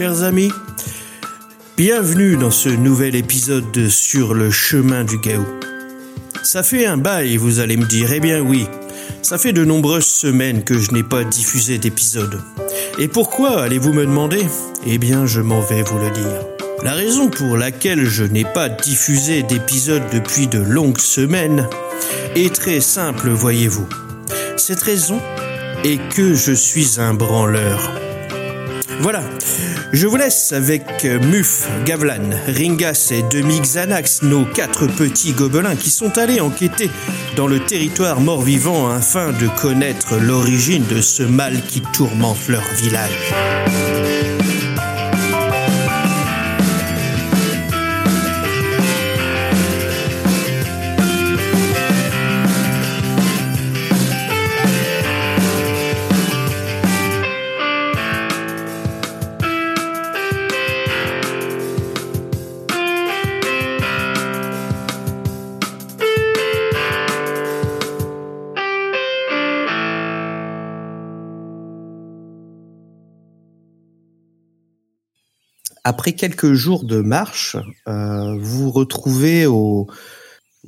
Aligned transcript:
chers 0.00 0.22
amis. 0.22 0.50
Bienvenue 1.76 2.38
dans 2.38 2.50
ce 2.50 2.70
nouvel 2.70 3.14
épisode 3.14 3.70
de 3.70 3.90
Sur 3.90 4.32
le 4.32 4.50
chemin 4.50 5.04
du 5.04 5.18
Gaou. 5.18 5.46
Ça 6.42 6.62
fait 6.62 6.86
un 6.86 6.96
bail, 6.96 7.36
vous 7.36 7.60
allez 7.60 7.76
me 7.76 7.84
dire. 7.84 8.10
Eh 8.10 8.18
bien 8.18 8.40
oui, 8.40 8.66
ça 9.20 9.36
fait 9.36 9.52
de 9.52 9.62
nombreuses 9.62 10.06
semaines 10.06 10.64
que 10.64 10.78
je 10.78 10.92
n'ai 10.92 11.02
pas 11.02 11.22
diffusé 11.22 11.76
d'épisode. 11.76 12.40
Et 12.98 13.08
pourquoi, 13.08 13.60
allez-vous 13.60 13.92
me 13.92 14.06
demander? 14.06 14.40
Eh 14.86 14.96
bien, 14.96 15.26
je 15.26 15.42
m'en 15.42 15.60
vais 15.60 15.82
vous 15.82 15.98
le 15.98 16.10
dire. 16.12 16.46
La 16.82 16.94
raison 16.94 17.28
pour 17.28 17.58
laquelle 17.58 18.06
je 18.06 18.24
n'ai 18.24 18.46
pas 18.46 18.70
diffusé 18.70 19.42
d'épisode 19.42 20.04
depuis 20.14 20.46
de 20.46 20.60
longues 20.60 20.98
semaines 20.98 21.68
est 22.34 22.54
très 22.54 22.80
simple, 22.80 23.28
voyez-vous. 23.28 23.86
Cette 24.56 24.80
raison 24.80 25.20
est 25.84 26.00
que 26.16 26.32
je 26.32 26.52
suis 26.52 26.98
un 26.98 27.12
branleur. 27.12 28.09
Voilà, 29.02 29.22
je 29.94 30.06
vous 30.06 30.16
laisse 30.16 30.52
avec 30.52 31.06
euh, 31.06 31.18
Muf, 31.20 31.66
Gavlan, 31.86 32.30
Ringas 32.46 33.12
et 33.12 33.22
Demi 33.22 33.58
Xanax, 33.60 34.20
nos 34.22 34.44
quatre 34.44 34.86
petits 34.88 35.32
gobelins 35.32 35.74
qui 35.74 35.88
sont 35.88 36.18
allés 36.18 36.40
enquêter 36.40 36.90
dans 37.34 37.46
le 37.46 37.60
territoire 37.60 38.20
mort-vivant 38.20 38.90
afin 38.90 39.32
de 39.32 39.48
connaître 39.58 40.16
l'origine 40.16 40.84
de 40.86 41.00
ce 41.00 41.22
mal 41.22 41.62
qui 41.62 41.80
tourmente 41.80 42.46
leur 42.48 42.64
village. 42.74 43.32
Après 75.90 76.12
quelques 76.12 76.52
jours 76.52 76.84
de 76.84 77.00
marche, 77.00 77.56
euh, 77.88 78.36
vous 78.40 78.64
vous 78.64 78.70
retrouvez 78.70 79.46
au 79.46 79.88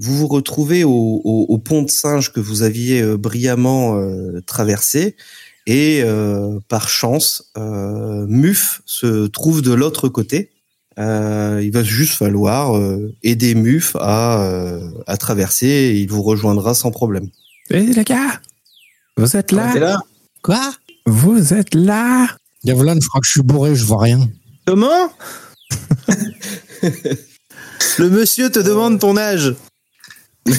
vous 0.00 0.16
vous 0.16 0.26
retrouvez 0.26 0.82
au, 0.82 0.90
au- 1.22 1.46
au 1.48 1.58
pont 1.58 1.82
de 1.82 1.90
singe 1.90 2.32
que 2.32 2.40
vous 2.40 2.62
aviez 2.62 3.00
euh, 3.02 3.16
brillamment 3.16 3.98
euh, 4.00 4.40
traversé 4.46 5.14
et 5.66 6.00
euh, 6.02 6.58
par 6.68 6.88
chance, 6.88 7.52
euh, 7.56 8.26
Muf 8.26 8.82
se 8.84 9.28
trouve 9.28 9.62
de 9.62 9.72
l'autre 9.72 10.08
côté. 10.08 10.50
Euh, 10.98 11.60
il 11.62 11.70
va 11.72 11.84
juste 11.84 12.14
falloir 12.14 12.76
euh, 12.76 13.14
aider 13.22 13.54
Muf 13.54 13.94
à, 14.00 14.42
euh, 14.44 14.90
à 15.06 15.16
traverser 15.18 15.66
et 15.68 16.00
il 16.00 16.08
vous 16.10 16.22
rejoindra 16.22 16.74
sans 16.74 16.90
problème. 16.90 17.28
Eh 17.70 17.78
les 17.80 18.02
gars 18.04 18.40
Vous 19.16 19.36
êtes 19.36 19.52
là? 19.52 19.72
Là? 19.78 20.00
Quoi? 20.42 20.72
Vous 21.06 21.54
êtes 21.54 21.74
là? 21.76 22.26
Gavlan, 22.64 22.96
je 23.00 23.06
crois 23.08 23.20
que 23.20 23.26
je 23.26 23.32
suis 23.32 23.42
bourré, 23.42 23.74
je 23.76 23.84
vois 23.84 24.02
rien. 24.02 24.20
Comment? 24.66 25.12
Le 27.98 28.08
monsieur 28.08 28.50
te 28.50 28.58
demande 28.58 28.98
ton 29.00 29.16
âge. 29.16 29.54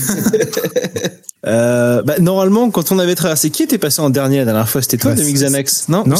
Euh, 1.45 2.01
bah, 2.03 2.19
normalement, 2.19 2.71
quand 2.71 2.93
on 2.93 2.99
avait 2.99 3.15
traversé, 3.15 3.49
qui 3.49 3.63
était 3.63 3.77
passé 3.77 4.01
en 4.01 4.09
dernier 4.09 4.37
la 4.37 4.45
dernière 4.45 4.69
fois? 4.69 4.81
C'était 4.81 4.95
toi, 4.95 5.13
Bah, 5.13 5.21
Xanax 5.21 5.89
Non? 5.89 6.05
Non, 6.07 6.15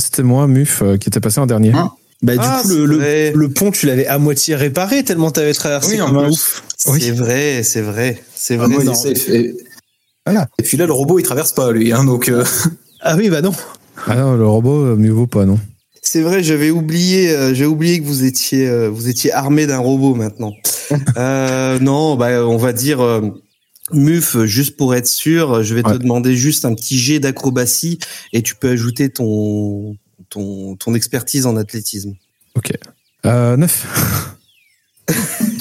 c'était 0.00 0.24
moi, 0.24 0.48
Muf, 0.48 0.82
euh, 0.82 0.96
qui 0.96 1.08
était 1.08 1.20
passé 1.20 1.38
en 1.38 1.46
dernier. 1.46 1.70
Hein 1.72 1.92
Bah, 2.22 2.32
du 2.32 2.40
Ah, 2.42 2.60
coup, 2.60 2.70
le, 2.70 3.46
pont, 3.50 3.70
tu 3.70 3.86
l'avais 3.86 4.08
à 4.08 4.18
moitié 4.18 4.56
réparé 4.56 5.04
tellement 5.04 5.30
t'avais 5.30 5.54
traversé 5.54 5.92
Oui, 5.92 5.98
comme 6.04 6.16
un. 6.18 6.30
C'est 6.76 7.12
vrai, 7.12 7.62
c'est 7.62 7.82
vrai, 7.82 8.20
c'est 8.34 8.54
Ah, 8.54 8.66
vrai. 8.66 8.82
moi, 8.84 8.94
safe. 8.96 9.28
Et, 9.28 9.54
Voilà. 10.26 10.48
et 10.58 10.64
puis 10.64 10.76
là, 10.76 10.86
le 10.86 10.92
robot, 10.92 11.20
il 11.20 11.22
traverse 11.22 11.52
pas, 11.52 11.70
lui. 11.70 11.92
Hein, 11.92 12.02
donc, 12.02 12.28
euh, 12.28 12.44
Ah 13.00 13.14
oui, 13.16 13.30
bah 13.30 13.42
non. 13.42 13.52
Ah 14.08 14.16
non, 14.16 14.34
le 14.34 14.44
robot, 14.44 14.96
mieux 14.96 15.12
vaut 15.12 15.28
pas, 15.28 15.44
non. 15.44 15.60
C'est 16.14 16.22
vrai, 16.22 16.44
j'avais 16.44 16.70
oublié, 16.70 17.30
euh, 17.30 17.54
j'ai 17.54 17.66
oublié 17.66 17.98
que 17.98 18.04
vous 18.04 18.22
étiez, 18.22 18.68
euh, 18.68 18.88
vous 18.88 19.08
étiez 19.08 19.32
armé 19.32 19.66
d'un 19.66 19.80
robot 19.80 20.14
maintenant. 20.14 20.54
euh, 21.16 21.80
non, 21.80 22.14
bah 22.14 22.46
on 22.46 22.56
va 22.56 22.72
dire 22.72 23.00
euh, 23.00 23.20
Muf, 23.90 24.40
juste 24.44 24.76
pour 24.76 24.94
être 24.94 25.08
sûr, 25.08 25.64
je 25.64 25.74
vais 25.74 25.82
te 25.82 25.96
demander 25.96 26.36
juste 26.36 26.66
un 26.66 26.74
petit 26.76 27.00
jet 27.00 27.18
d'acrobatie 27.18 27.98
et 28.32 28.42
tu 28.42 28.54
peux 28.54 28.68
ajouter 28.68 29.08
ton 29.08 29.96
ton 30.30 30.76
ton 30.76 30.94
expertise 30.94 31.46
en 31.46 31.56
athlétisme. 31.56 32.14
Ok. 32.54 32.70
Euh, 33.26 33.56
9. 33.56 34.30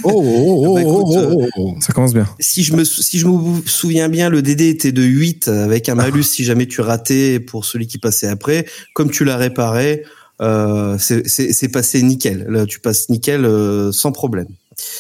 Oh, 0.06 0.22
oh, 0.22 0.66
oh, 0.68 0.74
Bah, 0.75 0.81
écoute, 0.81 1.06
oh, 1.08 1.31
oh, 1.34 1.50
oh. 1.56 1.75
Ça 1.80 1.94
commence 1.94 2.13
bien. 2.13 2.28
Si 2.40 2.62
je 2.62 2.75
me 2.75 2.84
si 2.84 3.18
je 3.18 3.25
me 3.25 3.62
souviens 3.66 4.09
bien, 4.09 4.30
le 4.30 4.42
DD 4.42 4.68
était 4.68 4.92
de 4.92 5.02
8 5.02 5.47
avec 5.47 5.88
un 5.88 5.96
malus 5.96 6.24
si 6.24 6.44
jamais 6.44 6.68
tu 6.68 6.81
ratais 6.81 7.40
pour 7.40 7.63
celui 7.63 7.88
qui 7.88 7.97
passait 8.00 8.28
après. 8.28 8.66
Comme 8.94 9.12
tu 9.12 9.24
l'as 9.24 9.38
réparé, 9.38 10.03
euh, 10.44 10.98
c'est 11.00 11.72
passé 11.72 12.02
nickel. 12.04 12.46
Là, 12.50 12.66
tu 12.66 12.80
passes 12.80 13.09
nickel 13.09 13.46
euh, 13.46 13.92
sans 13.92 14.12
problème. 14.12 14.48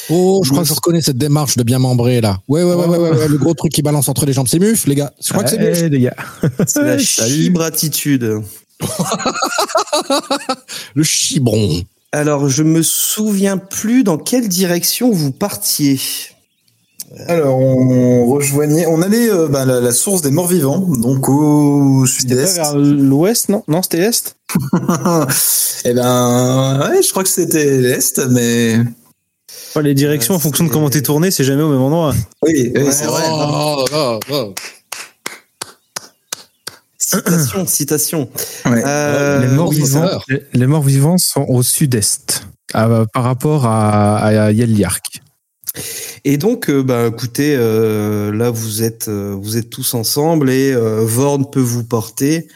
Oh, 0.09 0.41
je 0.43 0.51
crois 0.51 0.63
que 0.63 0.69
je 0.69 0.73
reconnais 0.73 1.01
cette 1.01 1.17
démarche 1.17 1.57
de 1.57 1.63
bien 1.63 1.79
membrer, 1.79 2.21
là. 2.21 2.39
Ouais, 2.47 2.63
ouais, 2.63 2.73
ouais, 2.73 2.85
ouais, 2.85 2.97
ouais, 2.97 3.09
ouais, 3.09 3.27
le 3.27 3.37
gros 3.37 3.53
truc 3.53 3.71
qui 3.71 3.81
balance 3.81 4.07
entre 4.07 4.25
les 4.25 4.33
jambes, 4.33 4.47
c'est 4.47 4.59
muf, 4.59 4.85
les 4.85 4.95
gars. 4.95 5.11
Je 5.21 5.33
crois 5.33 5.43
que 5.43 5.49
c'est 5.49 5.57
muf. 5.57 5.81
Eh, 5.83 5.89
les 5.89 5.99
gars. 5.99 6.15
C'est 6.67 6.83
la 6.83 6.97
chibratitude. 6.99 8.41
Le 10.95 11.03
chibron. 11.03 11.83
Alors, 12.11 12.49
je 12.49 12.63
me 12.63 12.81
souviens 12.83 13.57
plus 13.57 14.03
dans 14.03 14.17
quelle 14.17 14.47
direction 14.47 15.11
vous 15.11 15.31
partiez. 15.31 15.99
Alors, 17.27 17.57
on 17.59 18.25
rejoignait, 18.25 18.87
on 18.87 19.01
allait 19.01 19.29
euh, 19.29 19.47
bah, 19.47 19.65
la, 19.65 19.79
la 19.79 19.91
source 19.91 20.21
des 20.21 20.31
morts 20.31 20.47
vivants, 20.47 20.79
donc 20.79 21.29
au 21.29 22.05
sud-est. 22.07 22.55
vers 22.55 22.75
l'ouest, 22.75 23.49
non? 23.49 23.63
Non, 23.67 23.81
c'était 23.81 23.99
l'est? 23.99 24.35
Eh 25.85 25.93
ben, 25.93 26.79
ouais, 26.89 27.01
je 27.03 27.11
crois 27.11 27.23
que 27.23 27.29
c'était 27.29 27.77
l'est, 27.81 28.17
mais 28.29 28.77
Enfin, 29.69 29.81
Les 29.81 29.93
directions, 29.93 30.33
en 30.33 30.39
fonction 30.39 30.63
de 30.63 30.69
comment 30.69 30.89
t'es 30.89 31.01
tourné, 31.01 31.29
c'est 31.29 31.43
jamais 31.43 31.61
au 31.61 31.69
même 31.69 31.81
endroit. 31.81 32.13
oui, 32.43 32.71
oui, 32.73 32.83
Ouais, 32.83 32.91
c'est 32.91 33.05
vrai. 33.05 33.23
Oh, 33.27 33.85
oh, 33.93 34.19
oh. 34.31 34.53
Citation, 36.97 37.67
citation. 37.67 38.29
Ouais. 38.65 38.81
Euh, 38.85 39.39
les, 39.41 39.47
morts 39.47 39.71
vivants, 39.71 40.09
les, 40.29 40.43
les 40.53 40.67
morts 40.67 40.83
vivants 40.83 41.17
sont 41.17 41.45
au 41.49 41.61
sud-est, 41.63 42.47
par 42.71 43.23
rapport 43.23 43.65
à, 43.65 44.17
à 44.19 44.51
Yeliark. 44.51 45.22
Et 46.25 46.37
donc, 46.37 46.69
euh, 46.69 46.83
bah, 46.83 47.07
écoutez, 47.07 47.55
euh, 47.57 48.31
là 48.31 48.49
vous 48.49 48.83
êtes, 48.83 49.07
euh, 49.07 49.35
vous 49.39 49.57
êtes 49.57 49.69
tous 49.69 49.93
ensemble 49.93 50.49
et 50.49 50.73
Vorn 50.73 51.49
peut 51.49 51.59
vous 51.59 51.83
porter. 51.83 52.47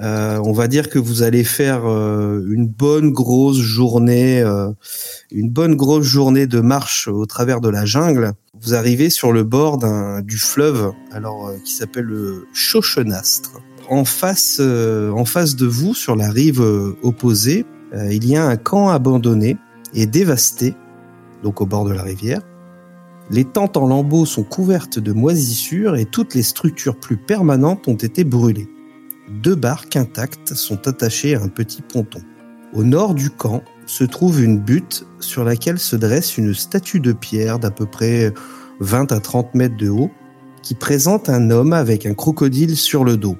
On 0.00 0.52
va 0.52 0.66
dire 0.66 0.90
que 0.90 0.98
vous 0.98 1.22
allez 1.22 1.44
faire 1.44 1.84
une 1.86 2.66
bonne 2.66 3.12
grosse 3.12 3.58
journée, 3.60 4.42
une 5.30 5.50
bonne 5.50 5.76
grosse 5.76 6.04
journée 6.04 6.48
de 6.48 6.60
marche 6.60 7.06
au 7.06 7.24
travers 7.26 7.60
de 7.60 7.68
la 7.68 7.86
jungle. 7.86 8.32
Vous 8.60 8.74
arrivez 8.74 9.08
sur 9.08 9.32
le 9.32 9.44
bord 9.44 9.78
du 10.22 10.36
fleuve, 10.36 10.92
alors 11.12 11.52
qui 11.64 11.72
s'appelle 11.72 12.06
le 12.06 12.46
Chauchenastre. 12.52 13.52
En 13.88 14.04
face, 14.04 14.60
en 14.60 15.24
face 15.24 15.54
de 15.54 15.66
vous, 15.66 15.94
sur 15.94 16.16
la 16.16 16.28
rive 16.28 16.60
opposée, 17.02 17.64
il 18.10 18.26
y 18.26 18.36
a 18.36 18.44
un 18.44 18.56
camp 18.56 18.88
abandonné 18.88 19.56
et 19.94 20.06
dévasté, 20.06 20.74
donc 21.44 21.60
au 21.60 21.66
bord 21.66 21.84
de 21.84 21.92
la 21.92 22.02
rivière. 22.02 22.40
Les 23.30 23.44
tentes 23.44 23.76
en 23.76 23.86
lambeaux 23.86 24.26
sont 24.26 24.42
couvertes 24.42 24.98
de 24.98 25.12
moisissures 25.12 25.96
et 25.96 26.04
toutes 26.04 26.34
les 26.34 26.42
structures 26.42 26.96
plus 26.96 27.16
permanentes 27.16 27.88
ont 27.88 27.94
été 27.94 28.22
brûlées. 28.22 28.68
Deux 29.42 29.54
barques 29.54 29.96
intactes 29.96 30.54
sont 30.54 30.86
attachées 30.86 31.34
à 31.34 31.42
un 31.42 31.48
petit 31.48 31.80
ponton. 31.80 32.20
Au 32.74 32.84
nord 32.84 33.14
du 33.14 33.30
camp 33.30 33.62
se 33.86 34.04
trouve 34.04 34.42
une 34.42 34.60
butte 34.60 35.06
sur 35.20 35.44
laquelle 35.44 35.78
se 35.78 35.96
dresse 35.96 36.36
une 36.36 36.52
statue 36.52 37.00
de 37.00 37.12
pierre 37.12 37.58
d'à 37.58 37.70
peu 37.70 37.86
près 37.86 38.32
20 38.80 39.12
à 39.12 39.20
30 39.20 39.54
mètres 39.54 39.76
de 39.76 39.88
haut 39.88 40.10
qui 40.62 40.74
présente 40.74 41.28
un 41.28 41.50
homme 41.50 41.72
avec 41.72 42.04
un 42.04 42.14
crocodile 42.14 42.76
sur 42.76 43.04
le 43.04 43.16
dos. 43.16 43.36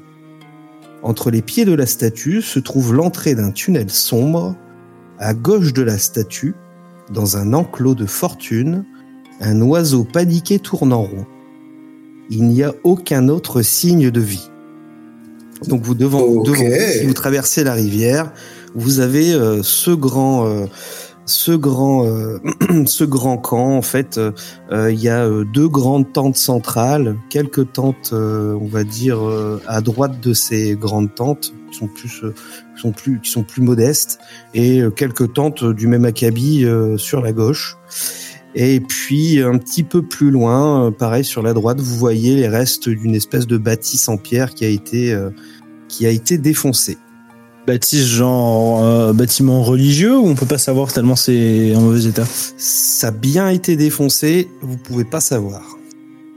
Entre 1.03 1.31
les 1.31 1.43
pieds 1.43 1.65
de 1.67 1.75
la 1.75 1.87
statue 1.87 2.41
se 2.41 2.59
trouve 2.59 2.95
l'entrée 2.95 3.35
d'un 3.35 3.51
tunnel 3.51 3.91
sombre. 3.91 4.57
À 5.19 5.35
gauche 5.35 5.73
de 5.73 5.83
la 5.83 5.99
statue, 5.99 6.55
dans 7.11 7.37
un 7.37 7.53
enclos 7.53 7.95
de 7.95 8.07
fortune, 8.07 8.85
un 9.41 9.61
oiseau 9.61 10.05
paniqué 10.05 10.59
tourne 10.59 10.93
en 10.93 11.03
rond. 11.03 11.27
Il 12.31 12.45
n'y 12.49 12.63
a 12.63 12.75
aucun 12.85 13.29
autre 13.29 13.63
signe 13.63 14.11
de 14.11 14.21
vie. 14.21 14.49
Donc 15.69 15.83
vous 15.83 15.95
devant, 15.95 16.43
devant 16.43 16.57
si 16.57 17.07
vous 17.07 17.15
traversez 17.15 17.65
la 17.65 17.75
rivière, 17.75 18.33
vous 18.75 19.01
avez 19.01 19.33
euh, 19.33 19.63
ce 19.63 19.91
grand, 19.91 20.47
euh, 20.47 20.67
ce 21.27 21.53
grand, 21.53 22.07
euh, 22.07 22.39
ce 22.87 23.05
grand 23.05 23.39
camp, 23.39 23.77
en 23.77 23.83
fait, 23.83 24.19
euh, 24.19 24.33
euh, 24.73 24.93
il 24.93 25.01
y 25.01 25.09
a 25.09 25.25
euh, 25.25 25.45
deux 25.45 25.69
grandes 25.69 26.13
tentes 26.13 26.37
centrales, 26.37 27.17
quelques 27.31 27.73
tentes, 27.73 28.11
euh, 28.13 28.55
on 28.61 28.67
va 28.67 28.85
dire, 28.85 29.27
euh, 29.27 29.61
à 29.67 29.81
droite 29.81 30.21
de 30.21 30.35
ces 30.35 30.75
grandes 30.75 31.15
tentes, 31.15 31.55
qui 31.71 31.79
sont 31.79 31.89
plus, 31.89 32.25
euh, 32.25 32.35
qui 32.75 32.83
sont 32.83 32.93
plus, 32.93 33.21
qui 33.21 33.31
sont 33.31 33.43
plus 33.43 33.63
modestes, 33.63 34.19
et 34.55 34.81
euh, 34.81 34.91
quelques 34.91 35.33
tentes 35.33 35.65
du 35.65 35.87
même 35.87 36.05
acabit 36.05 36.65
euh, 36.65 36.97
sur 36.99 37.21
la 37.21 37.33
gauche. 37.33 37.77
Et 38.55 38.81
puis 38.81 39.43
un 39.43 39.59
petit 39.59 39.83
peu 39.83 40.03
plus 40.03 40.31
loin, 40.31 40.87
euh, 40.87 40.91
pareil 40.91 41.25
sur 41.25 41.43
la 41.43 41.53
droite, 41.55 41.81
vous 41.81 41.97
voyez 41.97 42.37
les 42.37 42.49
restes 42.49 42.89
d'une 42.89 43.15
espèce 43.15 43.47
de 43.47 43.59
bâtisse 43.59 44.09
en 44.09 44.17
pierre 44.17 44.55
qui 44.55 44.65
a 44.65 44.69
été, 44.69 45.13
euh, 45.13 45.31
qui 45.89 46.07
a 46.07 46.11
été 46.11 46.39
défoncée. 46.39 46.99
Bâtisse 47.67 48.07
genre 48.07 48.85
euh, 48.85 49.13
bâtiment 49.13 49.63
religieux 49.63 50.17
ou 50.17 50.27
on 50.27 50.35
peut 50.35 50.47
pas 50.47 50.59
savoir 50.59 50.93
tellement 50.93 51.17
c'est 51.17 51.75
en 51.75 51.81
mauvais 51.81 52.05
état? 52.05 52.25
Ça 52.57 53.09
a 53.09 53.11
bien 53.11 53.49
été 53.49 53.75
défoncé, 53.77 54.49
vous 54.61 54.77
pouvez 54.77 55.05
pas 55.05 55.21
savoir. 55.21 55.63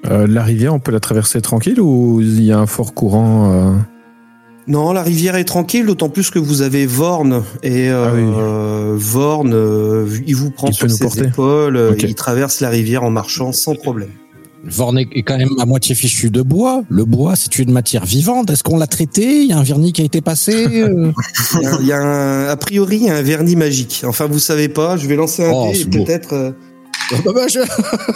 Euh, 0.06 0.26
la 0.26 0.44
rivière, 0.44 0.74
on 0.74 0.80
peut 0.80 0.92
la 0.92 1.00
traverser 1.00 1.42
tranquille 1.42 1.82
ou 1.82 2.22
il 2.22 2.42
y 2.44 2.52
a 2.52 2.60
un 2.60 2.68
fort 2.68 2.94
courant 2.94 3.52
euh 3.52 3.76
Non, 4.68 4.92
la 4.92 5.02
rivière 5.02 5.36
est 5.38 5.46
tranquille, 5.46 5.86
d'autant 5.86 6.10
plus 6.10 6.30
que 6.30 6.40
vous 6.40 6.62
avez 6.62 6.86
Vorn 6.86 7.44
et 7.64 7.90
euh, 7.90 8.06
Ah 8.08 8.14
oui. 8.14 8.22
euh, 8.38 8.94
Vorn, 8.98 9.54
euh, 9.54 10.06
il 10.26 10.36
vous 10.36 10.52
prend 10.52 10.68
Il 10.68 10.74
sur 10.74 10.92
ses 10.92 11.06
porter. 11.06 11.26
épaules, 11.28 11.78
euh, 11.78 11.96
il 11.98 12.16
traverse 12.16 12.60
la 12.60 12.68
rivière 12.70 13.04
en 13.04 13.10
marchant 13.10 13.54
sans 13.54 13.76
problème. 13.76 14.10
Vorn 14.66 14.98
est 14.98 15.24
quand 15.24 15.38
même 15.38 15.56
à 15.60 15.66
moitié 15.66 15.96
fichu 15.96 16.30
de 16.30 16.42
bois. 16.42 16.84
Le 16.90 17.06
bois, 17.06 17.38
c'est 17.38 17.58
une 17.60 17.72
matière 17.72 18.04
vivante. 18.06 18.50
Est-ce 18.50 18.64
qu'on 18.64 18.78
l'a 18.78 18.88
traité? 18.88 19.42
Il 19.44 19.48
y 19.48 19.54
a 19.54 19.58
un 19.58 19.64
vernis 19.64 19.94
qui 19.94 20.02
a 20.02 20.06
été 20.06 20.20
passé 20.20 20.52
Il 20.70 21.62
y 21.62 21.66
a, 21.66 21.78
il 21.80 21.86
y 21.88 21.92
a 21.94 22.02
un, 22.02 22.48
a 22.50 22.56
priori 22.58 22.98
il 22.98 23.04
y 23.04 23.10
a 23.10 23.16
un 23.16 23.22
vernis 23.22 23.56
magique. 23.56 24.02
Enfin, 24.06 24.26
vous 24.26 24.40
savez 24.40 24.68
pas, 24.68 24.98
je 24.98 25.08
vais 25.08 25.16
lancer 25.16 25.46
un 25.46 25.52
Oh, 25.54 25.70
dé 25.72 25.80
et 25.80 25.86
peut-être. 25.86 26.34
euh, 26.34 26.52
Bah, 27.24 27.32
bah, 27.34 27.48
je- 27.48 27.60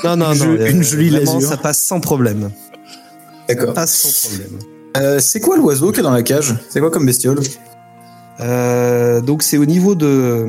Non, 0.06 0.18
non, 0.18 0.33
Une 0.33 0.39
non. 0.39 0.57
jo- 0.57 0.65
une 0.65 0.83
jolie 0.83 1.09
vraiment, 1.12 1.33
lasure. 1.36 1.50
Ça 1.50 1.56
passe 1.56 1.81
sans 1.81 2.01
problème. 2.01 2.50
D'accord. 3.48 3.74
Passe 3.74 3.95
sans 3.95 4.27
problème. 4.30 4.59
Euh, 4.98 5.20
c'est 5.20 5.40
quoi 5.40 5.58
l'oiseau 5.58 5.92
qui 5.92 6.00
est 6.00 6.04
dans 6.04 6.12
la 6.12 6.24
cage? 6.24 6.56
C'est 6.70 6.80
quoi 6.80 6.92
comme 6.92 7.06
bestiole? 7.06 7.40
Euh, 8.40 9.22
donc 9.22 9.44
c'est 9.44 9.58
au 9.58 9.66
niveau 9.66 9.96
de 9.96 10.46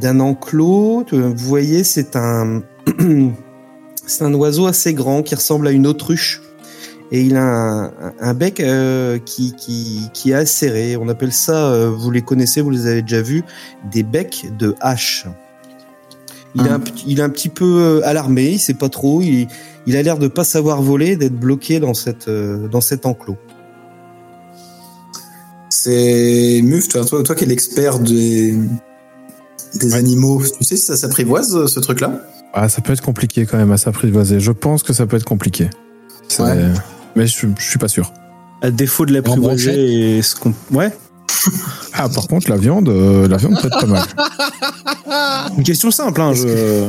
d'un 0.00 0.20
enclos. 0.20 1.04
Vous 1.12 1.34
voyez, 1.36 1.84
c'est 1.84 2.16
un 2.16 2.62
c'est 4.06 4.24
un 4.24 4.34
oiseau 4.34 4.66
assez 4.66 4.92
grand 4.94 5.22
qui 5.22 5.34
ressemble 5.34 5.68
à 5.68 5.70
une 5.70 5.86
autruche 5.86 6.42
et 7.12 7.22
il 7.22 7.36
a 7.36 7.42
un, 7.44 7.92
un 8.20 8.34
bec 8.34 8.60
euh, 8.60 9.18
qui, 9.18 9.54
qui 9.54 10.10
qui 10.12 10.30
est 10.32 10.34
acéré. 10.34 10.96
On 10.96 11.08
appelle 11.08 11.32
ça, 11.32 11.68
euh, 11.72 11.90
vous 11.90 12.10
les 12.10 12.22
connaissez, 12.22 12.60
vous 12.60 12.70
les 12.70 12.86
avez 12.86 13.02
déjà 13.02 13.22
vus, 13.22 13.44
des 13.90 14.02
becs 14.02 14.46
de 14.58 14.74
hache. 14.80 15.26
Il 16.56 16.66
est 16.66 16.70
un, 16.70 16.80
petit- 16.80 17.04
il 17.06 17.20
est 17.20 17.22
un 17.22 17.28
petit 17.30 17.48
peu 17.48 18.02
alarmé, 18.04 18.50
il 18.50 18.58
sait 18.58 18.74
pas 18.74 18.88
trop. 18.88 19.22
Il, 19.22 19.46
il 19.86 19.96
a 19.96 20.02
l'air 20.02 20.18
de 20.18 20.26
pas 20.26 20.42
savoir 20.42 20.82
voler, 20.82 21.14
d'être 21.14 21.36
bloqué 21.38 21.78
dans 21.78 21.94
cette 21.94 22.26
euh, 22.26 22.66
dans 22.66 22.80
cet 22.80 23.06
enclos. 23.06 23.36
C'est 25.70 26.60
Muf, 26.64 26.88
toi, 26.88 27.04
toi, 27.04 27.22
toi 27.22 27.34
qui 27.34 27.44
es 27.44 27.46
l'expert 27.46 28.00
des, 28.00 28.58
des 29.74 29.94
animaux, 29.94 30.42
tu 30.58 30.64
sais 30.64 30.76
si 30.76 30.84
ça 30.84 30.96
s'apprivoise 30.96 31.66
ce 31.66 31.80
truc-là? 31.80 32.20
Ah, 32.52 32.68
ça 32.68 32.80
peut 32.80 32.92
être 32.92 33.02
compliqué 33.02 33.46
quand 33.46 33.56
même 33.56 33.70
à 33.70 33.76
s'apprivoiser. 33.76 34.40
Je 34.40 34.50
pense 34.50 34.82
que 34.82 34.92
ça 34.92 35.06
peut 35.06 35.16
être 35.16 35.24
compliqué. 35.24 35.70
Ouais. 36.40 36.56
Mais 37.14 37.26
je, 37.26 37.46
je 37.56 37.62
suis 37.62 37.78
pas 37.78 37.88
sûr. 37.88 38.12
À 38.62 38.70
défaut 38.70 39.06
de 39.06 39.12
brochette 39.12 39.26
l'apprivoiser 39.38 40.18
et 40.18 40.22
ce 40.22 40.34
qu'on 40.34 40.52
ouais. 40.72 40.92
Ah, 41.92 42.08
par 42.08 42.26
contre, 42.28 42.50
la 42.50 42.56
viande, 42.56 42.88
euh, 42.88 43.28
la 43.28 43.36
viande 43.36 43.60
peut 43.60 43.68
être 43.68 43.80
pas 43.80 43.86
mal. 43.86 44.04
Une 45.56 45.62
question 45.64 45.90
simple 45.90 46.20
hein, 46.20 46.34
je 46.34 46.88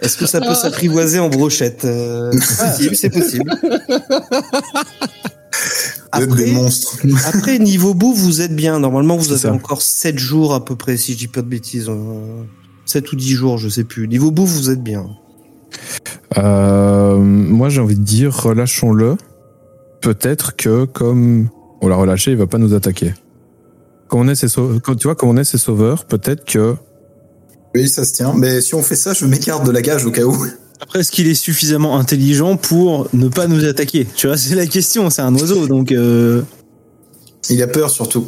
Est-ce 0.00 0.16
que 0.16 0.26
ça 0.26 0.40
peut 0.40 0.54
s'apprivoiser 0.54 1.18
en 1.18 1.28
brochette 1.28 1.84
Euh, 1.84 2.32
C'est 2.40 2.64
possible, 2.66 2.96
c'est 2.96 3.10
possible. 3.10 3.50
Après, 6.22 6.44
des 6.44 6.52
monstres. 6.52 6.98
après, 7.26 7.58
niveau 7.58 7.94
bouffe, 7.94 8.18
vous 8.18 8.40
êtes 8.40 8.54
bien. 8.54 8.78
Normalement, 8.80 9.16
vous 9.16 9.30
avez 9.32 9.40
ça. 9.40 9.52
encore 9.52 9.82
7 9.82 10.18
jours 10.18 10.54
à 10.54 10.64
peu 10.64 10.76
près, 10.76 10.96
si 10.96 11.12
je 11.12 11.18
dis 11.18 11.28
pas 11.28 11.42
de 11.42 11.48
bêtises. 11.48 11.88
euh, 11.88 12.42
7 12.86 13.12
ou 13.12 13.16
10 13.16 13.30
jours, 13.32 13.58
je 13.58 13.68
sais 13.68 13.84
plus. 13.84 14.06
Niveau 14.08 14.30
bouffe, 14.30 14.50
vous 14.50 14.70
êtes 14.70 14.82
bien. 14.82 15.06
Euh, 16.38 17.16
moi, 17.18 17.68
j'ai 17.68 17.80
envie 17.80 17.96
de 17.96 18.02
dire, 18.02 18.34
relâchons-le. 18.34 19.16
Peut-être 20.00 20.54
que, 20.56 20.84
comme 20.84 21.48
on 21.80 21.88
l'a 21.88 21.96
relâché, 21.96 22.32
il 22.32 22.36
va 22.36 22.46
pas 22.46 22.58
nous 22.58 22.74
attaquer. 22.74 23.14
Quand 24.08 24.18
on 24.20 24.28
est 24.28 24.34
ses 24.34 24.48
sau- 24.48 24.80
quand, 24.82 24.94
tu 24.96 25.06
vois, 25.06 25.14
quand 25.14 25.28
on 25.28 25.36
est 25.36 25.44
ses 25.44 25.58
sauveurs, 25.58 26.04
peut-être 26.04 26.44
que 26.44 26.76
Oui, 27.74 27.88
ça 27.88 28.04
se 28.04 28.12
tient. 28.12 28.34
Mais 28.36 28.60
si 28.60 28.74
on 28.74 28.82
fait 28.82 28.96
ça, 28.96 29.12
je 29.14 29.24
m'écarte 29.26 29.64
de 29.66 29.70
la 29.70 29.82
cage 29.82 30.04
au 30.04 30.10
cas 30.10 30.24
où. 30.24 30.36
Après, 30.84 31.00
est-ce 31.00 31.10
qu'il 31.10 31.26
est 31.26 31.34
suffisamment 31.34 31.98
intelligent 31.98 32.56
pour 32.56 33.08
ne 33.12 33.28
pas 33.28 33.46
nous 33.46 33.64
attaquer? 33.64 34.06
Tu 34.14 34.26
vois, 34.26 34.36
c'est 34.36 34.54
la 34.54 34.66
question. 34.66 35.10
C'est 35.10 35.22
un 35.22 35.34
oiseau, 35.34 35.66
donc. 35.66 35.92
euh, 35.92 36.42
Il 37.50 37.62
a 37.62 37.66
peur 37.66 37.90
surtout. 37.90 38.26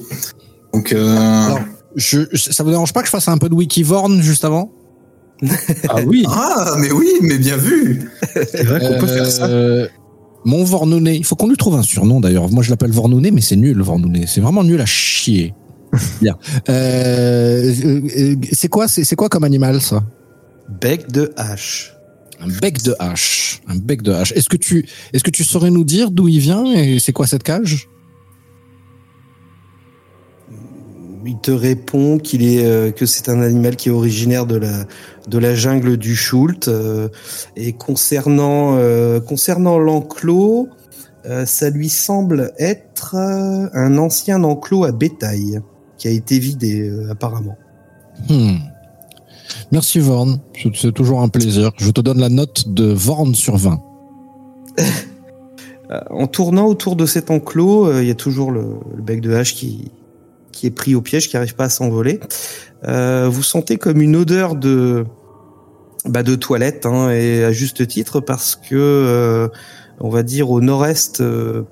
Donc, 0.75 0.93
euh, 0.93 1.17
Alors, 1.47 1.61
je, 1.95 2.21
ça 2.35 2.65
vous 2.65 2.71
dérange 2.71 2.93
pas 2.93 3.01
que 3.01 3.07
je 3.07 3.11
fasse 3.11 3.29
un 3.29 3.39
peu 3.39 3.49
de 3.49 3.55
Wikivorn 3.55 4.21
juste 4.23 4.45
avant? 4.45 4.71
Ah 5.89 5.97
oui, 6.07 6.25
Ah, 6.29 6.77
mais 6.79 6.91
oui, 6.93 7.11
mais 7.23 7.39
bien 7.39 7.57
vu. 7.59 8.09
c'est 8.35 8.65
vrai 8.65 8.81
qu'on 8.81 8.99
peut 8.99 9.07
faire 9.07 9.27
ça. 9.31 9.47
Euh, 9.47 9.87
Mon 10.47 10.65
Vornounet. 10.65 11.17
Il 11.17 11.25
faut 11.25 11.37
qu'on 11.37 11.49
lui 11.49 11.57
trouve 11.59 11.77
un 11.77 11.83
surnom 11.83 12.21
d'ailleurs. 12.21 12.51
Moi, 12.51 12.63
je 12.63 12.71
l'appelle 12.71 12.91
Vornounet, 12.91 13.31
mais 13.31 13.43
c'est 13.43 13.57
nul, 13.57 13.81
Vornounet. 13.83 14.25
C'est 14.27 14.41
vraiment 14.41 14.65
nul 14.65 14.81
à 14.81 14.87
chier. 14.87 15.55
Bien. 16.23 16.37
Euh, 16.71 17.73
c'est 18.53 18.69
quoi, 18.69 18.89
c'est 18.89 19.15
quoi 19.17 19.29
comme 19.29 19.45
animal 19.45 19.81
ça? 19.83 20.03
Bec 20.81 21.13
de 21.13 21.33
hache. 21.37 21.93
Un 22.41 22.49
bec 22.61 22.83
de 22.83 22.95
hache. 22.99 23.63
Un 23.67 23.77
bec 23.77 24.03
de 24.03 24.13
hache. 24.13 24.33
Est-ce 24.33 24.49
que 24.49 24.57
tu, 24.57 24.87
est-ce 25.13 25.25
que 25.25 25.31
tu 25.31 25.45
saurais 25.45 25.71
nous 25.71 25.85
dire 25.85 26.11
d'où 26.11 26.29
il 26.29 26.39
vient 26.39 26.65
et 26.65 26.99
c'est 26.99 27.13
quoi 27.13 27.27
cette 27.27 27.43
cage? 27.43 27.89
Il 31.25 31.39
te 31.39 31.51
répond 31.51 32.19
qu'il 32.19 32.45
est 32.45 32.65
euh, 32.65 32.93
que 32.93 33.05
c'est 33.05 33.29
un 33.29 33.43
animal 33.43 33.75
qui 33.75 33.89
est 33.89 33.93
originaire 33.93 34.47
de 34.47 34.57
la 34.57 34.85
de 35.27 35.39
la 35.39 35.57
jungle 35.57 35.97
du 35.97 36.15
Schult. 36.15 36.69
euh, 36.69 37.09
et 37.57 37.73
concernant 37.73 38.77
euh, 38.77 39.19
concernant 39.21 39.79
l'enclos, 39.79 40.69
ça 41.45 41.71
lui 41.71 41.89
semble 41.89 42.53
être 42.57 43.17
un 43.17 43.99
ancien 43.99 44.45
enclos 44.45 44.85
à 44.85 44.93
bétail 44.93 45.61
qui 45.99 46.07
a 46.07 46.13
été 46.13 46.39
vidé 46.39 46.89
apparemment. 47.11 47.57
Hmm. 48.29 48.59
Merci 49.73 49.99
Vorn. 49.99 50.41
C'est- 50.75 50.93
toujours 50.93 51.21
un 51.23 51.29
plaisir. 51.29 51.73
Je 51.77 51.91
te 51.91 52.01
donne 52.01 52.19
la 52.21 52.29
note 52.29 52.69
de 52.69 52.85
Vorn 52.93 53.35
sur 53.35 53.57
20. 53.57 53.81
Euh, 55.89 56.01
En 56.11 56.27
tournant 56.27 56.67
autour 56.67 56.97
de 56.97 57.07
cet 57.07 57.31
enclos, 57.31 57.87
euh, 57.87 58.03
il 58.03 58.09
y 58.09 58.11
a 58.11 58.17
toujours 58.17 58.51
le, 58.51 58.65
bec 58.99 59.21
de 59.21 59.33
hache 59.33 59.55
qui, 59.55 59.93
qui 60.51 60.67
est 60.67 60.73
pris 60.73 60.97
au 60.97 61.01
piège, 61.01 61.29
qui 61.29 61.37
n'arrive 61.37 61.55
pas 61.55 61.67
à 61.67 61.69
s'envoler. 61.69 62.19
Euh, 62.89 63.29
vous 63.31 63.45
sentez 63.45 63.77
comme 63.77 64.01
une 64.01 64.17
odeur 64.17 64.57
de, 64.57 65.05
bah, 66.05 66.25
de 66.25 66.35
toilette, 66.35 66.87
hein, 66.87 67.11
et 67.13 67.45
à 67.45 67.53
juste 67.53 67.87
titre, 67.87 68.19
parce 68.19 68.57
que, 68.57 69.49
on 70.01 70.09
va 70.09 70.25
dire, 70.25 70.51
au 70.51 70.61
nord-est, 70.61 71.23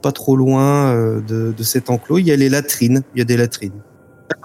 pas 0.00 0.12
trop 0.12 0.36
loin 0.36 0.94
de, 0.94 1.52
de 1.52 1.62
cet 1.64 1.90
enclos, 1.90 2.18
il 2.18 2.28
y 2.28 2.30
a 2.30 2.36
les 2.36 2.48
latrines. 2.48 3.02
Il 3.16 3.18
y 3.18 3.22
a 3.22 3.24
des 3.24 3.36
latrines. 3.36 3.82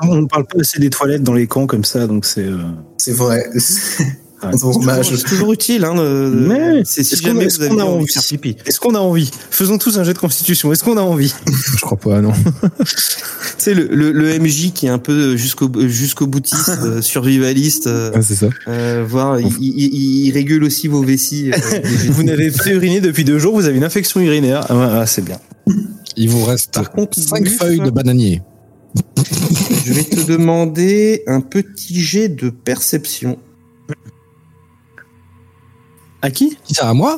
On 0.02 0.16
ne 0.22 0.26
parle 0.28 0.46
pas 0.46 0.60
assez 0.60 0.80
des 0.80 0.90
toilettes 0.90 1.24
dans 1.24 1.34
les 1.34 1.48
camps 1.48 1.68
comme 1.68 1.84
ça, 1.84 2.08
donc 2.08 2.26
c'est. 2.26 2.46
euh, 2.46 2.58
C'est 2.98 3.12
vrai. 3.14 3.46
ouais. 3.54 4.52
C'est 5.04 5.24
toujours, 5.26 5.52
utile. 5.52 5.84
Hein, 5.84 5.96
de- 5.96 6.46
Mais, 6.48 6.84
c'est 6.86 7.04
si 7.04 7.14
est-ce 7.16 7.22
qu'on- 7.22 7.28
jamais 7.28 7.44
est-ce 7.46 7.58
vous 7.58 7.64
avez 7.64 7.76
qu'on 7.76 7.80
a 7.82 7.84
envie 7.84 7.96
de 7.98 8.02
envie 8.04 8.14
faire 8.14 8.24
pipi. 8.24 8.56
Est-ce 8.66 8.80
qu'on 8.80 8.96
a 8.96 9.00
envie 9.00 9.30
Faisons 9.52 9.78
tous 9.78 9.98
un 10.00 10.06
jet 10.06 10.14
de 10.14 10.18
constitution. 10.20 10.72
Est-ce 10.72 10.86
qu'on 10.86 10.96
a 10.96 11.02
envie 11.02 11.34
je 11.76 11.82
crois 11.82 11.98
pas, 11.98 12.22
non. 12.22 12.32
C'est 13.58 13.74
le, 13.74 13.88
le, 13.92 14.14
le 14.14 14.40
MJ 14.40 14.72
qui 14.72 14.86
est 14.86 14.90
un 14.90 15.00
peu 15.00 15.36
jusqu'au 15.36 15.70
jusqu'au 15.90 16.28
boutiste, 16.28 16.70
euh, 16.82 17.02
survivaliste. 17.02 17.88
euh, 17.88 18.12
Ouais, 18.14 18.22
c'est 18.22 18.36
ça. 18.36 18.48
Euh, 18.70 19.04
voir, 19.06 19.38
il, 19.42 19.48
il, 19.60 19.74
il- 19.78 20.26
il 20.28 20.32
régule 20.32 20.64
aussi 20.64 20.88
vos 20.88 21.04
vessies. 21.04 21.52
euh, 21.52 21.80
Vous 22.12 22.24
n'avez 22.24 22.52
pas 22.52 22.68
uriné 22.70 23.02
depuis 23.02 23.26
deux 23.26 23.40
jours. 23.40 23.54
Vous 23.56 23.66
avez 23.66 23.76
une 23.76 23.84
infection 23.84 24.22
urinaire. 24.22 24.66
Ah, 24.70 25.02
ah, 25.02 25.06
c'est 25.06 25.26
bien. 25.26 25.40
Il 26.16 26.30
vous 26.30 26.46
reste 26.46 26.74
Par 26.76 26.90
contre, 26.92 27.20
5 27.20 27.42
Muf, 27.42 27.58
feuilles 27.58 27.80
de 27.82 27.90
bananier. 27.90 28.42
Je 29.90 29.94
vais 29.96 30.04
te 30.04 30.32
demander 30.32 31.24
un 31.26 31.42
petit 31.42 32.00
jet 32.00 32.30
de 32.30 32.52
perception. 32.52 33.40
À 36.22 36.30
qui? 36.30 36.56
Qui 36.64 36.76
ça 36.76 36.90
à 36.90 36.94
moi? 36.94 37.14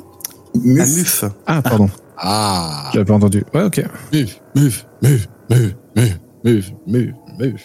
À 0.55 0.57
Muf. 0.57 0.97
Muf. 0.97 1.25
Ah, 1.47 1.61
pardon. 1.61 1.89
Ah. 2.17 2.89
J'avais 2.93 3.03
pas 3.05 3.15
entendu. 3.15 3.43
Ouais, 3.53 3.63
ok. 3.63 3.83
Muf, 4.13 4.39
muf, 4.55 4.85
muf, 5.01 5.27
muf, 5.49 5.73
muf, 5.97 6.17
muf, 6.45 6.71
muf, 6.87 7.09
muf. 7.39 7.61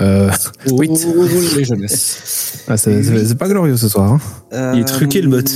Euh, 0.00 0.30
Oui. 0.72 0.88
Huit. 0.88 1.56
les 1.56 1.64
jeunesses. 1.64 2.64
ah, 2.66 2.76
c'est 2.76 3.02
c'est- 3.04 3.26
c'est 3.26 3.34
pas 3.38 3.48
glorieux 3.48 3.76
ce 3.76 3.88
soir. 3.88 4.12
Hein. 4.52 4.72
Il 4.74 4.80
est 4.80 4.84
truqué, 4.84 5.20
le 5.22 5.28
bot. 5.28 5.48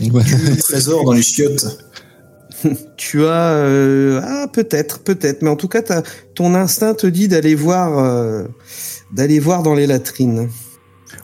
Ouais. 0.00 0.24
Trésor 0.58 1.04
dans 1.04 1.12
les 1.12 1.22
chiottes. 1.22 1.78
Tu 2.96 3.24
as 3.24 3.50
euh, 3.52 4.20
ah 4.24 4.46
peut-être 4.52 5.00
peut-être 5.00 5.42
mais 5.42 5.50
en 5.50 5.56
tout 5.56 5.68
cas 5.68 5.82
ton 6.34 6.54
instinct 6.54 6.94
te 6.94 7.06
dit 7.06 7.28
d'aller 7.28 7.54
voir 7.54 7.98
euh, 7.98 8.44
d'aller 9.12 9.38
voir 9.38 9.62
dans 9.62 9.74
les 9.74 9.86
latrines. 9.86 10.48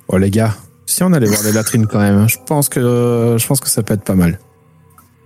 Oh 0.09 0.19
les 0.19 0.31
gars, 0.31 0.55
si 0.87 1.03
on 1.03 1.13
allait 1.13 1.27
voir 1.29 1.43
les 1.43 1.53
latrines 1.53 1.87
quand 1.87 2.01
même, 2.01 2.17
hein, 2.19 2.27
je 2.29 2.37
pense 2.47 2.69
que 2.69 3.37
je 3.39 3.47
pense 3.47 3.61
que 3.61 3.69
ça 3.69 3.83
peut 3.83 3.95
être 3.95 4.05
pas 4.05 4.15
mal. 4.15 4.39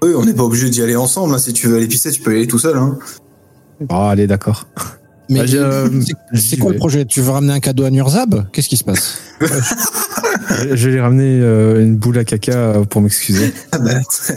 Oui, 0.03 0.11
on 0.17 0.25
n'est 0.25 0.35
pas 0.35 0.43
obligé 0.45 0.69
d'y 0.71 0.83
aller 0.83 0.97
ensemble. 0.97 1.35
hein. 1.35 1.39
Si 1.39 1.53
tu 1.55 1.67
veux 1.67 1.77
aller 1.77 1.87
pisser, 1.89 2.11
tu 2.11 2.21
peux 2.21 2.35
y 2.35 2.37
aller 2.37 2.47
tout 2.47 2.59
seul. 2.59 2.77
Hein. 2.77 2.99
Oh 3.89 3.95
allez 3.95 4.27
d'accord. 4.27 4.67
Mais 5.31 5.41
Bah, 5.41 5.89
c'est- 6.35 6.59
quoi 6.59 6.73
le 6.73 6.77
projet? 6.77 7.07
Tu 7.07 7.23
veux 7.23 7.31
ramener 7.31 7.55
un 7.55 7.61
cadeau 7.61 7.85
à 7.85 7.91
Nurzab? 7.91 8.47
Qu'est-ce 8.53 8.69
qui 8.69 8.77
se 8.77 8.85
passe? 8.85 9.19
Je 10.75 10.87
vais 10.87 10.93
lui 10.95 11.01
ramener 11.01 11.41
euh, 11.41 11.83
une 11.83 11.97
boule 11.97 12.19
à 12.19 12.25
caca 12.25 12.53
euh, 12.53 12.85
pour 12.85 13.01
m'excuser. 13.01 13.53
Ah 13.73 13.79
bah, 13.79 13.93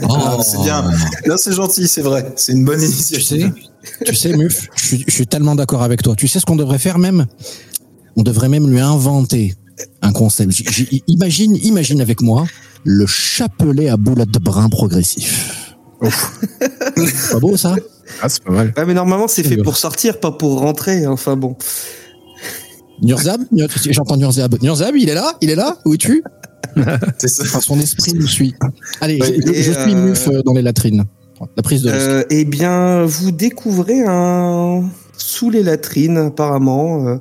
Oh. 0.08 0.40
c'est 0.42 0.60
bien. 0.62 0.84
Là, 1.26 1.36
c'est 1.36 1.52
gentil, 1.52 1.88
c'est 1.88 2.02
vrai. 2.02 2.32
C'est 2.36 2.52
une 2.52 2.64
bonne 2.64 2.78
Tu 2.80 2.86
initiative. 2.86 3.52
sais, 3.82 4.04
tu 4.04 4.14
sais, 4.14 4.32
Muf, 4.36 4.68
je 4.76 4.84
suis, 4.84 5.04
je 5.06 5.12
suis 5.12 5.26
tellement 5.26 5.54
d'accord 5.54 5.82
avec 5.82 6.02
toi. 6.02 6.14
Tu 6.16 6.28
sais 6.28 6.40
ce 6.40 6.46
qu'on 6.46 6.56
devrait 6.56 6.78
faire 6.78 6.98
même? 6.98 7.26
On 8.16 8.22
devrait 8.22 8.48
même 8.48 8.68
lui 8.68 8.80
inventer 8.80 9.54
un 10.02 10.12
concept. 10.12 10.52
Imagine, 11.06 11.56
imagine 11.56 12.00
avec 12.00 12.20
moi 12.20 12.46
le 12.84 13.06
chapelet 13.06 13.88
à 13.88 13.96
boulettes 13.96 14.30
de 14.32 14.38
brun 14.38 14.68
progressif. 14.68 15.74
pas 17.32 17.38
beau 17.38 17.56
ça? 17.56 17.76
Ah 18.22 18.28
c'est 18.28 18.42
pas 18.42 18.52
mal. 18.52 18.72
Ah, 18.76 18.84
mais 18.84 18.94
normalement, 18.94 19.28
c'est 19.28 19.42
fait 19.44 19.56
pour 19.58 19.76
sortir, 19.76 20.18
pas 20.20 20.32
pour 20.32 20.58
rentrer. 20.60 21.06
Enfin 21.06 21.36
bon. 21.36 21.56
Nurzab 23.02 23.40
Nur- 23.52 23.68
J'entends 23.90 24.16
Nurzab. 24.16 24.56
Nurzab, 24.62 24.96
il 24.96 25.08
est 25.08 25.14
là 25.14 25.32
Il 25.40 25.50
est 25.50 25.54
là 25.54 25.76
Où 25.84 25.94
es-tu 25.94 26.22
C'est 27.18 27.28
ça. 27.28 27.44
Enfin, 27.44 27.60
Son 27.60 27.78
esprit 27.80 28.12
nous 28.14 28.26
suit. 28.26 28.54
Allez, 29.00 29.20
Ouais, 29.20 29.34
je, 29.46 29.72
suis 29.72 29.94
euh, 29.94 30.06
Muf 30.06 30.28
dans 30.44 30.52
les 30.54 30.62
latrines. 30.62 31.04
La 31.56 31.62
prise 31.62 31.82
de 31.82 31.90
risque. 31.90 32.02
Euh, 32.06 32.24
eh 32.30 32.44
bien, 32.44 33.04
vous 33.04 33.30
découvrez 33.30 34.02
un 34.06 34.84
sous 35.16 35.50
les 35.50 35.62
latrines, 35.62 36.16
apparemment, 36.18 37.06
euh, 37.06 37.16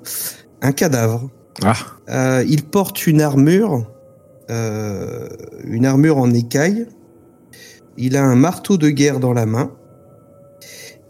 un 0.62 0.72
cadavre. 0.72 1.30
Ah 1.64 1.74
Euh, 2.10 2.44
il 2.48 2.64
porte 2.64 3.06
une 3.08 3.22
armure, 3.22 3.88
euh, 4.50 5.28
une 5.66 5.86
armure 5.86 6.18
en 6.18 6.34
écaille. 6.34 6.88
Il 7.98 8.16
a 8.16 8.24
un 8.24 8.36
marteau 8.36 8.78
de 8.78 8.90
guerre 8.90 9.20
dans 9.20 9.34
la 9.34 9.46
main. 9.46 9.72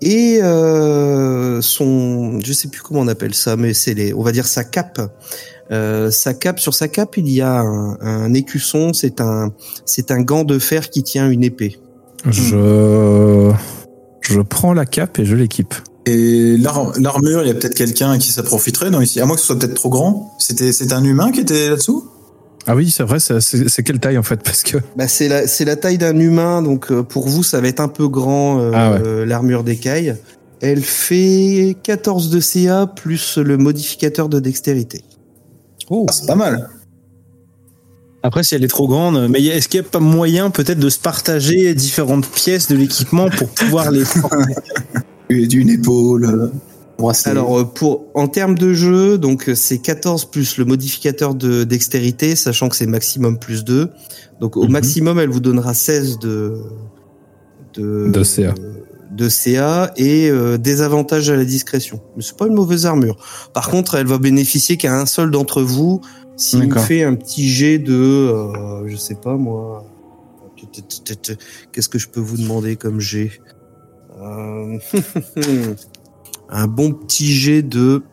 Et 0.01 0.39
euh, 0.43 1.61
son, 1.61 2.39
je 2.39 2.53
sais 2.53 2.67
plus 2.67 2.81
comment 2.81 2.99
on 2.99 3.07
appelle 3.07 3.33
ça, 3.33 3.55
mais 3.55 3.73
c'est 3.73 3.93
les, 3.93 4.13
on 4.13 4.21
va 4.21 4.31
dire 4.31 4.45
sa 4.45 4.63
cape. 4.63 5.01
Euh, 5.71 6.11
sa 6.11 6.33
cape, 6.33 6.59
sur 6.59 6.73
sa 6.73 6.87
cape, 6.87 7.17
il 7.17 7.27
y 7.29 7.41
a 7.41 7.59
un, 7.59 7.97
un 8.01 8.33
écusson. 8.33 8.93
C'est 8.93 9.19
un, 9.21 9.51
c'est 9.85 10.11
un 10.11 10.21
gant 10.21 10.43
de 10.43 10.59
fer 10.59 10.89
qui 10.89 11.03
tient 11.03 11.29
une 11.29 11.43
épée. 11.43 11.79
je 12.29 13.51
je 14.21 14.41
prends 14.41 14.73
la 14.73 14.85
cape 14.85 15.19
et 15.19 15.25
je 15.25 15.35
l'équipe. 15.35 15.73
Et 16.05 16.57
l'ar- 16.57 16.91
l'armure, 16.99 17.41
il 17.43 17.47
y 17.47 17.51
a 17.51 17.53
peut-être 17.53 17.75
quelqu'un 17.75 18.17
qui 18.17 18.31
s'approfiterait, 18.31 18.89
non, 18.89 19.01
ici. 19.01 19.19
À 19.19 19.25
moins 19.25 19.35
que 19.35 19.41
ce 19.41 19.47
soit 19.47 19.57
peut-être 19.59 19.73
trop 19.73 19.89
grand. 19.89 20.33
C'était, 20.37 20.71
c'était 20.73 20.93
un 20.93 21.03
humain 21.03 21.31
qui 21.31 21.41
était 21.41 21.69
là-dessous? 21.69 22.05
Ah 22.67 22.75
oui 22.75 22.89
c'est 22.91 23.03
vrai 23.03 23.19
c'est- 23.19 23.83
quelle 23.83 23.99
taille 23.99 24.17
en 24.17 24.23
fait 24.23 24.41
parce 24.43 24.61
que 24.63 24.77
Bah, 24.97 25.07
c'est 25.07 25.27
la, 25.29 25.47
c'est 25.47 25.65
la 25.65 25.75
taille 25.77 25.97
d'un 25.97 26.17
humain, 26.19 26.61
donc 26.61 26.91
euh, 26.91 27.01
pour 27.03 27.27
vous, 27.27 27.41
ça 27.43 27.61
va 27.61 27.67
être 27.69 27.79
un 27.79 27.87
peu 27.87 28.07
grand, 28.07 28.59
euh, 28.59 28.71
Ah 28.73 28.91
ouais. 28.91 28.99
euh, 29.03 29.25
l'armure 29.25 29.63
d'écaille. 29.63 30.15
Elle 30.61 30.81
fait 30.81 31.77
14 31.83 32.29
de 32.29 32.39
CA 32.39 32.87
plus 32.87 33.37
le 33.37 33.57
modificateur 33.57 34.27
de 34.27 34.39
dextérité. 34.39 35.03
Ah, 35.89 35.95
c'est 36.11 36.25
pas 36.27 36.35
mal. 36.35 36.69
Après, 38.23 38.43
si 38.43 38.55
elle 38.55 38.63
est 38.63 38.67
trop 38.67 38.87
grande, 38.87 39.29
mais 39.29 39.41
est-ce 39.45 39.69
qu'il 39.69 39.79
n'y 39.79 39.85
a 39.85 39.89
pas 39.89 39.99
moyen 39.99 40.49
peut-être 40.49 40.79
de 40.79 40.89
se 40.89 40.99
partager 40.99 41.73
différentes 41.75 42.27
pièces 42.27 42.67
de 42.67 42.75
l'équipement 42.75 43.29
pour 43.29 43.47
pouvoir 43.49 43.91
les 43.91 44.03
D'une 45.47 45.69
épaule, 45.69 46.51
bracelet. 46.97 47.31
Alors, 47.31 47.59
euh, 47.59 47.63
pour, 47.65 48.05
en 48.13 48.27
termes 48.27 48.57
de 48.57 48.73
jeu, 48.73 49.17
donc 49.17 49.49
euh, 49.49 49.55
c'est 49.55 49.77
14 49.79 50.25
plus 50.31 50.57
le 50.57 50.65
modificateur 50.65 51.35
de 51.35 51.63
dextérité, 51.63 52.35
sachant 52.35 52.69
que 52.69 52.75
c'est 52.75 52.87
maximum 52.87 53.37
plus 53.39 53.63
2. 53.63 53.89
Donc, 54.39 54.57
au 54.57 54.63
Mhm. 54.63 54.71
maximum, 54.71 55.19
elle 55.19 55.29
vous 55.29 55.39
donnera 55.39 55.73
16 55.73 56.19
de, 56.19 56.55
de, 57.75 58.09
De 58.11 58.23
CA. 58.23 58.53
de 59.11 59.29
CA 59.29 59.91
et 59.97 60.29
euh, 60.29 60.57
des 60.57 60.81
avantages 60.81 61.29
à 61.29 61.35
la 61.35 61.45
discrétion. 61.45 62.01
Mais 62.15 62.23
c'est 62.23 62.37
pas 62.37 62.47
une 62.47 62.53
mauvaise 62.55 62.85
armure. 62.85 63.17
Par 63.53 63.69
contre, 63.69 63.95
elle 63.95 64.07
va 64.07 64.17
bénéficier 64.19 64.77
qu'à 64.77 64.99
un 64.99 65.05
seul 65.05 65.31
d'entre 65.31 65.61
vous 65.61 66.01
s'il 66.35 66.67
D'accord. 66.67 66.83
fait 66.83 67.03
un 67.03 67.15
petit 67.15 67.47
jet 67.49 67.79
de, 67.79 67.93
euh, 67.93 68.87
je 68.87 68.95
sais 68.95 69.15
pas 69.15 69.35
moi. 69.37 69.83
Qu'est-ce 71.71 71.89
que 71.89 71.97
je 71.99 72.07
peux 72.07 72.19
vous 72.19 72.37
demander 72.37 72.75
comme 72.75 72.99
jet? 72.99 73.31
Euh, 74.21 74.77
Un 76.49 76.67
bon 76.67 76.93
petit 76.93 77.33
jet 77.33 77.61
de. 77.61 78.03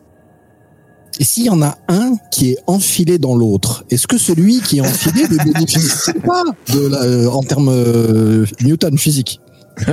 Et 1.19 1.23
s'il 1.23 1.45
y 1.45 1.49
en 1.49 1.61
a 1.61 1.77
un 1.87 2.15
qui 2.31 2.51
est 2.51 2.57
enfilé 2.67 3.17
dans 3.17 3.35
l'autre, 3.35 3.85
est-ce 3.89 4.05
que 4.05 4.17
celui 4.17 4.59
qui 4.59 4.77
est 4.77 4.81
enfilé 4.81 5.23
ne 5.29 5.37
bénéficie 5.53 6.13
pas 6.25 6.43
de 6.73 6.87
la, 6.87 7.03
euh, 7.03 7.27
en 7.29 7.41
termes 7.41 7.69
euh, 7.69 8.45
Newton 8.61 8.97
physique? 8.97 9.39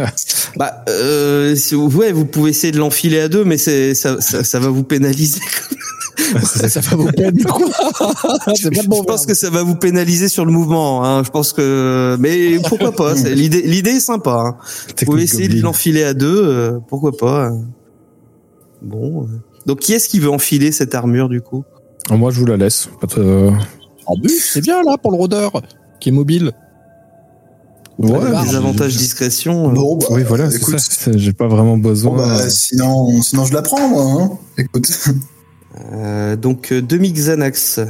Bah, 0.57 0.85
euh, 0.91 1.57
ouais, 1.73 2.13
vous 2.13 2.27
pouvez 2.27 2.51
essayer 2.51 2.73
de 2.73 2.79
l'enfiler 2.79 3.21
à 3.21 3.29
deux, 3.29 3.43
mais 3.43 3.57
c'est 3.57 3.95
ça, 3.95 4.21
ça, 4.21 4.45
ça 4.45 4.61
va 4.61 4.69
vous 4.69 4.83
pénaliser. 4.85 5.41
ça, 6.43 6.69
ça 6.69 6.81
va 6.81 6.97
vous 6.97 7.11
perdre 7.11 7.43
quoi 7.45 7.69
Je 8.55 8.87
bon 8.87 9.05
pense 9.05 9.27
que 9.27 9.35
ça 9.35 9.51
va 9.51 9.63
vous 9.63 9.77
pénaliser 9.77 10.29
sur 10.29 10.45
le 10.45 10.53
mouvement. 10.53 11.05
Hein. 11.05 11.23
Je 11.25 11.31
pense 11.31 11.53
que, 11.53 12.17
mais 12.21 12.59
pourquoi 12.69 12.93
pas 12.93 13.15
L'idée, 13.15 13.63
l'idée 13.63 13.93
est 13.93 14.01
sympa. 14.01 14.45
Hein. 14.47 14.57
Vous 14.99 15.07
pouvez 15.07 15.23
essayer 15.23 15.49
de 15.49 15.61
l'enfiler 15.61 16.05
à 16.05 16.15
deux, 16.15 16.43
euh, 16.45 16.79
pourquoi 16.89 17.13
pas. 17.13 17.53
Bon. 18.83 19.29
Donc, 19.67 19.79
qui 19.81 19.93
est-ce 19.93 20.09
qui 20.09 20.19
veut 20.19 20.31
enfiler 20.31 20.73
cette 20.73 20.95
armure 20.95 21.29
du 21.29 21.41
coup? 21.41 21.65
Oh, 22.11 22.17
Moi 22.17 22.31
je 22.33 22.41
vous 22.41 22.47
la 22.47 22.57
laisse. 22.57 22.89
Pas 23.01 23.07
de- 23.07 23.21
euh, 23.23 23.51
En 24.07 24.17
bus, 24.17 24.51
c'est 24.53 24.61
bien 24.61 24.83
là 24.83 24.97
pour 24.99 25.13
le 25.13 25.17
rôdeur 25.17 25.53
qui 26.01 26.09
est 26.09 26.13
mobile. 26.13 26.53
Ouais. 27.99 28.19
Des 28.45 28.57
avantages 28.57 28.97
discrétion. 28.97 29.69
Bon, 29.73 29.97
bah, 29.99 30.07
Oui 30.11 30.23
voilà 30.27 30.49
écoute, 30.53 30.77
J'ai 31.15 31.33
pas 31.33 31.47
vraiment 31.47 31.77
bon, 31.77 31.91
besoin. 31.91 32.17
bah, 32.17 32.51
sinon, 32.51 33.23
sinon, 33.23 33.45
je 33.45 33.53
la 33.55 33.63
prends, 33.63 33.89
moi, 33.89 34.23
hein. 34.23 34.31
Écoute. 34.59 34.91
Euh, 35.93 36.37
donc 36.37 36.71
euh, 36.73 36.83
demi 36.83 37.13
Xanax. 37.13 37.81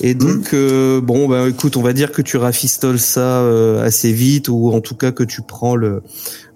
Et 0.00 0.14
donc 0.14 0.54
euh, 0.54 1.00
bon 1.00 1.26
bah 1.28 1.48
écoute, 1.48 1.76
on 1.76 1.82
va 1.82 1.92
dire 1.92 2.12
que 2.12 2.22
tu 2.22 2.36
rafistoles 2.36 3.00
ça 3.00 3.40
euh, 3.40 3.82
assez 3.84 4.12
vite 4.12 4.48
ou 4.48 4.70
en 4.72 4.80
tout 4.80 4.94
cas 4.94 5.10
que 5.10 5.24
tu 5.24 5.42
prends 5.42 5.74
le 5.74 6.02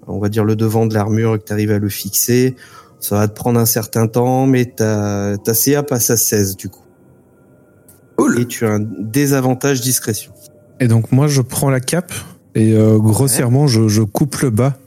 on 0.07 0.19
va 0.19 0.29
dire 0.29 0.45
le 0.45 0.55
devant 0.55 0.85
de 0.85 0.93
l'armure 0.93 1.35
et 1.35 1.39
que 1.39 1.43
tu 1.43 1.51
arrives 1.51 1.71
à 1.71 1.79
le 1.79 1.89
fixer. 1.89 2.55
Ça 3.03 3.17
va 3.17 3.27
te 3.27 3.33
prendre 3.35 3.59
un 3.59 3.65
certain 3.65 4.07
temps 4.07 4.45
mais 4.47 4.63
ta 4.65 5.35
ta 5.43 5.53
CA 5.53 5.83
passe 5.83 6.09
à 6.09 6.15
16 6.17 6.55
du 6.55 6.69
coup. 6.69 6.83
Cool. 8.15 8.39
Et 8.39 8.45
tu 8.47 8.65
as 8.65 8.71
un 8.75 8.79
désavantage 8.79 9.81
discrétion. 9.81 10.31
Et 10.79 10.87
donc 10.87 11.11
moi 11.11 11.27
je 11.27 11.41
prends 11.41 11.69
la 11.69 11.81
cape 11.81 12.13
et 12.55 12.73
euh, 12.73 12.97
grossièrement 12.97 13.67
je, 13.67 13.87
je 13.89 14.03
coupe 14.03 14.37
le 14.37 14.51
bas 14.51 14.77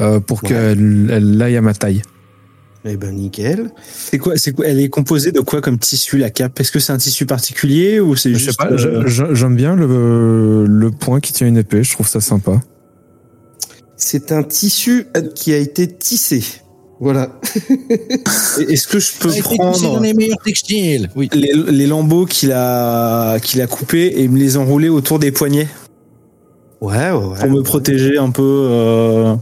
euh, 0.00 0.20
pour 0.20 0.42
Ouais. 0.42 0.48
qu'elle 0.48 1.10
elle 1.12 1.42
aille 1.42 1.56
à 1.56 1.60
ma 1.60 1.74
taille. 1.74 2.00
Eh 2.86 2.96
ben 2.96 3.14
nickel. 3.14 3.70
C'est 3.94 4.18
quoi, 4.18 4.36
c'est 4.36 4.52
quoi 4.52 4.66
Elle 4.66 4.80
est 4.80 4.88
composée 4.88 5.32
de 5.32 5.40
quoi 5.40 5.60
comme 5.60 5.78
tissu 5.78 6.18
la 6.18 6.30
cape? 6.30 6.58
Est-ce 6.60 6.70
que 6.72 6.78
c'est 6.78 6.92
un 6.92 6.98
tissu 6.98 7.24
particulier 7.26 7.98
ou 8.00 8.14
c'est 8.16 8.30
Je 8.32 8.38
juste 8.38 8.50
sais 8.50 8.56
pas, 8.68 8.72
euh, 8.72 9.06
j'aime 9.06 9.56
bien 9.56 9.74
le, 9.76 10.66
le 10.66 10.90
point 10.90 11.20
qui 11.20 11.32
tient 11.32 11.46
une 11.46 11.56
épée, 11.56 11.82
je 11.82 11.92
trouve 11.92 12.06
ça 12.08 12.20
sympa. 12.20 12.60
C'est 13.96 14.32
un 14.32 14.42
tissu 14.42 15.06
qui 15.34 15.52
a 15.54 15.56
été 15.56 15.86
tissé. 15.88 16.42
Voilà. 17.00 17.40
Est-ce 18.68 18.86
que 18.86 18.98
je 18.98 19.12
peux 19.18 19.30
prendre 19.42 20.00
les 20.00 20.14
meilleurs 20.14 20.38
textiles. 20.44 21.10
Oui. 21.16 21.28
les, 21.32 21.52
les 21.52 21.86
lambeaux 21.86 22.24
qu'il 22.24 22.52
a 22.52 23.38
qu'il 23.40 23.60
a 23.60 23.66
coupés 23.66 24.20
et 24.20 24.28
me 24.28 24.38
les 24.38 24.56
enrouler 24.56 24.88
autour 24.88 25.18
des 25.18 25.32
poignets? 25.32 25.68
Ouais, 26.80 27.10
ouais, 27.10 27.12
ouais. 27.12 27.38
pour 27.40 27.50
me 27.50 27.62
protéger 27.62 28.18
un 28.18 28.30
peu 28.30 28.42
euh, 28.70 29.34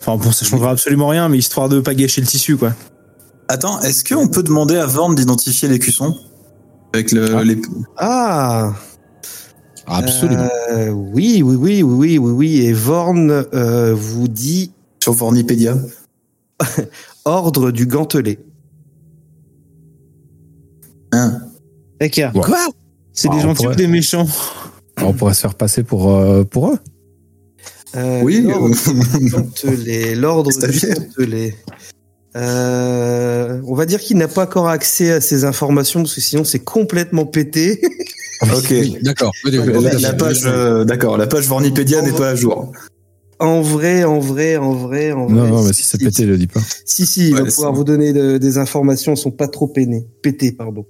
Enfin 0.00 0.16
bon, 0.16 0.32
ça 0.32 0.44
changera 0.46 0.70
absolument 0.70 1.08
rien, 1.08 1.28
mais 1.28 1.38
histoire 1.38 1.68
de 1.68 1.80
pas 1.80 1.94
gâcher 1.94 2.20
le 2.20 2.26
tissu, 2.26 2.56
quoi. 2.56 2.72
Attends, 3.48 3.80
est-ce 3.80 4.04
qu'on 4.04 4.28
peut 4.28 4.42
demander 4.42 4.76
à 4.76 4.86
Vorn 4.86 5.14
d'identifier 5.14 5.68
les 5.68 5.78
cuissons? 5.78 6.16
Avec 6.94 7.12
le, 7.12 7.36
Ah. 7.36 7.44
les... 7.44 7.60
Ah 7.96 8.72
Absolument. 9.86 10.48
Euh, 10.72 10.90
oui, 10.90 11.42
oui, 11.44 11.56
oui, 11.56 11.82
oui, 11.82 11.82
oui, 11.82 12.18
oui, 12.18 12.30
oui. 12.32 12.60
Et 12.66 12.72
Vorn 12.72 13.44
euh, 13.52 13.94
vous 13.94 14.28
dit 14.28 14.72
sur 15.02 15.12
Vornipédia. 15.12 15.76
ordre 17.24 17.70
du 17.70 17.86
gantelet. 17.86 18.38
Hein. 21.12 21.40
D'accord. 22.00 22.34
Ouais. 22.36 22.42
Quoi? 22.42 22.66
C'est 23.12 23.28
Ah, 23.30 23.34
des 23.34 23.38
on 23.40 23.42
gentils 23.48 23.62
pourrait- 23.64 23.74
ou 23.74 23.78
des 23.78 23.86
méchants? 23.86 24.26
On 25.02 25.12
pourrait 25.12 25.34
se 25.34 25.40
faire 25.40 25.54
passer 25.54 25.82
pour, 25.82 26.14
euh, 26.14 26.44
pour 26.44 26.70
eux. 26.72 26.78
Euh, 27.96 28.20
Oui, 28.22 28.42
L'ordre 28.42 28.68
du 29.18 29.30
gantelet. 29.30 30.14
L'ordre 30.14 30.50
du 30.50 30.56
Stagiaire. 30.56 30.94
gantelet. 30.96 31.56
Euh, 32.36 33.60
on 33.66 33.74
va 33.74 33.86
dire 33.86 33.98
qu'il 33.98 34.16
n'a 34.16 34.28
pas 34.28 34.44
encore 34.44 34.68
accès 34.68 35.10
à 35.10 35.20
ces 35.20 35.44
informations 35.44 36.00
parce 36.02 36.14
que 36.14 36.20
sinon 36.20 36.44
c'est 36.44 36.60
complètement 36.60 37.26
pété. 37.26 37.80
ok. 38.42 38.72
D'accord. 39.02 39.32
La, 39.44 40.12
page, 40.12 40.42
euh, 40.46 40.84
d'accord, 40.84 41.18
la 41.18 41.26
page 41.26 41.46
Vornipédia 41.48 42.02
n'est 42.02 42.12
pas 42.12 42.28
à 42.30 42.34
jour. 42.36 42.70
En 43.40 43.62
vrai, 43.62 44.04
en 44.04 44.18
vrai, 44.20 44.56
en 44.58 44.72
vrai, 44.74 45.12
en 45.12 45.28
Non, 45.28 45.40
vrai. 45.42 45.50
non, 45.50 45.62
mais 45.64 45.72
si 45.72 45.82
c'est 45.82 45.96
pété, 45.98 46.24
je 46.24 46.28
le 46.28 46.36
dis 46.38 46.46
pas. 46.46 46.60
Si, 46.84 47.06
si, 47.06 47.28
il 47.28 47.34
Ouais, 47.34 47.40
va 47.42 47.46
pouvoir 47.46 47.72
vous 47.72 47.84
donner 47.84 48.12
de- 48.12 48.36
des 48.38 48.58
informations, 48.58 49.12
elles 49.12 49.18
sont 49.18 49.30
pas 49.30 49.48
trop 49.48 49.66
peinées. 49.66 50.06
Pétées, 50.22 50.52
pardon. 50.52 50.84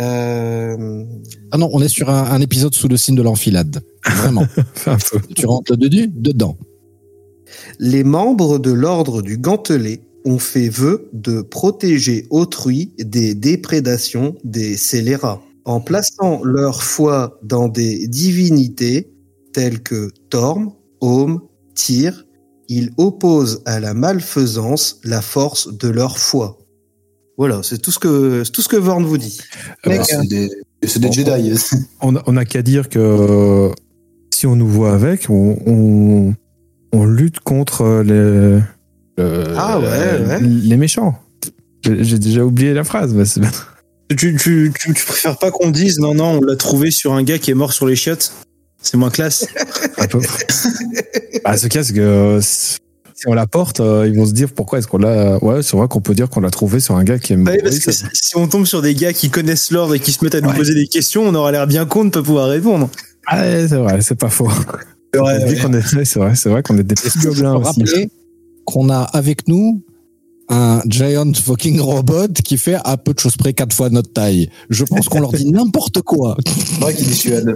Euh, 0.00 1.04
Ah 1.50 1.58
non, 1.58 1.68
on 1.72 1.82
est 1.82 1.88
sur 1.88 2.08
un, 2.08 2.24
un 2.24 2.40
épisode 2.40 2.74
sous 2.74 2.88
le 2.88 2.96
signe 2.96 3.14
de 3.14 3.22
l'enfilade. 3.22 3.82
Vraiment. 4.06 4.46
Tu 5.36 5.46
rentres 5.46 5.76
dedans, 5.76 6.10
dedans. 6.14 6.56
les 7.78 8.04
membres 8.04 8.58
de 8.58 8.72
l'ordre 8.72 9.20
du 9.22 9.36
gantelet 9.36 10.00
ont 10.24 10.38
fait 10.38 10.68
vœu 10.70 11.10
de 11.12 11.42
protéger 11.42 12.26
autrui 12.30 12.94
des 12.98 13.34
déprédations 13.34 14.34
des 14.44 14.76
scélérats, 14.78 15.42
en 15.66 15.80
plaçant 15.80 16.42
leur 16.44 16.82
foi 16.82 17.38
dans 17.42 17.68
des 17.68 18.08
divinités 18.08 19.12
telles 19.52 19.82
que 19.82 20.10
Torm, 20.30 20.70
Home, 21.02 21.40
Tyr. 21.74 22.24
Ils 22.68 22.90
opposent 22.96 23.62
à 23.66 23.80
la 23.80 23.92
malfaisance 23.94 25.00
la 25.04 25.20
force 25.20 25.76
de 25.76 25.88
leur 25.88 26.18
foi. 26.18 26.58
Voilà, 27.36 27.60
c'est 27.62 27.78
tout 27.78 27.90
ce 27.90 27.98
que 27.98 28.42
tout 28.50 28.62
ce 28.62 28.68
que 28.68 28.76
Vorn 28.76 29.04
vous 29.04 29.18
dit. 29.18 29.38
Mec, 29.86 30.02
c'est 30.04 30.26
des, 30.28 30.50
c'est 30.86 31.00
des 31.00 31.10
Jedi. 31.12 31.52
On 32.00 32.16
a- 32.16 32.22
on 32.26 32.32
n'a 32.32 32.44
qu'à 32.44 32.62
dire 32.62 32.88
que 32.88 32.98
euh, 32.98 33.70
si 34.32 34.46
on 34.46 34.54
nous 34.56 34.68
voit 34.68 34.94
avec, 34.94 35.28
on, 35.28 35.58
on, 35.66 36.34
on 36.92 37.04
lutte 37.04 37.40
contre 37.40 38.02
les, 38.04 38.12
le- 38.14 38.62
Ah 39.56 39.78
ouais, 39.80 39.86
ouais. 40.26 40.40
les 40.40 40.76
méchants. 40.76 41.18
J'ai 41.84 42.04
j'ai 42.04 42.18
déjà 42.18 42.44
oublié 42.44 42.72
la 42.74 42.84
phrase. 42.84 43.12
Mais 43.12 43.24
c'est- 43.24 43.40
Tu, 44.10 44.36
tu, 44.36 44.72
tu, 44.78 44.94
tu 44.94 45.04
préfères 45.06 45.38
pas 45.38 45.50
qu'on 45.50 45.70
dise 45.70 45.98
non, 45.98 46.14
non, 46.14 46.38
on 46.38 46.40
l'a 46.42 46.56
trouvé 46.56 46.90
sur 46.90 47.12
un 47.14 47.22
gars 47.22 47.38
qui 47.38 47.50
est 47.50 47.54
mort 47.54 47.72
sur 47.72 47.86
les 47.86 47.96
chiottes? 47.96 48.30
C'est 48.82 48.96
moins 48.96 49.10
classe. 49.10 49.46
à 49.98 50.06
peu. 50.08 50.20
Bah, 51.44 51.56
ce 51.56 51.66
cas, 51.68 51.82
c'est 51.84 51.92
que 51.94 52.00
euh, 52.00 52.40
si 52.40 52.78
on 53.26 53.34
la 53.34 53.46
porte, 53.46 53.80
euh, 53.80 54.08
ils 54.08 54.16
vont 54.16 54.26
se 54.26 54.32
dire 54.32 54.48
pourquoi 54.52 54.78
est-ce 54.80 54.86
qu'on 54.88 54.98
l'a. 54.98 55.42
Ouais, 55.42 55.62
c'est 55.62 55.76
vrai 55.76 55.86
qu'on 55.88 56.00
peut 56.00 56.14
dire 56.14 56.28
qu'on 56.28 56.40
l'a 56.40 56.50
trouvé 56.50 56.80
sur 56.80 56.96
un 56.96 57.04
gars 57.04 57.18
qui 57.18 57.32
aime. 57.34 57.46
Ouais, 57.46 57.58
parce 57.62 57.78
que 57.78 57.92
ça- 57.92 58.06
si 58.12 58.36
on 58.36 58.48
tombe 58.48 58.66
sur 58.66 58.82
des 58.82 58.94
gars 58.94 59.12
qui 59.12 59.30
connaissent 59.30 59.70
l'ordre 59.70 59.94
et 59.94 60.00
qui 60.00 60.12
se 60.12 60.24
mettent 60.24 60.34
à 60.34 60.40
nous 60.40 60.48
Ouais. 60.50 60.56
poser 60.56 60.74
des 60.74 60.86
questions, 60.88 61.22
on 61.22 61.34
aura 61.34 61.52
l'air 61.52 61.66
bien 61.66 61.86
con 61.86 62.04
de 62.04 62.10
pas 62.10 62.22
pouvoir 62.22 62.48
répondre. 62.48 62.88
Ah, 63.26 63.40
ouais, 63.42 63.66
c'est 63.68 63.76
vrai, 63.76 64.00
c'est 64.02 64.16
pas 64.16 64.28
faux. 64.30 64.48
C'est 65.14 65.18
est- 65.18 66.16
vrai, 66.18 66.34
c'est 66.34 66.48
vrai 66.48 66.62
qu'on 66.62 66.78
est 66.78 66.82
des 66.82 66.94
petits 66.94 67.18
gobelins 67.18 67.54
aussi. 67.54 67.66
rappeler 67.80 68.10
qu'on 68.64 68.88
a 68.90 69.00
avec 69.02 69.46
nous 69.48 69.82
un 70.48 70.80
giant 70.88 71.32
fucking 71.34 71.80
robot 71.80 72.28
qui 72.44 72.56
fait 72.58 72.76
à 72.84 72.96
peu 72.96 73.12
de 73.14 73.18
choses 73.18 73.36
près 73.36 73.52
quatre 73.52 73.74
fois 73.74 73.90
notre 73.90 74.12
taille. 74.12 74.48
Je 74.70 74.84
pense 74.84 75.08
qu'on 75.08 75.20
leur 75.20 75.32
dit 75.32 75.50
n'importe 75.50 76.02
quoi. 76.02 76.36
C'est 76.46 76.80
vrai 76.80 76.94
qu'il 76.94 77.06
dissuade. 77.06 77.54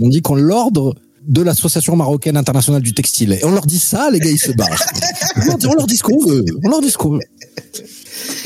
On 0.00 0.08
dit 0.08 0.22
qu'on 0.22 0.34
l'ordre 0.34 0.94
de 1.26 1.42
l'association 1.42 1.96
marocaine 1.96 2.36
internationale 2.36 2.82
du 2.82 2.94
textile. 2.94 3.32
Et 3.32 3.44
on 3.44 3.50
leur 3.50 3.66
dit 3.66 3.78
ça, 3.80 4.10
les 4.10 4.20
gars, 4.20 4.30
ils 4.30 4.38
se 4.38 4.52
barrent. 4.52 4.82
on, 5.36 5.44
leur 5.46 5.58
dit, 5.58 5.66
on 5.66 5.74
leur 5.74 5.86
dit 5.86 5.96
ce 5.96 6.02
qu'on 6.02 6.24
veut. 6.24 6.44
On 6.64 6.68
leur 6.68 6.80
dit 6.80 6.90
ce 6.90 6.98
qu'on 6.98 7.10
veut. 7.14 7.20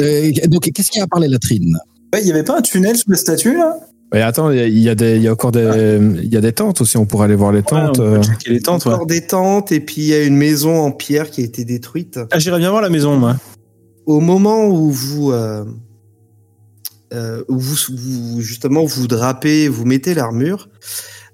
Euh, 0.01 0.33
donc, 0.49 0.63
qu'est-ce 0.73 0.91
qu'il 0.91 0.99
y 0.99 1.03
a 1.03 1.05
à 1.05 1.09
parler, 1.09 1.29
latrine 1.29 1.77
Ouais, 2.13 2.23
il 2.23 2.27
y 2.27 2.33
avait 2.33 2.43
pas 2.43 2.59
un 2.59 2.63
tunnel 2.63 2.97
sous 2.97 3.11
la 3.11 3.17
statue, 3.17 3.57
là? 3.57 3.77
Mais 4.13 4.23
attends, 4.23 4.51
il 4.51 4.57
y 4.57 4.61
a- 4.61 4.67
il 4.67 4.79
y, 4.79 4.89
a 4.89 4.95
des, 4.97 5.17
il 5.17 5.23
y 5.23 5.29
a 5.29 5.33
encore 5.33 5.53
des, 5.53 6.01
il 6.23 6.33
y 6.33 6.37
a 6.37 6.41
des 6.41 6.53
tentes 6.53 6.81
aussi. 6.81 6.97
On 6.97 7.07
pourrait 7.07 7.27
aller 7.27 7.37
voir 7.37 7.53
les 7.53 7.63
tentes. 7.63 7.99
Ouais, 7.99 8.05
on 8.05 8.15
euh. 8.15 8.17
peut 8.19 8.23
checker 8.27 8.51
les 8.51 8.61
tentes, 8.61 8.85
ouais. 8.87 8.95
Encore 8.95 9.07
des 9.07 9.25
tentes 9.27 9.71
et 9.71 9.79
puis 9.79 10.03
il 10.03 10.07
y 10.09 10.15
a 10.15 10.25
une 10.25 10.37
maison 10.37 10.81
en 10.81 10.91
pierre 10.91 11.31
qui 11.31 11.43
a 11.43 11.45
été 11.45 11.65
détruite. 11.65 12.19
Ah, 12.33 12.39
j'irais 12.41 12.59
bien 12.59 12.71
voir 12.71 12.83
la 12.83 12.89
maison, 12.89 13.17
moi. 13.17 13.37
Au 14.07 14.19
moment 14.19 14.67
où 14.67 14.91
vous, 14.91 15.31
euh, 15.31 15.65
euh, 17.13 17.45
où 17.49 17.59
vous, 17.59 17.77
vous- 17.97 18.41
justement 18.41 18.85
vous 18.85 19.07
drapez, 19.07 19.69
vous 19.69 19.85
mettez 19.85 20.15
l'armure, 20.15 20.69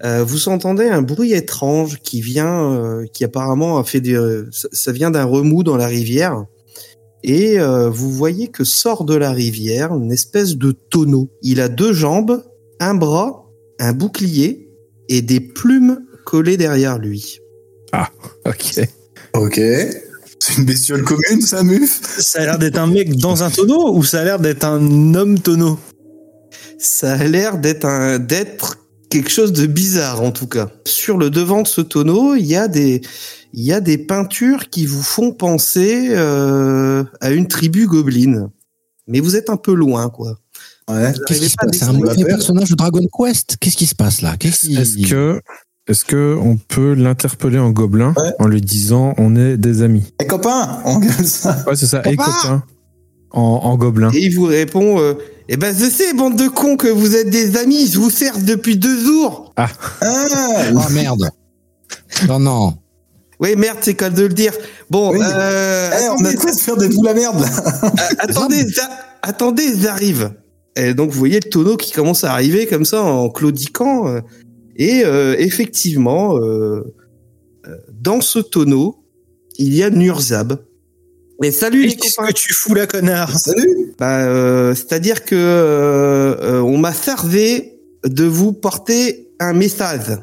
euh, 0.04 0.24
vous 0.24 0.48
entendez 0.48 0.88
un 0.88 1.02
bruit 1.02 1.32
étrange 1.32 1.98
qui 2.02 2.20
vient, 2.20 2.72
euh, 2.72 3.06
qui 3.12 3.24
apparemment 3.24 3.78
a 3.78 3.84
fait 3.84 4.00
des, 4.00 4.14
euh, 4.14 4.48
ça, 4.52 4.68
ça 4.72 4.92
vient 4.92 5.10
d'un 5.10 5.24
remous 5.24 5.62
dans 5.62 5.76
la 5.76 5.86
rivière. 5.86 6.44
Et 7.22 7.58
euh, 7.58 7.88
vous 7.88 8.12
voyez 8.12 8.48
que 8.48 8.62
sort 8.62 9.04
de 9.04 9.14
la 9.14 9.32
rivière 9.32 9.94
une 9.94 10.12
espèce 10.12 10.56
de 10.56 10.72
tonneau. 10.72 11.30
Il 11.42 11.60
a 11.60 11.68
deux 11.68 11.92
jambes, 11.92 12.44
un 12.78 12.94
bras, 12.94 13.50
un 13.78 13.92
bouclier 13.92 14.70
et 15.08 15.22
des 15.22 15.40
plumes 15.40 16.00
collées 16.24 16.56
derrière 16.56 16.98
lui. 16.98 17.40
Ok. 18.44 18.80
Ok. 19.34 19.60
C'est 20.38 20.58
une 20.58 20.64
bestiole 20.66 21.02
commune, 21.02 21.40
ça, 21.40 21.62
Muf? 21.62 22.00
Ça 22.20 22.42
a 22.42 22.44
l'air 22.44 22.58
d'être 22.58 22.78
un 22.78 22.86
mec 22.86 23.16
dans 23.16 23.42
un 23.42 23.50
tonneau 23.50 23.94
ou 23.94 24.04
ça 24.04 24.20
a 24.20 24.24
l'air 24.24 24.38
d'être 24.38 24.64
un 24.64 25.14
homme 25.14 25.38
tonneau? 25.40 25.78
Ça 26.78 27.14
a 27.14 27.24
l'air 27.24 27.58
d'être 27.58 27.86
un 27.86 28.18
d'être 28.18 28.78
quelque 29.10 29.30
chose 29.30 29.52
de 29.52 29.66
bizarre 29.66 30.22
en 30.22 30.32
tout 30.32 30.46
cas. 30.46 30.68
Sur 30.86 31.18
le 31.18 31.30
devant 31.30 31.62
de 31.62 31.68
ce 31.68 31.80
tonneau, 31.80 32.34
il 32.34 32.46
y 32.46 32.56
a 32.56 32.68
des 32.68 33.00
il 33.52 33.64
y 33.64 33.72
a 33.72 33.80
des 33.80 33.96
peintures 33.98 34.68
qui 34.68 34.86
vous 34.86 35.02
font 35.02 35.32
penser 35.32 36.08
euh, 36.10 37.04
à 37.20 37.30
une 37.30 37.48
tribu 37.48 37.86
gobeline. 37.86 38.48
Mais 39.06 39.20
vous 39.20 39.36
êtes 39.36 39.50
un 39.50 39.56
peu 39.56 39.72
loin 39.74 40.10
quoi. 40.10 40.36
Ouais. 40.90 41.12
Qu'est-ce 41.26 41.40
qui 41.40 41.48
se 41.48 41.56
passe? 41.56 41.76
C'est 41.78 41.84
un 41.84 41.92
mauvais 41.92 42.24
personnage 42.24 42.70
de 42.70 42.74
Dragon 42.74 43.04
Quest 43.18 43.56
Qu'est-ce 43.60 43.76
qui 43.76 43.86
se 43.86 43.94
passe 43.94 44.20
là? 44.22 44.36
Qu'est-ce 44.36 44.66
qui... 44.66 44.76
Est-ce 44.76 44.98
que, 45.08 45.40
est-ce 45.88 46.04
que 46.04 46.36
on 46.40 46.56
peut 46.56 46.94
l'interpeller 46.94 47.58
en 47.58 47.70
gobelin 47.70 48.14
Ouais. 48.16 48.32
en 48.38 48.46
lui 48.46 48.60
disant 48.60 49.14
on 49.18 49.36
est 49.36 49.56
des 49.56 49.82
amis? 49.82 50.12
Eh, 50.20 50.26
copain 50.26 50.80
On 50.84 50.98
gueule 50.98 51.26
ça. 51.26 51.64
Ouais, 51.66 51.76
c'est 51.76 51.86
ça. 51.86 52.02
Et 52.04 52.16
Copain 52.16 52.32
copain 52.42 52.62
en, 53.36 53.60
en 53.64 53.76
gobelin. 53.76 54.10
Et 54.12 54.24
il 54.24 54.34
vous 54.34 54.46
répond 54.46 55.00
euh, 55.00 55.14
Eh 55.48 55.56
ben 55.56 55.74
je 55.76 55.84
sais 55.88 56.12
bande 56.14 56.36
de 56.36 56.48
cons 56.48 56.76
que 56.76 56.88
vous 56.88 57.14
êtes 57.14 57.30
des 57.30 57.56
amis, 57.56 57.86
je 57.86 57.98
vous 57.98 58.10
sers 58.10 58.38
depuis 58.38 58.76
deux 58.76 58.98
jours. 58.98 59.52
Ah 59.56 59.68
Oh 60.74 60.92
merde 60.92 61.30
Non, 62.28 62.38
non. 62.40 62.74
Oui 63.38 63.54
merde 63.56 63.78
c'est 63.82 63.94
quand 63.94 64.12
de 64.12 64.22
le 64.22 64.28
dire. 64.34 64.52
Bon 64.90 65.12
Oui. 65.12 65.20
euh, 65.22 65.90
Eh, 65.92 66.08
on 66.08 66.12
a 66.12 66.14
attendez, 66.14 66.34
de 66.34 66.40
quoi 66.40 66.52
se 66.52 66.62
faire 66.62 66.76
des 66.76 66.88
boules 66.88 67.08
à 67.08 67.14
merde, 67.14 67.40
là 67.40 67.48
attendez, 68.18 68.66
ça- 68.68 68.90
attendez, 69.22 69.68
j'arrive. 69.80 70.32
Et 70.76 70.94
donc 70.94 71.10
vous 71.10 71.18
voyez 71.18 71.40
le 71.42 71.48
tonneau 71.50 71.76
qui 71.76 71.92
commence 71.92 72.24
à 72.24 72.32
arriver 72.32 72.66
comme 72.66 72.84
ça 72.84 73.02
en 73.02 73.28
claudiquant. 73.30 74.08
euh, 74.08 74.20
Et 74.76 75.04
euh, 75.04 75.34
effectivement, 75.38 76.36
euh, 76.38 76.94
euh, 77.66 77.76
dans 77.92 78.20
ce 78.20 78.38
tonneau, 78.38 79.04
il 79.58 79.74
y 79.74 79.82
a 79.82 79.90
Nurzab. 79.90 80.58
Et 81.42 81.50
salut 81.50 81.86
les 81.86 81.96
Qu'est-ce 81.96 82.16
que 82.16 82.32
tu 82.32 82.54
fous 82.54 82.74
là, 82.74 82.86
connard 82.86 83.38
Salut 83.38 83.92
Bah, 83.98 84.24
euh, 84.24 84.74
c'est-à-dire 84.74 85.24
que 85.24 85.34
euh, 85.34 86.36
euh, 86.40 86.60
on 86.60 86.78
m'a 86.78 86.92
servi 86.92 87.64
de 88.04 88.24
vous 88.24 88.52
porter 88.52 89.28
un 89.38 89.52
message. 89.52 90.18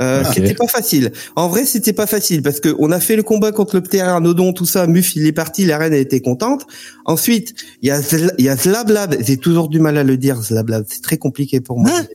Euh, 0.00 0.22
Ok. 0.24 0.32
C'était 0.34 0.54
pas 0.54 0.66
facile. 0.66 1.12
En 1.36 1.48
vrai, 1.48 1.66
c'était 1.66 1.92
pas 1.92 2.06
facile 2.06 2.42
parce 2.42 2.60
que 2.60 2.74
on 2.78 2.90
a 2.90 3.00
fait 3.00 3.16
le 3.16 3.22
combat 3.22 3.52
contre 3.52 3.76
le 3.76 3.82
ptéranodon, 3.82 4.52
tout 4.52 4.64
ça. 4.64 4.86
Muf, 4.86 5.14
il 5.14 5.26
est 5.26 5.32
parti, 5.32 5.66
la 5.66 5.76
reine 5.76 5.92
a 5.92 5.98
été 5.98 6.20
contente. 6.20 6.66
Ensuite, 7.04 7.54
il 7.82 7.88
y 7.88 7.90
a 7.90 8.00
il 8.38 8.44
y 8.44 8.48
a 8.48 8.56
Zlablab. 8.56 9.16
J'ai 9.20 9.36
toujours 9.36 9.68
du 9.68 9.78
mal 9.78 9.98
à 9.98 10.04
le 10.04 10.16
dire, 10.16 10.40
Zlablab. 10.40 10.84
C'est 10.88 11.02
très 11.02 11.18
compliqué 11.18 11.60
pour 11.60 11.78
moi. 11.80 11.90
Hein 11.92 12.06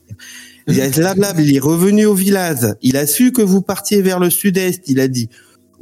il 0.68 0.76
y 0.78 0.82
a 0.82 0.92
Zlablab. 0.92 1.40
Il 1.40 1.56
est 1.56 1.60
revenu 1.60 2.08
au 2.08 2.16
village. 2.16 2.74
Il 2.82 2.98
a 2.98 3.06
su 3.06 3.32
que 3.32 3.44
vous 3.44 3.62
partiez 3.62 4.02
vers 4.02 4.20
le 4.20 4.32
sud-est. 4.32 4.84
Il 4.88 5.00
a 5.00 5.08
dit. 5.08 5.30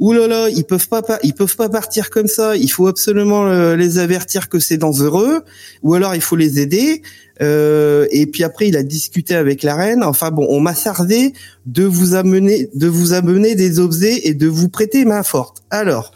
Ouh 0.00 0.12
là 0.12 0.26
là, 0.26 0.48
ils 0.48 0.64
peuvent 0.64 0.88
pas, 0.88 1.02
pa- 1.02 1.20
ils 1.22 1.34
peuvent 1.34 1.56
pas 1.56 1.68
partir 1.68 2.10
comme 2.10 2.26
ça. 2.26 2.56
Il 2.56 2.68
faut 2.68 2.86
absolument 2.88 3.46
euh, 3.46 3.76
les 3.76 3.98
avertir 3.98 4.48
que 4.48 4.58
c'est 4.58 4.76
dangereux, 4.76 5.42
ou 5.82 5.94
alors 5.94 6.14
il 6.14 6.20
faut 6.20 6.36
les 6.36 6.58
aider. 6.60 7.02
Euh, 7.42 8.06
et 8.10 8.26
puis 8.26 8.42
après, 8.44 8.68
il 8.68 8.76
a 8.76 8.82
discuté 8.82 9.34
avec 9.34 9.62
la 9.62 9.74
reine. 9.76 10.02
Enfin 10.04 10.30
bon, 10.30 10.46
on 10.50 10.60
m'a 10.60 10.74
servi 10.74 11.32
de 11.66 11.84
vous 11.84 12.14
amener, 12.14 12.68
de 12.74 12.86
vous 12.88 13.12
amener 13.12 13.54
des 13.54 13.78
objets 13.78 14.20
et 14.28 14.34
de 14.34 14.46
vous 14.48 14.68
prêter 14.68 15.04
main 15.04 15.22
forte. 15.22 15.58
Alors, 15.70 16.12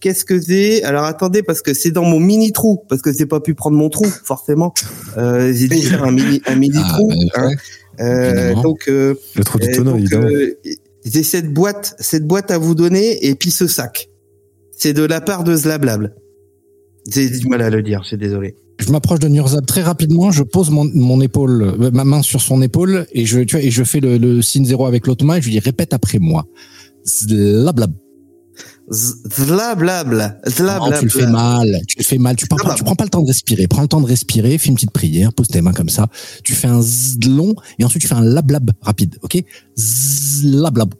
qu'est-ce 0.00 0.24
que 0.24 0.40
c'est? 0.40 0.82
Alors 0.82 1.04
attendez, 1.04 1.42
parce 1.42 1.62
que 1.62 1.72
c'est 1.74 1.90
dans 1.92 2.04
mon 2.04 2.20
mini 2.20 2.52
trou, 2.52 2.82
parce 2.88 3.00
que 3.02 3.12
j'ai 3.12 3.26
pas 3.26 3.40
pu 3.40 3.54
prendre 3.54 3.76
mon 3.76 3.88
trou 3.90 4.06
forcément. 4.24 4.74
Euh, 5.18 5.52
j'ai 5.54 5.68
dû 5.68 5.78
faire 5.82 6.04
un 6.04 6.12
mini, 6.12 6.40
un 6.46 6.54
mini 6.56 6.78
Ah, 6.78 6.92
trou. 6.94 7.08
bah, 7.08 7.42
hein. 7.42 7.50
Euh, 8.00 8.54
donc 8.62 8.88
euh, 8.88 9.14
Le 9.36 9.44
trou 9.44 9.58
du 9.58 9.68
et 9.68 9.72
tonneau, 9.76 9.96
évidemment. 9.96 10.28
J'ai 11.04 11.22
cette 11.22 11.52
boîte, 11.52 11.94
cette 11.98 12.26
boîte 12.26 12.50
à 12.50 12.58
vous 12.58 12.74
donner 12.74 13.26
et 13.26 13.34
puis 13.34 13.50
ce 13.50 13.66
sac. 13.66 14.08
C'est 14.76 14.92
de 14.92 15.02
la 15.02 15.20
part 15.20 15.44
de 15.44 15.54
Zlablab. 15.54 16.12
J'ai 17.10 17.28
du 17.30 17.48
mal 17.48 17.62
à 17.62 17.70
le 17.70 17.82
dire, 17.82 18.02
je 18.02 18.08
suis 18.08 18.18
désolé. 18.18 18.54
Je 18.78 18.90
m'approche 18.90 19.18
de 19.18 19.28
Nurzab 19.28 19.66
très 19.66 19.82
rapidement, 19.82 20.30
je 20.30 20.42
pose 20.42 20.70
mon, 20.70 21.20
épaule, 21.20 21.62
euh, 21.62 21.90
ma 21.90 22.04
main 22.04 22.22
sur 22.22 22.40
son 22.40 22.62
épaule 22.62 23.06
et 23.12 23.26
je 23.26 23.84
fais 23.84 24.00
le, 24.00 24.16
le 24.16 24.40
signe 24.42 24.64
zéro 24.64 24.86
avec 24.86 25.06
l'autre 25.06 25.24
main 25.24 25.36
et 25.36 25.40
je 25.40 25.46
lui 25.46 25.52
dis 25.52 25.58
répète 25.58 25.92
après 25.92 26.18
moi. 26.18 26.46
Zlablab. 27.06 27.92
Non, 28.90 28.96
Zlablab. 28.96 30.40
tu 30.98 31.04
le 31.04 31.10
fais 31.10 31.26
mal, 31.26 31.80
tu 31.86 31.98
le 31.98 32.04
fais 32.04 32.18
mal, 32.18 32.34
tu 32.34 32.46
prends, 32.46 32.56
pas, 32.56 32.74
tu 32.74 32.82
prends 32.82 32.96
pas 32.96 33.04
le 33.04 33.10
temps 33.10 33.22
de 33.22 33.28
respirer, 33.28 33.68
prends 33.68 33.82
le 33.82 33.88
temps 33.88 34.00
de 34.00 34.06
respirer, 34.06 34.58
fais 34.58 34.68
une 34.68 34.74
petite 34.74 34.90
prière, 34.90 35.32
pose 35.32 35.46
tes 35.46 35.60
mains 35.60 35.72
comme 35.72 35.88
ça, 35.88 36.08
tu 36.42 36.54
fais 36.54 36.66
un 36.66 36.82
z 36.82 37.18
long 37.26 37.54
et 37.78 37.84
ensuite 37.84 38.02
tu 38.02 38.08
fais 38.08 38.14
un 38.14 38.24
lablab 38.24 38.72
rapide, 38.82 39.16
ok? 39.22 39.42
Zlablab. 39.78 40.94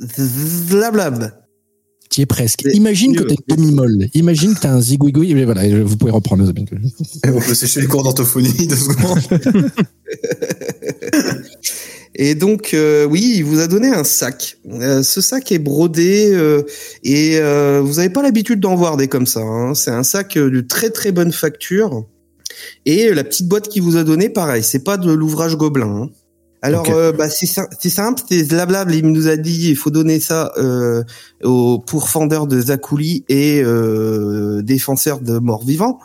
Zlablab. 0.00 1.32
Tu 2.10 2.20
y 2.20 2.22
es 2.22 2.26
presque. 2.26 2.66
Imagine 2.74 3.14
que 3.14 3.22
une 3.22 3.56
demi-molle. 3.56 4.08
Imagine 4.14 4.54
que 4.54 4.60
t'as 4.60 4.72
un 4.72 4.80
zigouigoui. 4.80 5.30
Et 5.30 5.44
voilà, 5.44 5.84
vous 5.84 5.96
pouvez 5.96 6.10
reprendre 6.10 6.42
les 6.42 6.50
amis. 6.50 6.66
On 7.24 7.40
peut 7.40 7.54
sécher 7.54 7.80
les 7.80 7.86
cours 7.86 8.02
d'orthophonie 8.02 8.66
deux 8.66 8.74
secondes. 8.74 9.20
Et 12.14 12.34
donc, 12.34 12.74
euh, 12.74 13.04
oui, 13.04 13.34
il 13.36 13.44
vous 13.44 13.60
a 13.60 13.66
donné 13.66 13.88
un 13.88 14.04
sac. 14.04 14.58
Euh, 14.70 15.02
ce 15.02 15.20
sac 15.20 15.52
est 15.52 15.58
brodé 15.58 16.30
euh, 16.32 16.62
et 17.04 17.38
euh, 17.38 17.80
vous 17.84 17.94
n'avez 17.94 18.10
pas 18.10 18.22
l'habitude 18.22 18.60
d'en 18.60 18.74
voir 18.74 18.96
des 18.96 19.06
comme 19.08 19.26
ça. 19.26 19.40
hein. 19.40 19.74
C'est 19.74 19.92
un 19.92 20.02
sac 20.02 20.36
euh, 20.36 20.50
de 20.50 20.60
très 20.60 20.90
très 20.90 21.12
bonne 21.12 21.32
facture. 21.32 22.04
Et 22.84 23.14
la 23.14 23.22
petite 23.24 23.46
boîte 23.48 23.68
qu'il 23.68 23.82
vous 23.82 23.96
a 23.96 24.02
donnée, 24.04 24.28
pareil, 24.28 24.62
c'est 24.64 24.82
pas 24.84 24.96
de 24.96 25.10
l'ouvrage 25.12 25.56
Gobelin. 25.56 26.02
hein. 26.04 26.08
Alors, 26.62 26.84
euh, 26.90 27.10
bah, 27.12 27.30
c'est 27.30 27.46
sim- 27.46 27.68
c'est 27.80 27.88
simple, 27.88 28.20
c'est 28.28 28.44
Zlablab, 28.44 28.90
il 28.90 29.06
nous 29.06 29.28
a 29.28 29.36
dit, 29.38 29.70
il 29.70 29.76
faut 29.76 29.88
donner 29.88 30.20
ça 30.20 30.52
euh, 30.58 31.02
au 31.42 31.78
pourfendeur 31.78 32.46
de 32.46 32.60
Zakouli 32.60 33.24
et 33.30 33.62
euh, 33.64 34.60
défenseur 34.60 35.20
de 35.20 35.38
morts-vivants, 35.38 36.00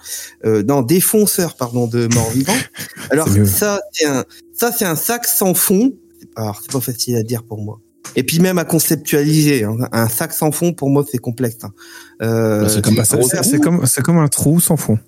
euh, 0.46 0.64
non, 0.64 0.82
défonceur, 0.82 1.56
pardon, 1.56 1.88
de 1.88 2.08
morts-vivants. 2.14 2.56
Alors, 3.10 3.28
C'est 3.28 3.40
mieux. 3.40 3.46
ça, 3.46 3.82
c'est 3.92 4.06
un, 4.06 4.24
ça, 4.56 4.72
c'est 4.72 4.86
un 4.86 4.96
sac 4.96 5.26
sans 5.26 5.54
fond. 5.54 5.94
Alors, 6.36 6.60
c'est 6.62 6.72
pas 6.72 6.80
facile 6.80 7.16
à 7.18 7.24
dire 7.24 7.44
pour 7.44 7.62
moi. 7.62 7.80
Et 8.16 8.24
puis 8.24 8.40
même 8.40 8.58
à 8.58 8.66
conceptualiser, 8.66 9.64
hein. 9.64 9.78
un 9.92 10.08
sac 10.08 10.32
sans 10.32 10.52
fond 10.52 10.74
pour 10.74 10.90
moi 10.90 11.04
c'est 11.10 11.18
complexe. 11.18 11.58
hein. 11.64 11.74
Euh, 12.22 12.82
comme 12.82 12.96
comme, 13.60 13.86
c'est 13.86 14.02
comme 14.02 14.18
un 14.18 14.28
trou 14.28 14.60
sans 14.60 14.78
fond. 14.78 15.00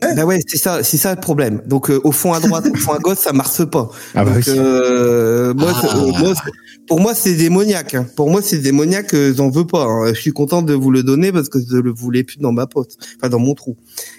Bah 0.00 0.24
ouais, 0.24 0.38
c'est 0.46 0.58
ça, 0.58 0.82
c'est 0.84 0.96
ça 0.96 1.14
le 1.14 1.20
problème. 1.20 1.60
Donc 1.66 1.90
euh, 1.90 2.00
au 2.04 2.12
fond 2.12 2.32
à 2.32 2.40
droite, 2.40 2.66
au 2.72 2.76
fond 2.76 2.92
à 2.92 2.98
gauche, 2.98 3.18
ça 3.18 3.32
marche 3.32 3.64
pas. 3.64 3.90
Ah 4.14 4.24
bah 4.24 4.32
Donc, 4.34 4.44
oui. 4.46 4.54
euh, 4.56 5.54
moi, 5.54 5.72
Ah. 5.74 5.80
c'est- 5.80 5.96
euh, 5.96 6.06
moi, 6.18 6.34
c'est- 6.34 6.50
pour 6.86 7.00
moi, 7.00 7.14
c'est 7.14 7.34
démoniaque. 7.34 7.94
hein. 7.94 8.06
Pour 8.16 8.30
moi, 8.30 8.40
c'est 8.42 8.58
démoniaque. 8.58 9.12
euh, 9.14 9.34
J'en 9.34 9.50
veux 9.50 9.66
pas. 9.66 9.84
hein. 9.84 10.12
Je 10.14 10.20
suis 10.20 10.30
content 10.32 10.62
de 10.62 10.72
vous 10.72 10.90
le 10.90 11.02
donner 11.02 11.32
parce 11.32 11.48
que 11.48 11.58
je 11.60 11.76
le 11.76 11.90
voulais 11.90 12.22
plus 12.24 12.38
dans 12.38 12.52
ma 12.52 12.66
pote, 12.66 12.96
enfin 13.18 13.28
dans 13.28 13.38
mon 13.40 13.54
trou. 13.54 13.76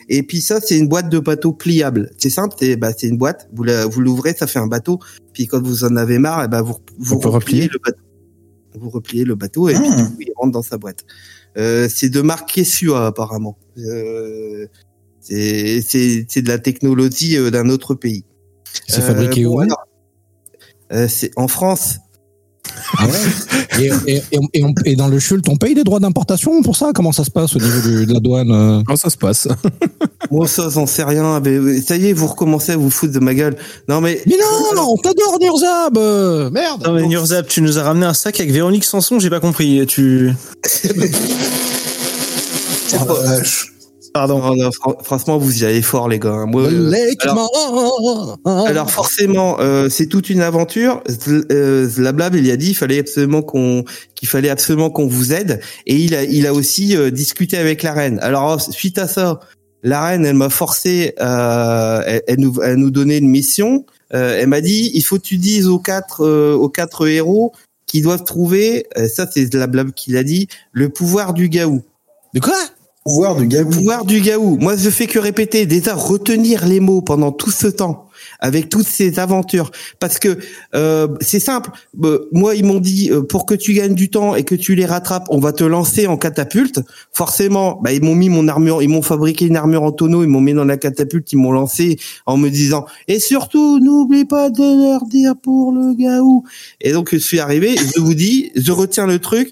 Et 0.10 0.22
puis 0.24 0.42
ça, 0.42 0.60
c'est 0.62 0.78
une 0.78 0.88
boîte 0.88 1.10
de 1.10 1.20
bateau 1.20 1.54
pliable. 1.54 2.12
C'est 2.18 2.30
simple. 2.30 2.56
C'est 2.60 2.76
bah, 2.76 2.92
c'est 2.96 3.08
une 3.08 3.18
boîte. 3.18 3.48
Vous 3.54 3.64
la, 3.64 3.86
vous 3.86 4.02
l'ouvrez, 4.02 4.34
ça 4.34 4.48
fait 4.48 4.60
un 4.60 4.68
bateau. 4.68 5.00
Puis 5.34 5.48
quand 5.48 5.62
vous 5.64 5.84
en 5.86 5.96
avez 5.96 6.20
marre, 6.20 6.44
eh 6.46 6.48
ben 6.48 6.62
vous 6.62 6.76
vous 6.98 7.20
peut 7.20 7.30
repliez 7.30 7.64
replier 7.64 7.70
le 7.74 7.80
bateau. 7.84 8.04
Vous 8.80 8.90
repliez 8.90 9.24
le 9.26 9.36
bateau 9.36 9.70
et 9.70 9.74
puis 9.74 9.84
Ah. 9.92 9.96
du 9.96 10.04
coup, 10.04 10.16
il 10.20 10.32
rentre 10.38 10.52
dans 10.52 10.62
sa 10.62 10.78
boîte. 10.78 11.06
Euh, 11.58 11.88
c'est 11.92 12.10
de 12.10 12.22
marque 12.22 12.50
Kessua 12.54 13.08
apparemment. 13.08 13.58
Euh, 13.80 14.68
c'est 15.22 15.82
c'est 15.88 16.26
c'est 16.30 16.42
de 16.42 16.48
la 16.48 16.58
technologie 16.60 17.38
euh, 17.38 17.52
d'un 17.52 17.70
autre 17.70 17.96
pays. 17.96 18.24
C'est 18.88 19.02
Euh, 19.02 19.08
fabriqué 19.08 19.44
bon, 19.46 19.56
où 19.56 19.60
alors, 19.62 19.86
euh, 20.94 21.08
C'est 21.10 21.32
en 21.36 21.48
France. 21.48 21.98
Ah 22.98 23.08
ouais 23.08 23.14
et, 23.80 23.90
et, 24.08 24.16
et, 24.32 24.40
et 24.54 24.64
on- 24.64 24.74
et 24.86 24.96
dans 24.96 25.08
le 25.08 25.20
Schult, 25.20 25.48
on 25.50 25.58
paye 25.58 25.74
des 25.74 25.84
droits 25.84 26.00
d'importation 26.00 26.62
pour 26.62 26.76
ça? 26.76 26.92
Comment 26.94 27.12
ça 27.12 27.24
se 27.24 27.32
passe 27.32 27.56
au 27.56 27.60
niveau 27.60 27.82
du- 27.82 28.06
de 28.06 28.14
la 28.14 28.20
douane 28.20 28.52
euh? 28.52 28.82
Comment 28.86 28.96
ça 28.98 29.10
se 29.10 29.18
passe? 29.18 29.48
Moi, 30.32 30.48
ça, 30.48 30.70
j'en 30.70 30.86
sais 30.86 31.04
rien. 31.04 31.40
Mais, 31.40 31.82
ça 31.82 31.96
y 31.98 32.08
est, 32.08 32.14
vous 32.14 32.28
recommencez 32.28 32.74
à 32.74 32.78
vous 32.78 32.90
foutre 32.92 33.14
de 33.14 33.20
ma 33.20 33.34
gueule. 33.34 33.56
Non, 33.88 34.02
mais. 34.02 34.22
Mais 34.28 34.36
non, 34.38 34.76
non, 34.76 34.88
on 34.92 34.98
t'adore, 34.98 35.38
Nurzab 35.42 35.98
euh, 35.98 36.50
Merde 36.52 36.84
Non 36.86 36.94
mais 36.94 37.08
Nurzap, 37.08 37.48
tu 37.48 37.62
nous 37.62 37.80
as 37.80 37.84
ramené 37.84 38.06
un 38.06 38.14
sac 38.14 38.40
avec 38.40 38.52
Véronique 38.52 38.84
Sanson, 38.86 39.20
j'ai 39.20 39.30
pas 39.32 39.40
compris. 39.40 39.86
Tu 39.88 40.32
Oh, 42.94 43.06
la 43.08 43.14
vache. 43.38 43.74
Pardon. 44.14 44.40
Non, 44.40 44.56
non, 44.56 44.72
fran- 44.72 44.98
franchement, 45.04 45.38
vous 45.38 45.64
y 45.64 45.66
allez 45.66 45.82
fort, 45.82 46.10
les 46.10 46.20
gars. 46.20 46.46
Moi, 46.46 46.64
euh, 46.64 46.90
Lake 46.90 47.26
alors- 47.26 48.38
Man. 48.46 48.66
Alors 48.68 48.90
forcément, 48.92 49.58
euh, 49.60 49.90
c'est 49.90 50.08
toute 50.08 50.30
une 50.30 50.42
aventure. 50.42 51.02
Euh, 51.52 51.88
Zlablab, 51.88 52.36
il 52.36 52.50
a 52.52 52.58
dit, 52.58 52.70
il 52.72 52.76
fallait 52.76 53.00
absolument 53.00 53.42
qu'on, 53.42 53.84
qu'il 54.16 54.28
fallait 54.28 54.50
absolument 54.50 54.90
qu'on 54.90 55.08
vous 55.08 55.34
aide. 55.34 55.60
Et 55.88 55.96
il 55.96 56.16
a, 56.16 56.24
il 56.24 56.48
a 56.48 56.54
aussi 56.54 56.96
euh, 56.96 57.12
discuté 57.12 57.58
avec 57.58 57.84
la 57.84 57.94
reine. 57.94 58.20
Alors 58.22 58.60
suite 58.62 58.98
à 58.98 59.08
ça, 59.08 59.40
la 59.84 60.04
reine, 60.04 60.26
elle 60.26 60.36
m'a 60.36 60.50
forcé, 60.50 61.14
à, 61.20 62.02
elle, 62.06 62.22
elle 62.28 62.40
nous, 62.40 62.60
à 62.62 62.76
nous 62.76 62.92
donner 62.92 63.18
une 63.18 63.30
mission. 63.30 63.86
Euh, 64.14 64.40
elle 64.42 64.48
m'a 64.48 64.62
dit, 64.62 64.92
il 64.94 65.04
faut 65.04 65.18
que 65.18 65.24
tu 65.24 65.38
dises 65.38 65.68
aux 65.68 65.80
quatre, 65.80 66.26
euh, 66.26 66.54
aux 66.54 66.70
quatre 66.70 67.08
héros 67.08 67.52
qui 67.86 68.02
doivent 68.02 68.24
trouver, 68.24 68.86
euh, 68.98 69.08
ça 69.08 69.28
c'est 69.32 69.46
Zlablab 69.52 69.92
qui 69.94 70.12
l'a 70.12 70.24
dit, 70.24 70.48
le 70.72 70.90
pouvoir 70.90 71.34
du 71.34 71.50
gaou. 71.50 71.82
De 72.34 72.40
quoi? 72.40 72.54
Pouvoir 73.72 74.06
du 74.06 74.22
gaou. 74.22 74.58
Moi, 74.60 74.76
je 74.76 74.90
fais 74.90 75.08
que 75.08 75.20
répéter, 75.20 75.66
déjà 75.66 75.96
retenir 75.96 76.66
les 76.68 76.80
mots 76.80 77.02
pendant 77.02 77.32
tout 77.32 77.50
ce 77.50 77.68
temps, 77.68 78.08
avec 78.40 78.70
toutes 78.70 78.88
ces 78.88 79.20
aventures, 79.20 79.72
parce 80.00 80.20
que 80.20 80.38
euh, 80.76 81.08
c'est 81.20 81.40
simple. 81.40 81.72
Euh, 82.04 82.30
moi, 82.32 82.56
ils 82.56 82.64
m'ont 82.64 82.80
dit 82.80 83.10
euh, 83.12 83.22
pour 83.22 83.46
que 83.46 83.56
tu 83.56 83.74
gagnes 83.74 83.96
du 83.96 84.10
temps 84.10 84.36
et 84.36 84.44
que 84.44 84.56
tu 84.56 84.76
les 84.76 84.86
rattrapes, 84.86 85.28
on 85.30 85.40
va 85.40 85.54
te 85.54 85.64
lancer 85.64 86.08
en 86.08 86.18
catapulte. 86.18 86.82
Forcément, 87.12 87.80
bah, 87.82 87.94
ils 87.94 88.04
m'ont 88.04 88.16
mis 88.16 88.30
mon 88.30 88.48
armure, 88.48 88.84
ils 88.84 88.90
m'ont 88.90 89.02
fabriqué 89.02 89.46
une 89.46 89.58
armure 89.58 89.84
en 89.84 89.92
tonneau, 89.92 90.24
ils 90.24 90.30
m'ont 90.30 90.42
mis 90.42 90.54
dans 90.54 90.66
la 90.66 90.78
catapulte, 90.78 91.32
ils 91.34 91.38
m'ont 91.38 91.52
lancé 91.52 91.98
en 92.26 92.38
me 92.38 92.50
disant 92.50 92.86
et 93.08 93.20
surtout 93.20 93.80
n'oublie 93.80 94.26
pas 94.26 94.50
de 94.50 94.90
leur 94.90 95.06
dire 95.06 95.34
pour 95.42 95.72
le 95.72 95.96
gaou. 95.96 96.44
Et 96.82 96.92
donc 96.92 97.10
je 97.12 97.18
suis 97.18 97.40
arrivé, 97.40 97.76
je 97.96 98.00
vous 98.00 98.14
dis, 98.14 98.52
je 98.56 98.72
retiens 98.72 99.08
le 99.08 99.20
truc 99.20 99.52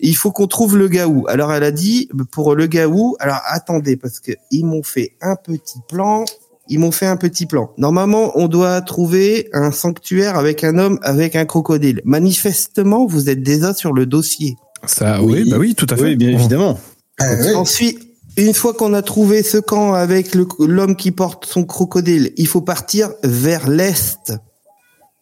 il 0.00 0.16
faut 0.16 0.32
qu'on 0.32 0.46
trouve 0.46 0.76
le 0.76 0.88
gaou. 0.88 1.24
Alors 1.28 1.52
elle 1.52 1.64
a 1.64 1.70
dit 1.70 2.08
pour 2.32 2.54
le 2.54 2.66
gaou. 2.66 3.16
Alors 3.20 3.40
attendez 3.46 3.96
parce 3.96 4.20
que 4.20 4.32
ils 4.50 4.64
m'ont 4.64 4.82
fait 4.82 5.12
un 5.20 5.36
petit 5.36 5.78
plan. 5.88 6.24
Ils 6.68 6.78
m'ont 6.78 6.92
fait 6.92 7.06
un 7.06 7.16
petit 7.16 7.44
plan. 7.44 7.70
Normalement, 7.76 8.32
on 8.38 8.48
doit 8.48 8.80
trouver 8.80 9.50
un 9.52 9.70
sanctuaire 9.70 10.38
avec 10.38 10.64
un 10.64 10.78
homme 10.78 10.98
avec 11.02 11.36
un 11.36 11.44
crocodile. 11.44 12.00
Manifestement, 12.06 13.06
vous 13.06 13.28
êtes 13.28 13.42
déjà 13.42 13.74
sur 13.74 13.92
le 13.92 14.06
dossier. 14.06 14.56
Ça, 14.86 15.22
oui, 15.22 15.42
Oui. 15.44 15.50
bah 15.50 15.58
oui, 15.58 15.74
tout 15.74 15.86
à 15.90 15.96
fait. 15.96 16.02
Oui, 16.02 16.16
bien 16.16 16.30
évidemment. 16.30 16.78
Ah, 17.20 17.34
ouais. 17.34 17.54
Ensuite, 17.54 17.98
une 18.36 18.54
fois 18.54 18.72
qu'on 18.74 18.94
a 18.94 19.02
trouvé 19.02 19.42
ce 19.42 19.58
camp 19.58 19.92
avec 19.92 20.34
l'homme 20.58 20.96
qui 20.96 21.10
porte 21.12 21.44
son 21.46 21.64
crocodile, 21.64 22.32
il 22.36 22.46
faut 22.48 22.62
partir 22.62 23.10
vers 23.22 23.68
l'est. 23.68 24.32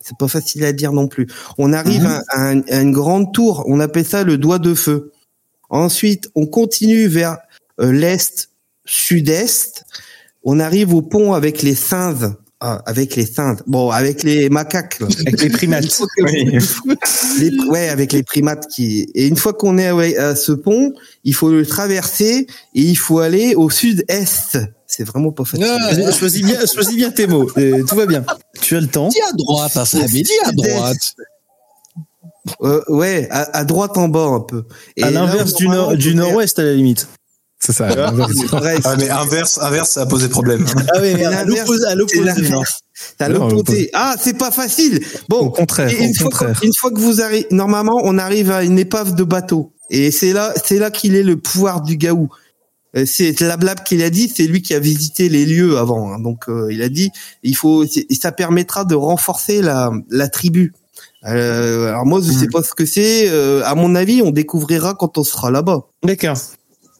C'est 0.04 0.16
pas 0.18 0.28
facile 0.28 0.64
à 0.64 0.72
dire 0.72 0.92
non 0.92 1.08
plus. 1.08 1.26
On 1.58 1.72
arrive 1.72 2.06
à, 2.06 2.22
à 2.28 2.40
un- 2.50 2.62
à 2.68 2.80
une 2.80 2.92
grande 2.92 3.32
tour. 3.32 3.64
On 3.66 3.80
appelle 3.80 4.04
ça 4.06 4.24
le 4.24 4.38
doigt 4.38 4.58
de 4.58 4.74
feu. 4.74 5.12
Ensuite, 5.70 6.28
on 6.34 6.46
continue 6.46 7.06
vers 7.06 7.38
euh, 7.80 7.92
l'est, 7.92 8.50
sud-est. 8.84 9.84
On 10.44 10.60
arrive 10.60 10.92
au 10.94 11.02
pont 11.02 11.32
avec 11.34 11.62
les 11.62 11.74
singes. 11.74 12.30
Ah, 12.64 12.80
avec 12.86 13.16
les 13.16 13.26
singes. 13.26 13.58
Bon, 13.66 13.90
avec 13.90 14.22
les 14.22 14.48
macaques. 14.48 15.00
là. 15.00 15.08
Avec 15.20 15.40
les 15.42 15.48
primates. 15.50 16.00
Les, 17.38 17.50
ouais, 17.70 17.88
avec 17.88 18.12
les 18.12 18.22
primates 18.22 18.68
qui. 18.68 19.08
Et 19.14 19.26
une 19.26 19.36
fois 19.36 19.52
qu'on 19.52 19.78
est 19.78 20.16
à 20.16 20.36
ce 20.36 20.52
pont, 20.52 20.92
il 21.24 21.34
faut 21.34 21.50
le 21.50 21.66
traverser 21.66 22.46
et 22.74 22.80
il 22.80 22.94
faut 22.96 23.18
aller 23.18 23.54
au 23.56 23.68
sud-est. 23.70 24.58
C'est 24.94 25.04
vraiment 25.04 25.32
pas 25.32 25.44
facile. 25.44 25.66
Ah, 25.66 25.94
Choisis- 25.94 26.18
Choisis 26.18 26.42
bien, 26.42 26.58
choisis 26.66 26.94
bien 26.96 27.10
tes 27.10 27.26
mots. 27.26 27.50
Euh, 27.56 27.82
tout 27.88 27.96
va 27.96 28.04
bien. 28.06 28.24
Tu 28.60 28.76
as 28.76 28.80
le 28.80 28.86
temps. 28.88 29.08
Dis 29.08 29.20
à 29.26 29.32
droite, 29.32 29.74
hein, 29.76 29.84
ça 29.86 30.00
dit 30.02 30.24
à 30.44 30.52
droite. 30.52 30.96
Euh, 32.62 32.82
ouais, 32.88 33.28
à, 33.30 33.58
à 33.58 33.64
droite 33.64 33.96
en 33.96 34.08
bas 34.08 34.26
un 34.26 34.40
peu. 34.40 34.64
Et 34.96 35.04
À 35.04 35.10
l'inverse 35.10 35.54
du 35.54 35.68
nord, 35.68 35.94
nord-ouest 36.14 36.58
à 36.58 36.64
la 36.64 36.74
limite. 36.74 37.08
C'est 37.64 37.72
ça. 37.72 37.86
vrai, 37.86 38.76
Ah, 38.84 38.96
mais 38.98 39.08
inverse, 39.08 39.58
inverse, 39.62 39.90
ça 39.90 40.02
a 40.02 40.06
posé 40.06 40.28
problème. 40.28 40.66
Ah 40.92 40.98
oui, 41.00 41.14
mais 41.14 41.20
C'est 41.20 41.24
à 41.26 41.44
l'opposé, 41.44 41.86
à 41.86 41.90
c'est 41.90 43.28
l'opposé. 43.28 43.90
à. 43.92 44.10
Ah, 44.12 44.16
c'est 44.20 44.36
pas 44.36 44.50
facile. 44.50 45.00
Au 45.04 45.18
Bon, 45.28 45.50
contraire, 45.50 45.88
et 45.88 45.96
au 45.96 46.02
une 46.02 46.14
fois, 46.14 46.24
contraire. 46.30 46.60
que- 46.60 46.66
une 46.66 46.72
fois 46.76 46.90
que 46.90 46.98
vous 46.98 47.20
arrivez, 47.22 47.46
normalement, 47.52 48.00
on 48.02 48.18
arrive 48.18 48.50
à 48.50 48.64
une 48.64 48.78
épave 48.80 49.14
de 49.14 49.22
bateau. 49.22 49.72
Et 49.90 50.10
c'est 50.10 50.32
là, 50.32 50.52
c'est 50.64 50.78
là 50.78 50.90
qu'il 50.90 51.14
est 51.14 51.22
le 51.22 51.36
pouvoir 51.36 51.82
du 51.82 51.96
gaou. 51.96 52.28
Euh, 52.96 53.04
C'est 53.06 53.38
Lablab 53.40 53.82
qui 53.84 53.96
l'a 53.96 54.10
dit, 54.10 54.30
c'est 54.34 54.46
lui 54.46 54.60
qui 54.62 54.74
a 54.74 54.78
visité 54.78 55.28
les 55.28 55.46
lieux 55.46 55.78
avant. 55.78 56.12
hein. 56.12 56.18
Donc, 56.20 56.48
euh, 56.48 56.68
il 56.72 56.82
a 56.82 56.88
dit, 56.88 57.10
il 57.42 57.56
faut, 57.56 57.84
ça 58.10 58.32
permettra 58.32 58.84
de 58.84 58.94
renforcer 58.94 59.62
la, 59.62 59.90
la 60.10 60.28
tribu. 60.28 60.72
Euh, 61.26 61.88
alors 61.88 62.04
moi, 62.04 62.20
je 62.22 62.32
sais 62.32 62.48
pas 62.48 62.62
ce 62.62 62.74
que 62.74 62.84
c'est. 62.84 63.28
Euh, 63.30 63.62
à 63.64 63.74
mon 63.74 63.94
avis, 63.94 64.22
on 64.22 64.30
découvrira 64.30 64.94
quand 64.94 65.18
on 65.18 65.24
sera 65.24 65.50
là-bas. 65.50 65.86
D'accord. 66.04 66.36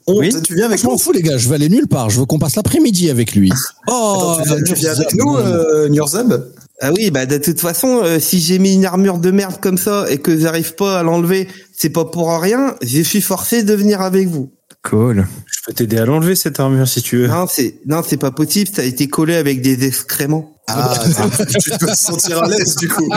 On- 0.06 0.18
Oui. 0.18 0.32
Tu 0.44 0.54
viens 0.54 0.66
avec 0.66 0.80
Je 0.80 0.86
m'en 0.86 0.96
fous, 0.98 1.12
les 1.12 1.22
gars, 1.22 1.36
je 1.38 1.48
vais 1.48 1.56
aller 1.56 1.68
nulle 1.68 1.86
part. 1.88 2.10
Je 2.10 2.18
veux 2.20 2.26
qu'on 2.26 2.38
passe 2.38 2.56
l'après-midi 2.56 3.10
avec 3.10 3.34
lui. 3.34 3.52
Oh, 3.88 4.36
Attends, 4.38 4.42
tu 4.42 4.48
viens, 4.48 4.62
tu 4.64 4.74
viens 4.74 4.90
avec 4.92 5.14
nous, 5.14 5.36
euh, 5.36 5.88
Nurzab 5.88 6.48
Ah 6.80 6.90
oui, 6.96 7.10
bah 7.12 7.26
de 7.26 7.38
toute 7.38 7.60
façon, 7.60 8.00
euh, 8.02 8.18
si 8.18 8.40
j'ai 8.40 8.58
mis 8.58 8.74
une 8.74 8.84
armure 8.84 9.18
de 9.18 9.30
merde 9.30 9.60
comme 9.60 9.78
ça 9.78 10.06
et 10.10 10.18
que 10.18 10.36
j'arrive 10.36 10.74
pas 10.74 10.98
à 10.98 11.02
l'enlever, 11.04 11.46
c'est 11.76 11.90
pas 11.90 12.04
pour 12.04 12.30
rien. 12.40 12.74
Je 12.82 13.00
suis 13.02 13.20
forcé 13.20 13.62
de 13.62 13.74
venir 13.74 14.00
avec 14.00 14.26
vous. 14.28 14.50
Cool. 14.82 15.26
Je 15.46 15.60
peux 15.64 15.72
t'aider 15.72 15.98
à 15.98 16.04
l'enlever 16.04 16.34
cette 16.34 16.58
armure 16.58 16.88
si 16.88 17.02
tu 17.02 17.18
veux. 17.18 17.28
Non, 17.28 17.46
c'est 17.48 17.76
non, 17.86 18.02
c'est 18.06 18.16
pas 18.16 18.32
possible. 18.32 18.70
Ça 18.74 18.82
a 18.82 18.84
été 18.84 19.08
collé 19.08 19.36
avec 19.36 19.62
des 19.62 19.86
excréments. 19.86 20.56
Ah, 20.68 20.94
tu 21.60 21.70
peux 21.78 21.86
te 21.86 21.94
sentir 21.94 22.42
à 22.42 22.48
l'aise 22.48 22.76
du 22.76 22.88
coup. 22.88 23.08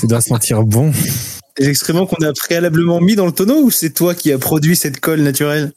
Tu 0.00 0.06
dois 0.06 0.20
sentir 0.20 0.62
bon. 0.62 0.92
Les 1.58 1.68
excréments 1.68 2.06
qu'on 2.06 2.24
a 2.24 2.32
préalablement 2.32 3.00
mis 3.00 3.14
dans 3.14 3.26
le 3.26 3.32
tonneau 3.32 3.60
ou 3.62 3.70
c'est 3.70 3.90
toi 3.90 4.14
qui 4.14 4.32
as 4.32 4.38
produit 4.38 4.74
cette 4.74 4.98
colle 5.00 5.20
naturelle? 5.20 5.72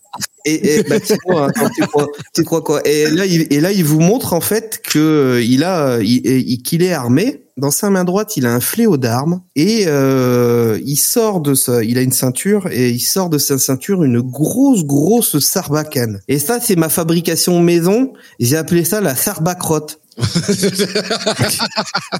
Et, 0.46 0.82
bah, 0.90 1.00
tu 1.00 1.14
attends, 1.14 2.08
tu 2.34 2.44
crois, 2.44 2.64
quoi? 2.64 2.82
Et 2.88 3.10
là, 3.12 3.26
il, 3.26 3.84
vous 3.84 4.00
montre 4.00 4.34
en 4.34 4.42
fait 4.42 4.82
euh, 4.98 5.42
a, 5.64 6.00
il- 6.00 6.26
il- 6.26 6.62
qu'il 6.64 6.82
est 6.84 6.94
armé. 6.94 7.44
Dans 7.58 7.72
sa 7.72 7.90
main 7.90 8.04
droite, 8.04 8.38
il 8.38 8.46
a 8.46 8.54
un 8.54 8.60
fléau 8.60 8.98
d'armes 8.98 9.42
et 9.56 9.86
euh, 9.88 10.80
il 10.86 10.96
sort 10.96 11.42
de 11.42 11.56
sa, 11.56 11.84
il 11.84 11.98
a 11.98 12.02
une 12.02 12.12
ceinture 12.12 12.68
et 12.72 12.90
il 12.92 13.00
sort 13.00 13.30
de 13.30 13.40
sa 13.40 13.58
ceinture 13.58 14.04
une 14.04 14.22
grosse, 14.22 14.86
grosse 14.86 15.40
sarbacane. 15.40 16.22
Et 16.28 16.38
ça, 16.40 16.60
c'est 16.62 16.76
ma 16.76 16.90
fabrication 16.90 17.60
maison. 17.60 18.14
J'ai 18.40 18.58
appelé 18.58 18.86
ça 18.86 19.02
la 19.02 19.16
sarbacrotte. 19.16 20.00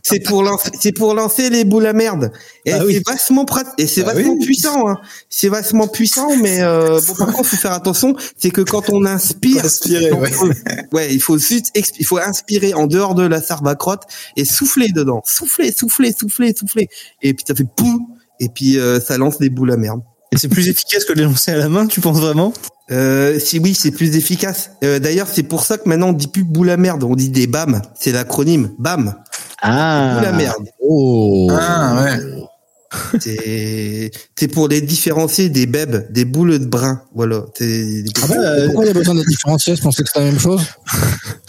c'est 0.04 0.20
pour 0.20 0.44
lancer, 0.44 0.70
c'est 0.80 0.92
pour 0.92 1.14
lancer 1.14 1.50
les 1.50 1.66
boules 1.66 1.86
à 1.88 1.94
merde. 1.94 2.32
Et 2.66 2.74
Ah 2.74 2.86
oui. 2.86 2.96
c'est 2.96 3.08
vachement 3.12 3.46
prat- 3.46 3.74
et 3.78 3.88
c'est 3.88 4.02
Ah 4.04 4.14
vachement 4.14 4.34
oui. 4.34 4.46
puissant. 4.46 4.88
Hein. 4.90 4.98
C'est 5.30 5.50
vachement 5.50 5.88
puissant, 5.88 6.36
mais 6.38 6.62
euh, 6.62 7.00
bon, 7.08 7.16
par 7.16 7.32
contre, 7.34 7.50
faut 7.50 7.58
faire 7.58 7.74
attention. 7.74 8.16
C'est 8.38 8.52
que 8.52 8.62
quand 8.62 8.90
on 8.90 9.06
inspire, 9.06 9.64
ouais. 9.90 10.32
ouais, 10.94 11.14
il 11.14 11.22
faut 11.22 11.38
juste, 11.38 11.72
il 11.76 12.06
faut 12.06 12.18
inspirer 12.18 12.74
en 12.74 12.88
dehors 12.88 13.16
de 13.16 13.26
la 13.26 13.42
sarvacrotte 13.42 14.04
et 14.36 14.46
souffler 14.46 14.90
dedans, 14.90 15.22
souffler, 15.26 15.72
souffler, 15.72 16.14
souffler, 16.18 16.54
souffler. 16.58 16.88
Et 17.22 17.34
puis 17.34 17.46
ça 17.48 17.56
fait 17.56 17.66
poum, 17.76 18.00
et 18.40 18.50
puis 18.50 18.78
euh, 18.78 19.00
ça 19.00 19.18
lance 19.18 19.38
des 19.40 19.50
boules 19.50 19.72
à 19.72 19.78
merde. 19.78 20.02
Et 20.32 20.38
c'est 20.38 20.50
plus 20.50 20.68
efficace 20.68 21.06
que 21.06 21.14
de 21.14 21.20
les 21.20 21.24
lancer 21.26 21.52
à 21.52 21.58
la 21.58 21.70
main, 21.70 21.88
tu 21.88 22.02
penses 22.02 22.20
vraiment? 22.20 22.54
Euh, 22.92 23.38
si 23.40 23.60
oui, 23.60 23.74
c'est 23.74 23.92
plus 23.92 24.16
efficace. 24.16 24.72
Euh, 24.84 25.00
D'ailleurs, 25.00 25.28
c'est 25.32 25.44
pour 25.44 25.64
ça 25.64 25.78
que 25.78 25.88
maintenant 25.90 26.10
on 26.10 26.14
dit 26.14 26.28
plus 26.28 26.44
boule 26.46 26.70
à 26.70 26.78
merde, 26.78 27.04
on 27.04 27.16
dit 27.16 27.30
des 27.30 27.48
BAM. 27.48 27.82
C'est 28.00 28.12
l'acronyme 28.14 28.72
BAM. 28.80 29.14
Ah. 29.62 30.16
Boule 30.18 30.26
à 30.28 30.32
merde. 30.32 30.66
Oh. 30.80 31.50
Ah, 31.52 32.04
ouais. 32.04 32.20
C'est 34.38 34.48
pour 34.54 34.70
les 34.70 34.80
différencier 34.80 35.50
des 35.50 35.66
bèbes, 35.66 36.10
des 36.12 36.24
boules 36.24 36.58
de 36.60 36.66
brun. 36.66 37.02
Voilà. 37.14 37.44
Ah 37.60 38.28
bon 38.28 38.36
Pourquoi 38.68 38.86
il 38.86 38.88
y 38.88 38.92
a 38.92 38.94
besoin 38.94 39.16
de 39.16 39.24
différencier 39.26 39.76
Je 39.76 39.82
pensais 39.82 40.04
que 40.04 40.08
c'était 40.10 40.24
la 40.26 40.32
même 40.32 40.40
chose. 40.40 40.62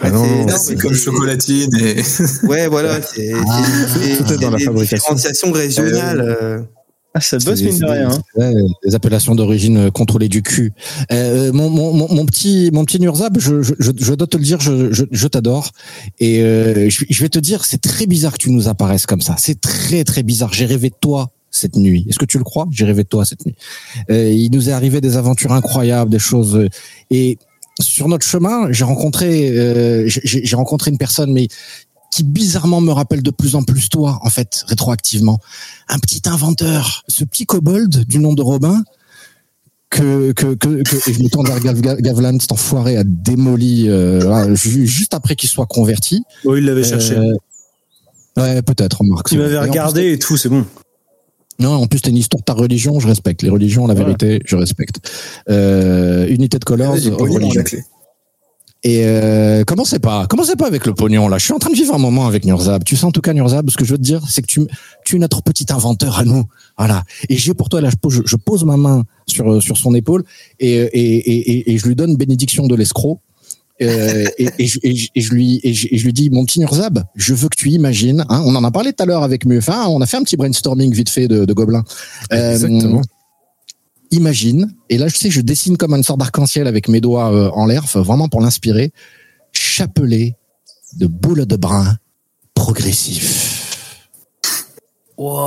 Ah 0.00 0.10
non, 0.10 0.48
c'est- 0.48 0.74
comme 0.76 0.94
chocolatine 0.94 1.70
et. 1.78 2.02
Ouais, 2.44 2.66
voilà. 2.66 3.00
C'est 3.02 3.32
Ah. 3.34 4.34
dans 4.40 4.50
la 4.50 4.58
des 4.58 4.64
fabrication. 4.64 4.96
différenciations 5.14 5.52
régionales. 5.52 6.66
Euh. 7.08 7.14
Ah, 7.14 7.20
ça 7.20 7.38
bosse 7.38 7.62
mine 7.62 7.78
de 7.78 7.84
rien. 7.84 8.10
hein. 8.10 8.20
Ouais, 8.36 8.52
des 8.84 8.94
appellations 8.94 9.34
d'origine 9.34 9.76
euh, 9.78 9.90
contrôlées 9.90 10.28
du 10.28 10.42
cul. 10.42 10.72
Euh, 11.10 11.52
mon, 11.52 11.70
mon, 11.70 11.92
mon, 11.92 12.14
mon 12.14 12.26
petit 12.26 12.70
mon 12.72 12.84
petit 12.84 13.00
Nurzab, 13.00 13.38
je, 13.40 13.62
je, 13.62 13.74
je, 13.78 13.90
je 13.98 14.14
dois 14.14 14.26
te 14.26 14.36
le 14.36 14.44
dire, 14.44 14.60
je, 14.60 14.92
je, 14.92 15.04
je 15.10 15.26
t'adore. 15.26 15.70
Et 16.20 16.42
euh, 16.42 16.88
je, 16.90 17.04
je 17.08 17.22
vais 17.22 17.28
te 17.28 17.38
dire, 17.38 17.64
c'est 17.64 17.80
très 17.80 18.06
bizarre 18.06 18.32
que 18.34 18.38
tu 18.38 18.50
nous 18.50 18.68
apparaisses 18.68 19.06
comme 19.06 19.22
ça. 19.22 19.36
C'est 19.38 19.60
très 19.60 20.04
très 20.04 20.22
bizarre. 20.22 20.52
J'ai 20.52 20.66
rêvé 20.66 20.90
de 20.90 20.96
toi 21.00 21.30
cette 21.50 21.76
nuit. 21.76 22.04
Est-ce 22.08 22.18
que 22.18 22.26
tu 22.26 22.38
le 22.38 22.44
crois? 22.44 22.68
J'ai 22.70 22.84
rêvé 22.84 23.02
de 23.04 23.08
toi 23.08 23.24
cette 23.24 23.44
nuit. 23.46 23.54
Euh, 24.10 24.30
il 24.30 24.50
nous 24.52 24.68
est 24.68 24.72
arrivé 24.72 25.00
des 25.00 25.16
aventures 25.16 25.52
incroyables, 25.52 26.10
des 26.10 26.18
choses. 26.18 26.56
euh, 26.56 26.68
et 27.10 27.38
sur 27.80 28.08
notre 28.08 28.26
chemin, 28.26 28.70
j'ai 28.72 28.82
rencontré 28.84 29.56
euh, 29.56 30.04
j'ai 30.08 30.56
rencontré 30.56 30.90
une 30.90 30.98
personne, 30.98 31.32
mais 31.32 31.46
qui 32.10 32.22
bizarrement 32.22 32.80
me 32.80 32.90
rappelle 32.92 33.22
de 33.22 33.30
plus 33.30 33.54
en 33.54 33.62
plus 33.62 33.88
toi, 33.88 34.18
en 34.22 34.30
fait, 34.30 34.64
rétroactivement. 34.66 35.38
Un 35.88 35.98
petit 35.98 36.22
inventeur, 36.26 37.02
ce 37.08 37.24
petit 37.24 37.44
kobold 37.46 38.04
du 38.06 38.18
nom 38.18 38.32
de 38.32 38.42
Robin, 38.42 38.82
que, 39.90 40.32
que, 40.32 40.54
que, 40.54 40.82
que- 40.82 41.10
et 41.10 41.12
je 41.14 41.22
me 41.22 41.28
tourne 41.28 41.46
vers 41.46 41.60
Gav- 41.60 41.80
Gav- 41.80 42.00
Gavlan, 42.00 42.38
cet 42.40 42.52
enfoiré 42.52 42.96
a 42.96 43.04
démoli 43.04 43.88
euh, 43.88 44.54
ju- 44.54 44.86
juste 44.86 45.14
après 45.14 45.34
qu'il 45.36 45.48
soit 45.48 45.66
converti. 45.66 46.22
Oh, 46.44 46.56
il 46.56 46.64
l'avait 46.64 46.84
cherché. 46.84 47.16
Euh, 47.16 47.32
ouais, 48.36 48.62
peut-être, 48.62 48.98
remarque. 49.00 49.32
il 49.32 49.38
m'avait 49.38 49.58
plus, 49.58 49.68
regardé 49.68 50.12
et 50.12 50.18
tout, 50.18 50.36
c'est 50.36 50.48
bon. 50.50 50.64
non, 51.58 51.72
en 51.74 51.86
plus, 51.86 52.00
t'as 52.00 52.10
une 52.10 52.16
histoire 52.18 52.40
de 52.40 52.44
ta 52.44 52.52
religion, 52.52 53.00
je 53.00 53.08
respecte. 53.08 53.42
Les 53.42 53.50
religions, 53.50 53.86
la 53.86 53.94
vérité, 53.94 54.40
je 54.44 54.56
respecte. 54.56 54.96
Euh, 55.48 56.26
unité 56.28 56.58
de 56.58 56.64
colors, 56.64 56.92
religion. 56.92 57.50
la 57.54 57.62
clé. 57.64 57.82
Et 58.88 59.02
euh, 59.04 59.64
commencez 59.64 59.98
pas, 59.98 60.26
commencez 60.26 60.56
pas 60.56 60.66
avec 60.66 60.86
le 60.86 60.94
pognon 60.94 61.28
là? 61.28 61.36
Je 61.36 61.44
suis 61.44 61.52
en 61.52 61.58
train 61.58 61.68
de 61.68 61.76
vivre 61.76 61.94
un 61.94 61.98
moment 61.98 62.26
avec 62.26 62.46
Nurzab. 62.46 62.84
Tu 62.84 62.96
sais 62.96 63.04
en 63.04 63.10
tout 63.10 63.20
cas 63.20 63.34
Nurzab, 63.34 63.68
ce 63.68 63.76
que 63.76 63.84
je 63.84 63.90
veux 63.92 63.98
te 63.98 64.02
dire, 64.02 64.22
c'est 64.26 64.40
que 64.40 64.46
tu, 64.46 64.62
tu 65.04 65.16
es 65.16 65.18
notre 65.18 65.42
petit 65.42 65.66
inventeur 65.68 66.18
à 66.18 66.24
nous. 66.24 66.44
Voilà. 66.78 67.02
Et 67.28 67.36
j'ai 67.36 67.52
pour 67.52 67.68
toi 67.68 67.82
là, 67.82 67.90
je 67.90 68.36
pose, 68.36 68.64
ma 68.64 68.78
main 68.78 69.04
sur 69.26 69.62
sur 69.62 69.76
son 69.76 69.94
épaule 69.94 70.24
et 70.58 70.72
et, 70.72 71.16
et, 71.16 71.50
et, 71.50 71.72
et 71.74 71.78
je 71.78 71.86
lui 71.86 71.96
donne 71.96 72.16
bénédiction 72.16 72.66
de 72.66 72.74
l'escroc. 72.74 73.20
Euh, 73.82 74.24
et, 74.38 74.66
je, 74.66 75.30
lui 75.34 75.60
et 75.62 75.74
je, 75.74 76.04
lui 76.04 76.12
dis 76.14 76.30
mon 76.30 76.46
petit 76.46 76.58
Nurzab, 76.58 77.04
je 77.14 77.34
veux 77.34 77.50
que 77.50 77.56
tu 77.56 77.68
imagines. 77.68 78.24
Hein, 78.30 78.42
on 78.46 78.56
en 78.56 78.64
a 78.64 78.70
parlé 78.70 78.94
tout 78.94 79.02
à 79.02 79.06
l'heure 79.06 79.22
avec 79.22 79.44
Muffin. 79.44 79.86
On 79.88 80.00
a 80.00 80.06
fait 80.06 80.16
un 80.16 80.22
petit 80.22 80.38
brainstorming 80.38 80.94
vite 80.94 81.10
fait 81.10 81.28
de. 81.28 81.44
Euh, 82.32 82.52
Exactement. 82.52 83.02
Imagine, 84.10 84.72
et 84.88 84.98
là 84.98 85.08
je 85.08 85.16
sais, 85.16 85.30
je 85.30 85.40
dessine 85.40 85.76
comme 85.76 85.94
une 85.94 86.02
sorte 86.02 86.20
d'arc-en-ciel 86.20 86.66
avec 86.66 86.88
mes 86.88 87.00
doigts 87.00 87.32
euh, 87.32 87.50
en 87.50 87.66
l'air, 87.66 87.84
vraiment 87.94 88.28
pour 88.28 88.40
l'inspirer, 88.40 88.92
chapelet 89.52 90.36
de 90.96 91.06
boules 91.06 91.46
de 91.46 91.56
brun 91.56 91.96
progressif. 92.54 93.64
Waouh. 95.16 95.38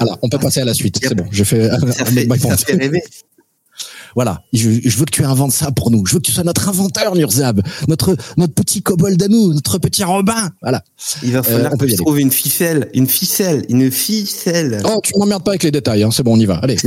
Alors, 0.00 0.18
on 0.22 0.28
peut 0.28 0.38
passer 0.38 0.60
à 0.60 0.64
la 0.64 0.72
suite. 0.72 0.98
C'est 1.02 1.14
bon, 1.14 1.26
j'ai 1.30 1.44
fait. 1.44 1.68
ça, 1.68 2.06
fait, 2.06 2.38
ça 2.38 2.56
fait 2.56 2.76
rêver. 2.76 3.02
Voilà, 4.14 4.42
je, 4.52 4.70
je 4.82 4.98
veux 4.98 5.04
que 5.04 5.10
tu 5.10 5.24
inventes 5.24 5.52
ça 5.52 5.70
pour 5.72 5.90
nous. 5.90 6.06
Je 6.06 6.14
veux 6.14 6.20
que 6.20 6.26
tu 6.26 6.32
sois 6.32 6.44
notre 6.44 6.68
inventeur, 6.68 7.14
Nurzab, 7.14 7.60
notre 7.88 8.16
notre 8.36 8.54
petit 8.54 8.82
kobold 8.82 9.22
à 9.22 9.28
nous, 9.28 9.52
notre 9.52 9.78
petit 9.78 10.04
Robin. 10.04 10.50
Voilà. 10.62 10.82
Il 11.22 11.32
va 11.32 11.42
falloir 11.42 11.72
que 11.72 11.78
je 11.80 11.84
aller. 11.84 11.96
trouve 11.96 12.20
une 12.20 12.30
ficelle, 12.30 12.90
une 12.94 13.08
ficelle, 13.08 13.64
une 13.68 13.90
ficelle. 13.90 14.82
Oh, 14.84 15.00
tu 15.02 15.12
m'emmerdes 15.18 15.44
pas 15.44 15.52
avec 15.52 15.62
les 15.62 15.70
détails. 15.70 16.02
Hein. 16.02 16.10
C'est 16.10 16.22
bon, 16.22 16.34
on 16.34 16.40
y 16.40 16.46
va. 16.46 16.56
Allez. 16.56 16.76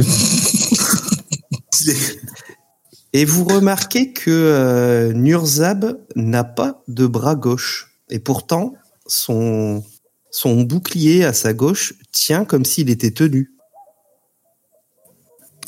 Et 3.13 3.25
vous 3.25 3.45
remarquez 3.45 4.11
que 4.13 4.29
euh, 4.29 5.13
Nurzab 5.13 5.97
n'a 6.15 6.43
pas 6.43 6.83
de 6.87 7.07
bras 7.07 7.35
gauche. 7.35 7.99
Et 8.09 8.19
pourtant, 8.19 8.73
son, 9.07 9.83
son 10.31 10.61
bouclier 10.61 11.23
à 11.25 11.33
sa 11.33 11.53
gauche 11.53 11.93
tient 12.11 12.45
comme 12.45 12.65
s'il 12.65 12.89
était 12.89 13.11
tenu. 13.11 13.53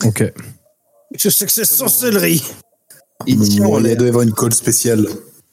Ok. 0.03 0.31
Je 1.17 1.29
sais 1.29 1.45
que 1.45 1.51
c'est 1.51 1.65
sorcellerie. 1.65 2.43
L'air. 3.27 3.97
doit 3.97 4.05
y 4.05 4.09
avoir 4.09 4.23
une 4.23 4.33
colle 4.33 4.53
spéciale. 4.53 5.07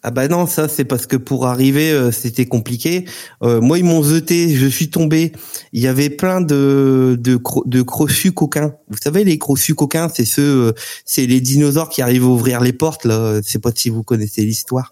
Ah 0.08 0.12
bah 0.12 0.28
non, 0.28 0.46
ça 0.46 0.68
c'est 0.68 0.84
parce 0.84 1.06
que 1.08 1.16
pour 1.16 1.48
arriver 1.48 1.90
euh, 1.90 2.12
c'était 2.12 2.46
compliqué. 2.46 3.06
Euh, 3.42 3.60
moi 3.60 3.76
ils 3.76 3.84
m'ont 3.84 4.04
jeté, 4.04 4.54
je 4.54 4.68
suis 4.68 4.88
tombé. 4.88 5.32
Il 5.72 5.82
y 5.82 5.88
avait 5.88 6.10
plein 6.10 6.40
de 6.40 7.18
de, 7.20 7.34
cro- 7.36 7.64
de 7.66 7.82
crochus 7.82 8.30
coquins. 8.30 8.74
Vous 8.88 8.98
savez 9.02 9.24
les 9.24 9.36
crochus 9.36 9.74
coquins, 9.74 10.08
c'est 10.14 10.24
ceux, 10.24 10.68
euh, 10.68 10.72
c'est 11.04 11.26
les 11.26 11.40
dinosaures 11.40 11.88
qui 11.88 12.02
arrivent 12.02 12.22
à 12.22 12.28
ouvrir 12.28 12.60
les 12.60 12.72
portes 12.72 13.04
là. 13.04 13.40
Sais 13.42 13.58
pas 13.58 13.72
si 13.74 13.90
vous 13.90 14.04
connaissez 14.04 14.42
l'histoire. 14.44 14.90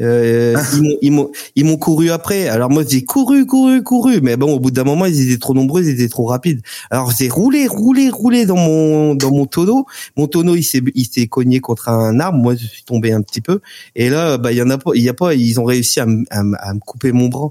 Euh, 0.00 0.54
ils 0.74 0.80
m'ont 0.82 0.96
ils 1.02 1.10
m'ont 1.12 1.30
ils 1.56 1.64
m'ont 1.64 1.76
couru 1.76 2.10
après. 2.12 2.46
Alors 2.46 2.70
moi 2.70 2.84
j'ai 2.88 3.02
couru 3.02 3.46
couru 3.46 3.82
couru, 3.82 4.20
mais 4.22 4.36
bon 4.36 4.54
au 4.54 4.60
bout 4.60 4.70
d'un 4.70 4.84
moment 4.84 5.06
ils 5.06 5.20
étaient 5.28 5.40
trop 5.40 5.54
nombreux, 5.54 5.82
ils 5.82 5.88
étaient 5.88 6.08
trop 6.08 6.26
rapides. 6.26 6.60
Alors 6.92 7.10
j'ai 7.10 7.28
roulé 7.28 7.66
roulé 7.66 8.10
roulé 8.10 8.46
dans 8.46 8.54
mon 8.56 9.16
dans 9.16 9.32
mon 9.32 9.46
tonneau. 9.46 9.86
Mon 10.16 10.28
tonneau 10.28 10.54
il 10.54 10.62
s'est 10.62 10.82
il 10.94 11.06
s'est 11.06 11.26
cogné 11.26 11.58
contre 11.58 11.88
un 11.88 12.20
arbre. 12.20 12.38
Moi 12.38 12.54
je 12.54 12.64
suis 12.64 12.84
tombé 12.84 13.10
un 13.10 13.22
petit 13.22 13.40
peu. 13.40 13.58
Et 13.96 14.08
là, 14.08 14.38
bah, 14.38 14.51
il 14.52 14.58
y 14.58 14.62
en 14.62 14.70
a 14.70 14.78
pas, 14.78 14.92
il 14.94 15.02
y 15.02 15.08
a 15.08 15.14
pas, 15.14 15.34
ils 15.34 15.58
ont 15.58 15.64
réussi 15.64 15.98
à, 16.00 16.06
me- 16.06 16.24
à, 16.30 16.42
me- 16.42 16.56
à 16.60 16.74
me 16.74 16.78
couper 16.80 17.12
mon 17.12 17.28
bras. 17.28 17.48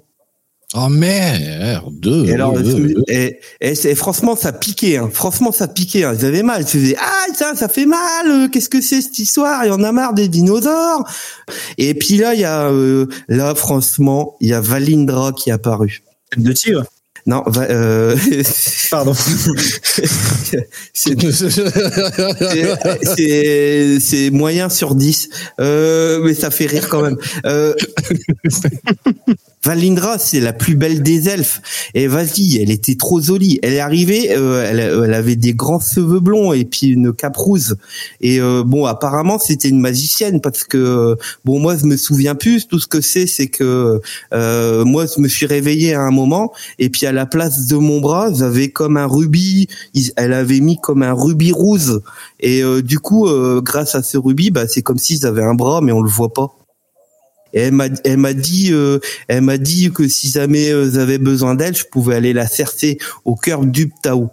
Oh 0.74 0.88
merde. 0.88 2.26
Et 2.26 2.32
alors, 2.34 2.56
Euh, 2.56 3.30
et, 3.60 3.96
franchement, 3.96 4.38
ça 4.38 4.54
piquait, 4.54 4.96
hein. 4.96 5.10
Franchement, 5.12 5.52
ça 5.52 5.68
piquait, 5.68 6.06
hein. 6.06 6.16
J'avais 6.18 6.44
mal. 6.44 6.62
Je 6.62 6.68
faisais, 6.72 6.96
ah, 6.98 7.34
ça, 7.36 7.56
ça 7.58 7.68
fait 7.68 7.86
mal. 7.86 8.00
euh, 8.28 8.48
Qu'est-ce 8.48 8.70
que 8.70 8.80
c'est 8.80 9.02
cette 9.02 9.20
histoire? 9.20 9.66
Il 9.66 9.68
y 9.68 9.72
en 9.72 9.84
a 9.84 9.92
marre 9.92 10.14
des 10.14 10.30
dinosaures. 10.30 11.04
Et 11.78 11.94
puis 11.94 12.16
là, 12.18 12.36
il 12.36 12.40
y 12.40 12.46
a, 12.46 12.70
euh, 12.70 13.06
là, 13.28 13.54
franchement, 13.54 14.38
il 14.40 14.48
y 14.48 14.54
a 14.54 14.62
Valindra 14.62 15.34
qui 15.34 15.50
est 15.50 15.54
apparu. 15.54 16.04
Tête 16.32 16.42
de 16.44 16.54
tigre. 16.54 16.86
Non, 17.26 17.44
va- 17.48 17.70
euh, 17.70 18.16
Pardon. 18.92 19.14
c'est 24.00 24.30
moyen 24.32 24.70
sur 24.70 24.96
10 24.96 25.30
euh, 25.60 26.22
mais 26.24 26.34
ça 26.34 26.50
fait 26.52 26.66
rire 26.66 26.88
quand 26.90 27.02
même 27.02 27.18
euh, 27.46 27.74
Valindra 29.64 30.18
c'est 30.18 30.40
la 30.40 30.54
plus 30.54 30.76
belle 30.76 31.04
des 31.04 31.30
elfes. 31.30 31.62
Et 31.94 32.08
vas-y 32.08 32.58
elle 32.62 32.72
était 32.72 32.96
trop 32.96 33.22
jolie. 33.22 33.60
Elle 33.62 33.74
est 33.74 33.80
arrivée 33.80 34.36
euh, 34.36 34.66
elle, 34.68 34.80
elle 34.80 35.14
avait 35.14 35.36
des 35.36 35.54
grands 35.54 35.80
cheveux 35.80 36.20
blonds 36.20 36.54
et 36.54 36.66
puis 36.66 36.88
une 36.88 37.14
cape 37.14 37.38
rouge. 37.38 37.76
Et 38.22 38.42
euh, 38.42 38.64
bon 38.66 38.86
apparemment 38.86 39.38
c'était 39.38 39.70
une 39.70 39.80
magicienne 39.80 40.42
parce 40.42 40.64
que 40.64 41.16
bon 41.46 41.60
moi 41.60 41.76
je 41.78 41.86
me 41.86 41.98
souviens 41.98 42.36
plus. 42.36 42.68
Tout 42.68 42.80
ce 42.80 42.88
que 42.88 43.02
c'est 43.02 43.28
c'est 43.28 43.48
que 43.48 44.02
euh, 44.34 44.86
moi 44.86 45.06
je 45.06 45.22
me 45.22 45.28
suis 45.28 45.46
réveillé 45.46 45.94
à 45.94 46.02
un 46.02 46.12
moment 46.12 46.52
et 46.80 46.90
puis 46.90 47.06
à 47.06 47.12
la 47.12 47.26
place 47.26 47.68
de 47.68 47.76
mon 47.76 48.02
bras 48.02 48.34
j'avais 48.34 48.70
comme 48.70 48.98
un 48.98 49.08
rubis. 49.08 49.68
Elle 50.16 50.34
avait 50.34 50.60
mis 50.60 50.78
comme 50.78 51.04
un 51.04 51.14
rubis 51.14 51.52
rouge. 51.52 52.00
Et 52.40 52.64
euh, 52.64 52.82
du 52.82 53.00
coup 53.00 53.28
euh, 53.28 53.62
grâce 53.62 53.96
à 53.96 54.02
ce 54.02 54.18
rubis 54.18 54.50
bah 54.50 54.68
c'est 54.68 54.82
comme 54.82 54.98
s'ils 54.98 55.26
avaient 55.26 55.44
un 55.44 55.54
bras 55.54 55.82
mais 55.82 55.92
on 55.92 56.02
le 56.02 56.10
voit 56.10 56.34
pas 56.34 56.56
et 57.54 57.62
elle 57.62 57.74
m'a 57.74 57.88
elle 58.04 58.18
m'a 58.18 58.34
dit 58.34 58.70
euh, 58.72 59.00
elle 59.28 59.42
m'a 59.42 59.58
dit 59.58 59.92
que 59.92 60.08
si 60.08 60.30
jamais 60.30 60.72
euh, 60.72 60.92
j'avais 60.92 61.18
besoin 61.18 61.56
d'elle 61.56 61.76
je 61.76 61.86
pouvais 61.86 62.16
aller 62.16 62.34
la 62.34 62.48
cercer 62.48 62.98
au 63.26 63.36
cœur 63.36 63.66
du 63.66 63.90
Ptao 63.90 64.30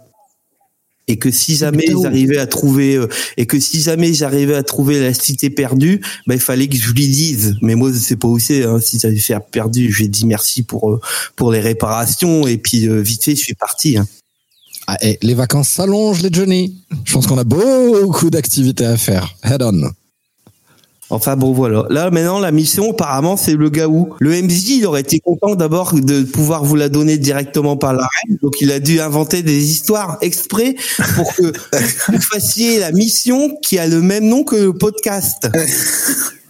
et 1.09 1.17
que 1.17 1.31
si 1.31 1.55
jamais 1.55 1.87
j'arrivais 2.01 2.37
à 2.37 2.47
trouver 2.47 2.95
euh, 2.95 3.07
et 3.35 3.45
que 3.45 3.59
si 3.59 3.81
jamais 3.81 4.13
j'arrivais 4.13 4.55
à 4.55 4.63
trouver 4.63 4.99
la 4.99 5.13
cité 5.13 5.49
perdue 5.49 6.01
bah 6.27 6.35
il 6.35 6.39
fallait 6.39 6.67
que 6.67 6.77
je 6.77 6.93
lui 6.93 7.07
dise 7.07 7.55
mais 7.61 7.75
moi 7.75 7.91
je 7.91 7.97
sais 7.97 8.15
pas 8.15 8.27
où 8.27 8.39
c'est 8.39 8.63
hein, 8.63 8.79
si 8.79 8.99
j'avais 8.99 9.17
fait 9.17 9.35
perdu 9.51 9.91
je 9.91 9.97
lui 9.97 10.05
ai 10.05 10.07
dit 10.07 10.25
merci 10.25 10.63
pour 10.63 10.91
euh, 10.91 11.01
pour 11.35 11.51
les 11.51 11.59
réparations 11.59 12.47
et 12.47 12.57
puis 12.57 12.87
euh, 12.87 13.01
vite 13.01 13.23
fait 13.23 13.35
je 13.35 13.41
suis 13.41 13.55
parti 13.55 13.97
hein. 13.97 14.07
Ah, 14.91 14.97
eh, 15.03 15.19
les 15.21 15.35
vacances 15.35 15.69
s'allongent, 15.69 16.23
les 16.23 16.33
Johnny. 16.33 16.81
Je 17.05 17.13
pense 17.13 17.27
qu'on 17.27 17.37
a 17.37 17.43
beaucoup 17.43 18.31
d'activités 18.31 18.87
à 18.87 18.97
faire. 18.97 19.35
Head 19.43 19.61
on. 19.61 19.91
Enfin 21.11 21.35
bon 21.35 21.53
voilà. 21.53 21.85
Là 21.89 22.11
maintenant 22.11 22.39
la 22.39 22.51
mission 22.51 22.91
apparemment 22.91 23.35
c'est 23.37 23.55
le 23.55 23.69
Gaou. 23.69 24.09
Le 24.19 24.29
MJ 24.41 24.69
il 24.77 24.85
aurait 24.85 25.01
été 25.01 25.19
content 25.19 25.55
d'abord 25.55 25.93
de 25.93 26.21
pouvoir 26.23 26.63
vous 26.63 26.75
la 26.75 26.87
donner 26.89 27.17
directement 27.17 27.77
par 27.77 27.93
la 27.93 28.03
reine. 28.27 28.37
Donc 28.43 28.61
il 28.61 28.71
a 28.71 28.79
dû 28.79 28.99
inventer 28.99 29.41
des 29.41 29.71
histoires 29.71 30.17
exprès 30.21 30.75
pour 31.15 31.33
que 31.35 31.51
vous 32.11 32.21
fassiez 32.21 32.79
la 32.79 32.91
mission 32.91 33.57
qui 33.63 33.79
a 33.79 33.87
le 33.87 34.01
même 34.01 34.27
nom 34.27 34.43
que 34.43 34.55
le 34.55 34.73
podcast. 34.73 35.49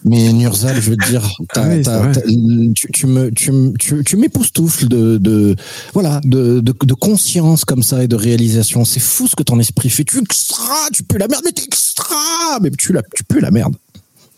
Mais 0.05 0.31
Nurzal, 0.31 0.81
je 0.81 0.91
veux 0.91 0.95
te 0.97 1.09
dire, 1.09 1.21
t'as- 1.53 1.63
Ah 1.63 1.67
oui, 1.67 1.75
c'est 1.77 1.83
t'as- 1.83 1.97
vrai. 1.99 2.11
t'as- 2.13 2.21
tu, 2.21 2.87
tu 2.93 3.05
me, 3.07 3.29
tu, 3.31 3.51
me- 3.51 3.73
tu, 3.77 4.01
tu 4.05 4.15
m'époustoufles 4.15 4.87
de, 4.87 5.17
de, 5.17 5.57
voilà, 5.93 6.21
de, 6.23 6.61
de, 6.61 6.73
de 6.81 6.93
conscience 6.93 7.65
comme 7.65 7.83
ça 7.83 8.01
et 8.01 8.07
de 8.07 8.15
réalisation. 8.15 8.85
C'est 8.85 9.01
fou 9.01 9.27
ce 9.27 9.35
que 9.35 9.43
ton 9.43 9.59
esprit 9.59 9.89
fait. 9.89 10.05
Tu 10.05 10.19
extra, 10.19 10.73
tu 10.93 11.03
peux 11.03 11.17
la 11.17 11.27
merde, 11.27 11.41
mais 11.43 11.51
t'es 11.51 11.63
extra, 11.65 12.15
mais 12.61 12.71
tu 12.71 12.93
la, 12.93 13.01
tu 13.13 13.25
peux 13.25 13.41
la 13.41 13.51
merde. 13.51 13.75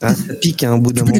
Ah, 0.02 0.16
ça 0.16 0.34
pique 0.34 0.64
hein, 0.64 0.74
au 0.76 0.80
bout 0.80 0.92
d'un 0.94 1.04
moment. 1.04 1.20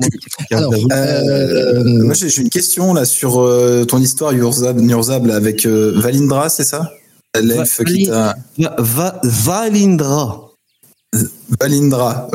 Alors, 0.52 0.74
euh, 0.92 1.84
Moi, 2.04 2.14
j'ai 2.16 2.42
une 2.42 2.50
question 2.50 2.94
là 2.94 3.06
sur 3.06 3.40
euh, 3.40 3.86
ton 3.86 4.00
histoire 4.00 4.34
Yurzab, 4.34 4.80
Nurzab 4.80 5.26
là, 5.28 5.36
avec 5.36 5.66
euh, 5.66 5.94
Valindra, 5.96 6.50
c'est 6.50 6.64
ça? 6.64 6.92
L'elfe 7.40 7.78
Va- 7.80 7.84
qui 7.86 8.06
t'a. 8.08 8.36
Va, 8.58 8.76
va- 8.80 9.20
Valindra. 9.24 10.50
Valindra. 11.60 12.30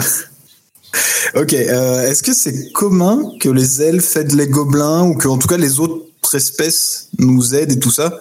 ok. 1.35 1.53
euh, 1.55 2.09
Est-ce 2.11 2.23
que 2.23 2.33
c'est 2.35 2.71
commun 2.73 3.23
que 3.41 3.49
les 3.49 3.83
elfes 3.83 4.17
aident 4.17 4.33
les 4.35 4.47
gobelins 4.49 5.03
ou 5.05 5.15
que 5.17 5.29
en 5.29 5.39
tout 5.39 5.49
cas 5.49 5.57
les 5.57 5.81
autres 5.81 6.05
espèces 6.35 7.09
nous 7.19 7.55
aident 7.55 7.73
et 7.73 7.79
tout 7.79 7.91
ça? 7.91 8.21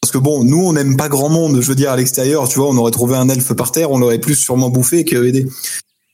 Parce 0.00 0.12
que 0.12 0.18
bon, 0.18 0.44
nous 0.44 0.62
on 0.64 0.72
n'aime 0.74 0.96
pas 0.96 1.08
grand 1.08 1.28
monde. 1.28 1.60
Je 1.60 1.66
veux 1.68 1.74
dire 1.74 1.90
à 1.90 1.96
l'extérieur, 1.96 2.48
tu 2.48 2.58
vois, 2.60 2.68
on 2.68 2.76
aurait 2.76 2.92
trouvé 2.92 3.16
un 3.16 3.28
elfe 3.28 3.52
par 3.54 3.72
terre, 3.72 3.90
on 3.90 3.98
l'aurait 3.98 4.20
plus 4.20 4.36
sûrement 4.36 4.70
bouffé 4.70 5.04
que 5.04 5.24
aidé. 5.26 5.46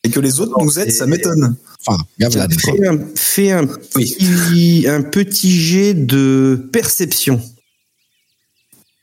Et 0.04 0.10
que 0.10 0.20
les 0.20 0.38
autres 0.40 0.62
nous 0.62 0.78
aident, 0.78 0.90
ça 0.92 1.06
m'étonne. 1.06 1.56
enfin. 1.86 2.02
Fais 2.20 2.86
un, 2.86 2.98
fais 3.14 3.50
un 3.52 3.66
Oui. 3.96 4.14
petit, 4.18 4.86
un 4.88 5.02
petit 5.02 5.50
jet 5.58 5.94
de 5.94 6.68
perception. 6.72 7.40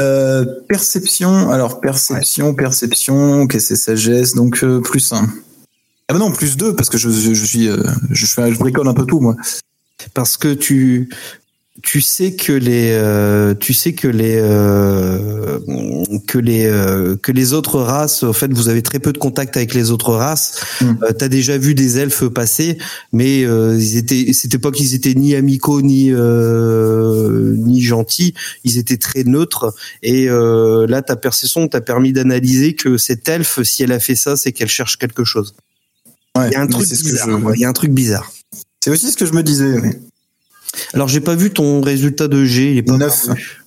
Euh, 0.01 0.45
perception, 0.67 1.51
alors 1.51 1.79
perception, 1.79 2.55
perception, 2.55 3.41
ok, 3.43 3.57
c'est 3.59 3.75
sagesse, 3.75 4.33
donc 4.33 4.63
euh, 4.63 4.79
plus 4.81 5.11
1. 5.11 5.27
Ah 6.07 6.13
bah 6.13 6.19
non, 6.19 6.31
plus 6.31 6.57
2, 6.57 6.75
parce 6.75 6.89
que 6.89 6.97
je, 6.97 7.09
je, 7.09 7.33
je 7.33 7.45
suis, 7.45 7.67
euh, 7.67 7.77
je, 8.09 8.25
fais- 8.25 8.51
je 8.51 8.57
bricole 8.57 8.87
un 8.87 8.93
peu 8.95 9.05
tout, 9.05 9.19
moi. 9.19 9.35
parce 10.15 10.37
que 10.37 10.53
tu 10.55 11.09
tu 11.83 12.01
sais 12.01 12.33
que 12.35 12.53
les 12.53 12.91
euh, 12.91 13.53
tu 13.55 13.73
sais 13.73 13.93
que 13.93 14.07
les 14.07 14.37
euh, 14.39 15.59
que 16.27 16.37
les 16.37 16.65
euh, 16.65 17.15
que 17.15 17.31
les 17.31 17.53
autres 17.53 17.79
races 17.79 18.23
en 18.23 18.33
fait 18.33 18.51
vous 18.53 18.69
avez 18.69 18.81
très 18.81 18.99
peu 18.99 19.13
de 19.13 19.17
contact 19.17 19.57
avec 19.57 19.73
les 19.73 19.91
autres 19.91 20.13
races. 20.13 20.59
Mm. 20.81 20.93
t'as 21.17 21.27
déjà 21.27 21.57
vu 21.57 21.73
des 21.75 21.97
elfes 21.97 22.27
passer 22.27 22.77
mais 23.13 23.41
ils 23.41 23.97
étaient 23.97 24.33
c'était 24.33 24.57
pas 24.59 24.71
qu'ils 24.71 24.93
étaient 24.95 25.13
ni 25.13 25.35
amicaux 25.35 25.81
ni 25.81 26.11
ni 26.11 27.81
gentils. 27.81 28.33
Ils 28.63 28.77
étaient 28.77 28.97
très 28.97 29.23
neutres. 29.23 29.73
Et 30.03 30.27
là 30.27 31.01
ta 31.01 31.15
perception 31.15 31.67
t'a 31.67 31.81
permis 31.81 32.13
d'analyser 32.13 32.75
que 32.75 32.97
cette 32.97 33.27
elfe 33.29 33.63
si 33.63 33.83
elle 33.83 33.91
a 33.91 33.99
fait 33.99 34.15
ça 34.15 34.35
c'est 34.35 34.51
qu'elle 34.51 34.69
cherche 34.69 34.97
quelque 34.97 35.23
chose. 35.23 35.55
Ouais, 36.37 36.47
il 36.49 36.53
y 36.53 36.55
a 36.55 36.61
un 36.61 36.67
truc 36.67 36.87
bizarre 36.87 37.39
je- 37.39 37.55
il 37.55 37.59
y 37.61 37.65
a 37.65 37.69
un 37.69 37.73
truc 37.73 37.91
bizarre. 37.91 38.31
C'est 38.83 38.89
aussi 38.89 39.11
ce 39.11 39.17
que 39.17 39.25
je 39.25 39.33
me 39.33 39.43
disais, 39.43 39.77
oui. 39.79 39.89
Alors 40.93 41.07
j'ai 41.07 41.21
pas 41.21 41.35
vu 41.35 41.51
ton 41.51 41.81
résultat 41.81 42.27
de 42.27 42.43
G, 42.45 42.71
il 42.71 42.77
est 42.77 42.83
pas 42.83 42.97
Neuf. 42.97 43.27
paru. 43.27 43.63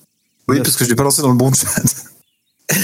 Oui, 0.47 0.55
Neuf. 0.57 0.63
parce 0.65 0.75
que 0.77 0.85
je 0.85 0.89
l'ai 0.89 0.95
pas 0.95 1.03
lancé 1.03 1.21
dans 1.21 1.31
le 1.31 1.37
bon 1.37 1.51
chat. 1.53 1.67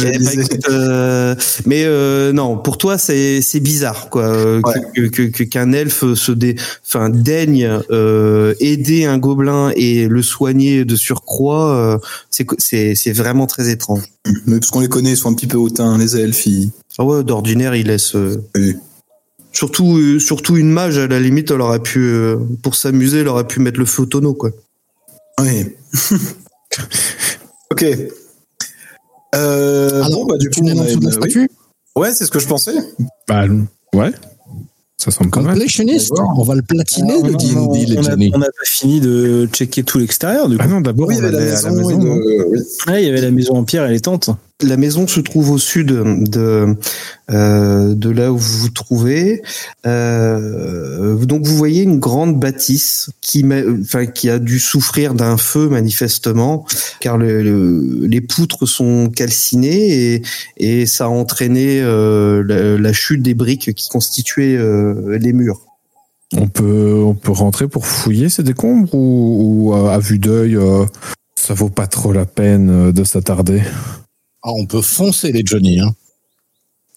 Eh 0.00 0.18
ben, 0.18 0.40
écoute, 0.40 0.68
euh, 0.68 1.34
mais 1.66 1.82
euh, 1.84 2.32
non, 2.32 2.56
pour 2.58 2.78
toi 2.78 2.96
c'est 2.96 3.40
c'est 3.42 3.58
bizarre 3.60 4.08
quoi 4.08 4.22
euh, 4.24 4.60
Ouais. 4.64 5.08
que 5.10 5.42
qu'un 5.42 5.72
elfe 5.72 6.14
se 6.14 6.30
dé, 6.32 6.54
enfin 6.86 7.08
daigne 7.10 7.68
aider 8.60 9.04
un 9.04 9.18
gobelin 9.18 9.72
et 9.74 10.06
le 10.06 10.22
soigner 10.22 10.84
de 10.84 10.94
surcroît, 10.96 11.98
c'est 12.30 12.46
c'est 12.58 12.94
c'est 12.94 13.12
vraiment 13.12 13.46
très 13.46 13.68
étrange. 13.70 14.02
Mais 14.46 14.58
parce 14.60 14.70
qu'on 14.70 14.80
les 14.80 14.88
connaît, 14.88 15.10
ils 15.12 15.16
sont 15.16 15.30
un 15.30 15.34
petit 15.34 15.46
peu 15.48 15.56
hautains, 15.58 15.98
les 15.98 16.16
elfes. 16.16 16.46
ils- 16.46 16.70
Ah 16.98 17.04
ouais, 17.04 17.24
d'ordinaire 17.24 17.74
il 17.74 17.86
laisse. 17.88 18.14
euh, 18.14 18.40
Oui. 18.54 18.76
Surtout, 19.58 19.96
euh, 19.98 20.20
surtout 20.20 20.56
une 20.56 20.70
mage, 20.70 20.98
à 20.98 21.08
la 21.08 21.18
limite, 21.18 21.50
elle 21.50 21.60
aurait 21.62 21.80
pu, 21.82 21.98
euh, 21.98 22.36
pour 22.62 22.76
s'amuser, 22.76 23.22
elle 23.22 23.28
aurait 23.28 23.46
pu 23.48 23.58
mettre 23.58 23.80
le 23.80 23.86
feu 23.86 24.02
au 24.02 24.06
tonneau, 24.06 24.32
quoi. 24.32 24.50
Oui. 25.40 25.74
ok. 27.72 27.84
Euh, 29.34 30.02
Alors, 30.04 30.20
bon, 30.20 30.26
bah, 30.26 30.36
du 30.38 30.48
coup, 30.48 30.60
on 30.62 30.68
a 30.78 30.84
dessous 30.84 30.84
de 30.84 30.84
la 30.86 30.92
une- 30.92 31.06
oui. 31.06 31.12
statue 31.12 31.48
Ouais, 31.96 32.12
c'est 32.14 32.24
ce 32.24 32.30
que 32.30 32.38
je 32.38 32.46
pensais. 32.46 32.74
Bah, 33.26 33.46
ouais. 33.94 34.12
Ça 34.96 35.10
semble 35.10 35.30
pas 35.30 35.40
mal. 35.40 35.54
Completionist, 35.54 36.10
D'accord. 36.10 36.34
on 36.38 36.42
va 36.44 36.54
le 36.54 36.62
platiner, 36.62 37.14
Ah, 37.20 37.26
le 37.26 37.34
D&D, 37.34 37.86
les 37.86 38.30
on 38.32 38.38
n'a 38.38 38.46
pas 38.46 38.52
fini 38.64 39.00
de 39.00 39.48
checker 39.52 39.82
tout 39.82 39.98
l'extérieur, 39.98 40.48
du 40.48 40.56
coup. 40.56 40.62
Ah 40.64 40.68
non, 40.68 40.80
d'abord, 40.80 41.08
Oui, 41.08 41.16
il 41.18 41.22
y 41.24 41.26
avait 41.26 41.32
la 41.32 41.70
maison. 41.72 42.20
il 42.86 43.00
y 43.04 43.08
avait 43.08 43.20
la 43.22 43.30
maison 43.32 43.54
en 43.56 43.64
pierre 43.64 43.86
et 43.86 43.90
les 43.92 44.00
tentes. 44.00 44.30
La 44.60 44.76
maison 44.76 45.06
se 45.06 45.20
trouve 45.20 45.52
au 45.52 45.58
sud 45.58 45.86
de 45.86 46.76
euh, 47.30 47.94
de 47.94 48.10
là 48.10 48.32
où 48.32 48.38
vous 48.38 48.58
vous 48.58 48.70
trouvez. 48.70 49.40
Euh, 49.86 51.14
donc 51.26 51.46
vous 51.46 51.56
voyez 51.56 51.82
une 51.84 52.00
grande 52.00 52.40
bâtisse 52.40 53.10
qui, 53.20 53.44
enfin, 53.82 54.06
qui 54.06 54.28
a 54.28 54.40
dû 54.40 54.58
souffrir 54.58 55.14
d'un 55.14 55.36
feu 55.36 55.68
manifestement, 55.68 56.66
car 56.98 57.18
le- 57.18 57.44
le- 57.44 58.06
les 58.08 58.20
poutres 58.20 58.66
sont 58.66 59.08
calcinées 59.14 60.22
et, 60.56 60.86
ça 60.86 61.04
a 61.04 61.08
entraîné 61.08 61.80
euh, 61.80 62.42
la, 62.78 62.92
chute 62.92 63.22
des 63.22 63.34
briques 63.34 63.72
qui 63.74 63.88
constituaient 63.88 64.56
euh, 64.56 65.18
les 65.20 65.32
murs. 65.32 65.60
On 66.36 66.48
peut, 66.48 67.00
on 67.06 67.14
peut 67.14 67.30
rentrer 67.30 67.68
pour 67.68 67.86
fouiller 67.86 68.28
ces 68.28 68.42
décombres 68.42 68.92
ou, 68.92 69.68
ou, 69.70 69.74
euh, 69.74 69.88
à 69.90 70.00
vue 70.00 70.18
d'œil, 70.18 70.56
euh, 70.56 70.84
ça 71.36 71.54
vaut 71.54 71.70
pas 71.70 71.86
trop 71.86 72.12
la 72.12 72.26
peine 72.26 72.90
de 72.90 73.04
s'attarder? 73.04 73.62
Ah, 74.42 74.52
on 74.52 74.66
peut 74.66 74.82
foncer 74.82 75.32
les 75.32 75.42
Johnny. 75.44 75.80
Hein. 75.80 75.94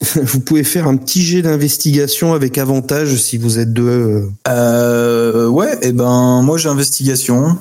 Vous 0.24 0.40
pouvez 0.40 0.64
faire 0.64 0.88
un 0.88 0.98
petit 0.98 1.22
jet 1.24 1.42
d'investigation 1.42 2.34
avec 2.34 2.58
avantage 2.58 3.16
si 3.18 3.38
vous 3.38 3.60
êtes 3.60 3.72
deux. 3.74 3.84
euh, 3.88 4.30
Euh, 4.48 5.48
ouais, 5.48 5.78
et 5.84 5.92
ben, 5.92 6.42
moi 6.42 6.58
j'ai 6.58 6.70
investigation. 6.70 7.58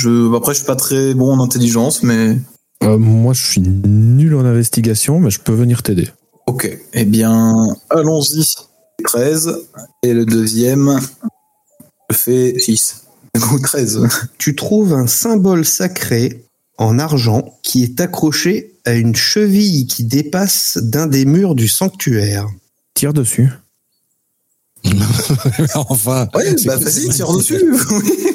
Je, 0.00 0.34
après, 0.34 0.52
je 0.54 0.58
suis 0.58 0.66
pas 0.66 0.76
très 0.76 1.12
bon 1.14 1.32
en 1.38 1.42
intelligence, 1.44 2.02
mais 2.02 2.38
Euh, 2.82 2.98
moi, 2.98 3.32
je 3.34 3.44
suis 3.44 3.60
nul 3.60 4.34
en 4.34 4.44
investigation, 4.44 5.20
mais 5.20 5.30
je 5.30 5.38
peux 5.38 5.52
venir 5.52 5.82
t'aider. 5.82 6.08
ok. 6.46 6.76
Eh 6.94 7.04
bien, 7.04 7.54
allons-y. 7.90 8.44
13. 9.04 9.58
Et 10.02 10.12
le 10.14 10.24
deuxième, 10.24 10.98
je 12.10 12.16
fais 12.16 12.58
6. 12.58 13.02
Ou 13.52 13.58
13. 13.60 14.00
tu 14.38 14.56
trouves 14.56 14.92
un 14.94 15.06
symbole 15.06 15.64
sacré 15.64 16.44
en 16.82 16.98
argent 16.98 17.58
qui 17.62 17.84
est 17.84 18.00
accroché 18.00 18.74
à 18.84 18.94
une 18.94 19.14
cheville 19.14 19.86
qui 19.86 20.04
dépasse 20.04 20.78
d'un 20.82 21.06
des 21.06 21.24
murs 21.24 21.54
du 21.54 21.68
sanctuaire. 21.68 22.48
Tire 22.94 23.12
dessus. 23.12 23.50
enfin, 25.74 26.28
Ouais, 26.34 26.54
bah 26.64 26.76
vas-y, 26.76 27.08
tire 27.10 27.32
dessus. 27.32 27.62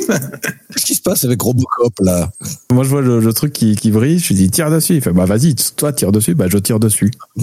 Qu'est-ce 0.08 0.86
qui 0.86 0.96
se 0.96 1.02
passe 1.02 1.26
avec 1.26 1.42
Robocop 1.42 1.94
là? 2.00 2.32
Moi, 2.72 2.86
je 2.86 2.90
vois 2.90 3.02
le, 3.02 3.20
le 3.20 3.34
truc 3.34 3.52
qui, 3.52 3.76
qui 3.76 3.92
brille, 3.92 4.20
je 4.20 4.30
lui 4.30 4.36
dis 4.36 4.50
tire 4.50 4.72
dessus. 4.72 4.96
Il 4.96 5.02
fait 5.02 5.12
bah 5.12 5.26
vas-y, 5.26 5.54
toi 5.76 5.92
tire 5.92 6.14
dessus, 6.14 6.34
bah 6.34 6.46
je 6.50 6.58
tire 6.58 6.80
dessus. 6.80 7.12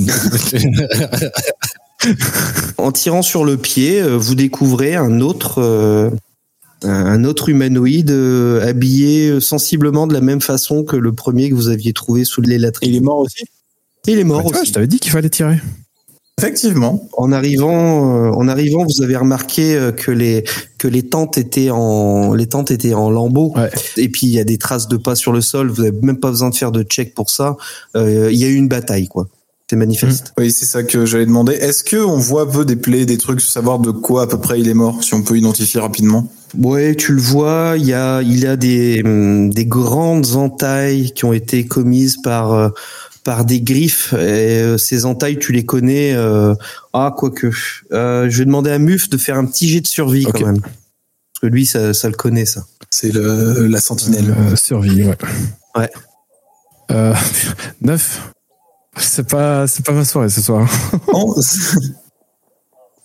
En 2.77 2.93
tirant 2.93 3.23
sur 3.23 3.45
le 3.45 3.57
pied, 3.57 4.01
euh, 4.01 4.17
vous 4.17 4.35
découvrez 4.35 4.95
un 4.95 5.21
autre, 5.21 5.63
euh, 5.63 6.11
un 6.83 7.25
autre 7.25 7.49
humanoïde 7.49 8.11
euh, 8.11 8.67
habillé 8.67 9.41
sensiblement 9.41 10.07
de 10.07 10.13
la 10.15 10.21
même 10.21 10.41
façon 10.41 10.85
que 10.85 10.97
le 10.97 11.13
premier 11.13 11.49
que 11.49 11.55
vous 11.55 11.69
aviez 11.69 11.93
trouvé 11.93 12.25
sous 12.25 12.41
les 12.43 12.59
latrines. 12.59 12.91
Il 12.91 12.97
est 12.97 13.01
mort 13.01 13.19
aussi? 13.19 13.45
Il 14.07 14.19
est 14.19 14.25
mort 14.25 14.43
Bah, 14.43 14.49
vois, 14.51 14.61
aussi. 14.61 14.69
je 14.69 14.73
t'avais 14.75 14.87
dit 14.87 14.99
qu'il 14.99 15.13
fallait 15.13 15.31
tirer. 15.31 15.59
Effectivement. 16.39 17.09
En 17.17 17.31
arrivant, 17.33 18.27
euh, 18.27 18.31
en 18.33 18.49
arrivant, 18.49 18.85
vous 18.85 19.03
avez 19.03 19.17
remarqué 19.17 19.77
euh, 19.77 19.93
que 19.93 20.11
les 20.11 20.45
que 20.79 20.89
les 20.89 21.05
tentes 21.05 21.39
étaient 21.39 21.71
en 21.71 22.35
les 22.35 22.47
tentes 22.47 22.71
étaient 22.73 22.93
en 22.93 23.09
lambeaux. 23.09 23.53
Ouais. 23.57 23.71
Et 23.97 24.09
puis 24.09 24.27
il 24.27 24.33
y 24.33 24.41
a 24.41 24.45
des 24.45 24.59
traces 24.59 24.89
de 24.89 24.97
pas 24.97 25.15
sur 25.15 25.33
le 25.33 25.41
sol. 25.41 25.71
Vous 25.71 25.81
avez 25.83 25.93
même 25.93 26.19
pas 26.19 26.31
besoin 26.31 26.51
de 26.51 26.55
faire 26.57 26.73
de 26.73 26.83
check 26.83 27.15
pour 27.15 27.31
ça. 27.31 27.57
Euh, 27.97 28.31
Il 28.33 28.39
y 28.39 28.45
a 28.45 28.49
eu 28.49 28.55
une 28.57 28.69
bataille, 28.69 29.07
quoi. 29.07 29.29
C'est 29.71 29.77
manifeste. 29.77 30.35
Oui, 30.37 30.51
c'est 30.51 30.67
ça 30.67 30.83
que 30.83 31.07
j'allais 31.07 31.25
demander. 31.25 31.55
Est-ce 31.55 31.83
que 31.85 31.97
on 31.97 32.19
voit 32.19 32.43
un 32.43 32.47
peu 32.47 32.65
des 32.67 32.77
plaies, 32.77 33.07
des 33.07 33.17
trucs, 33.17 33.41
savoir 33.41 33.79
de 33.79 33.93
quoi 33.93 34.23
à 34.25 34.27
peu 34.27 34.39
près 34.39 34.61
il 34.61 34.69
est 34.69 34.75
mort, 34.75 35.03
si 35.03 35.15
on 35.15 35.23
peut 35.23 35.39
identifier 35.39 35.81
rapidement? 35.81 36.29
Ouais, 36.59 36.95
tu 36.95 37.13
le 37.15 37.21
vois. 37.21 37.75
Il 37.77 37.85
y 37.87 37.93
a 37.93 38.23
il 38.23 38.39
y 38.39 38.47
a 38.47 38.57
des 38.57 39.03
hum, 39.05 39.51
des 39.53 39.67
grandes 39.67 40.35
entailles 40.37 41.13
qui 41.13 41.25
ont 41.25 41.33
été 41.33 41.67
commises 41.67 42.19
par 42.23 42.53
euh, 42.53 42.69
par 43.25 43.45
des 43.45 43.61
griffes. 43.61 44.13
Et 44.13 44.17
euh, 44.61 44.79
ces 44.79 45.05
entailles, 45.07 45.39
tu 45.39 45.53
les 45.53 45.65
connais. 45.65 46.15
euh, 46.15 46.55
ah, 46.93 47.13
quoique. 47.17 47.51
Euh, 47.93 48.29
je 48.31 48.39
vais 48.39 48.45
demander 48.45 48.71
à 48.71 48.79
Muf 48.79 49.09
de 49.09 49.17
faire 49.17 49.37
un 49.37 49.47
petit 49.47 49.69
jet 49.69 49.81
de 49.81 49.87
survie 49.87 50.25
quand 50.25 50.47
même. 50.47 50.61
Parce 50.61 51.41
que 51.43 51.47
lui, 51.47 51.67
ça, 51.67 51.93
ça 51.95 52.09
le 52.09 52.15
connaît, 52.15 52.47
ça. 52.47 52.65
C'est 52.91 53.13
le 53.13 53.67
la 53.67 53.81
sentinelle. 53.81 54.31
Euh, 54.31 54.57
survie, 54.57 55.03
ouais. 55.05 55.17
Ouais. 55.77 55.91
Euh, 56.93 57.15
9. 57.81 58.31
C'est 58.97 59.29
pas, 59.29 59.67
c'est 59.67 59.85
pas 59.85 59.93
ma 59.93 60.05
soirée 60.05 60.29
ce 60.29 60.41
soir. 60.41 60.69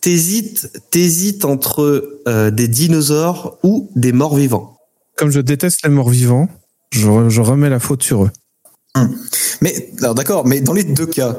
T'hésites, 0.02 0.72
t'hésites 0.92 1.44
entre 1.46 2.20
euh, 2.28 2.52
des 2.52 2.68
dinosaures 2.68 3.58
ou 3.64 3.90
des 3.96 4.12
morts 4.14 4.36
vivants. 4.36 4.78
Comme 5.18 5.30
je 5.32 5.42
déteste 5.42 5.80
les 5.84 5.90
morts 5.90 6.10
vivants, 6.10 6.48
je, 6.92 7.08
re- 7.08 7.30
je 7.30 7.42
remets 7.42 7.70
la 7.70 7.80
faute 7.80 8.02
sur 8.04 8.24
eux. 8.26 8.32
Mais 9.62 9.92
alors 10.00 10.16
d'accord, 10.16 10.46
mais 10.46 10.62
dans 10.62 10.74
les 10.74 10.84
deux 10.86 11.06
cas, 11.06 11.38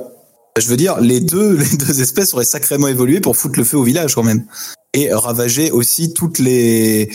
je 0.58 0.66
veux 0.68 0.76
dire, 0.76 1.00
les 1.00 1.20
deux, 1.20 1.56
les 1.56 1.76
deux 1.78 2.00
espèces 2.02 2.34
auraient 2.34 2.44
sacrément 2.44 2.88
évolué 2.88 3.20
pour 3.20 3.36
foutre 3.36 3.58
le 3.58 3.64
feu 3.64 3.78
au 3.78 3.82
village 3.82 4.14
quand 4.14 4.22
même 4.22 4.44
et 4.92 5.12
ravager 5.12 5.70
aussi 5.70 6.12
toutes 6.12 6.38
les 6.38 7.10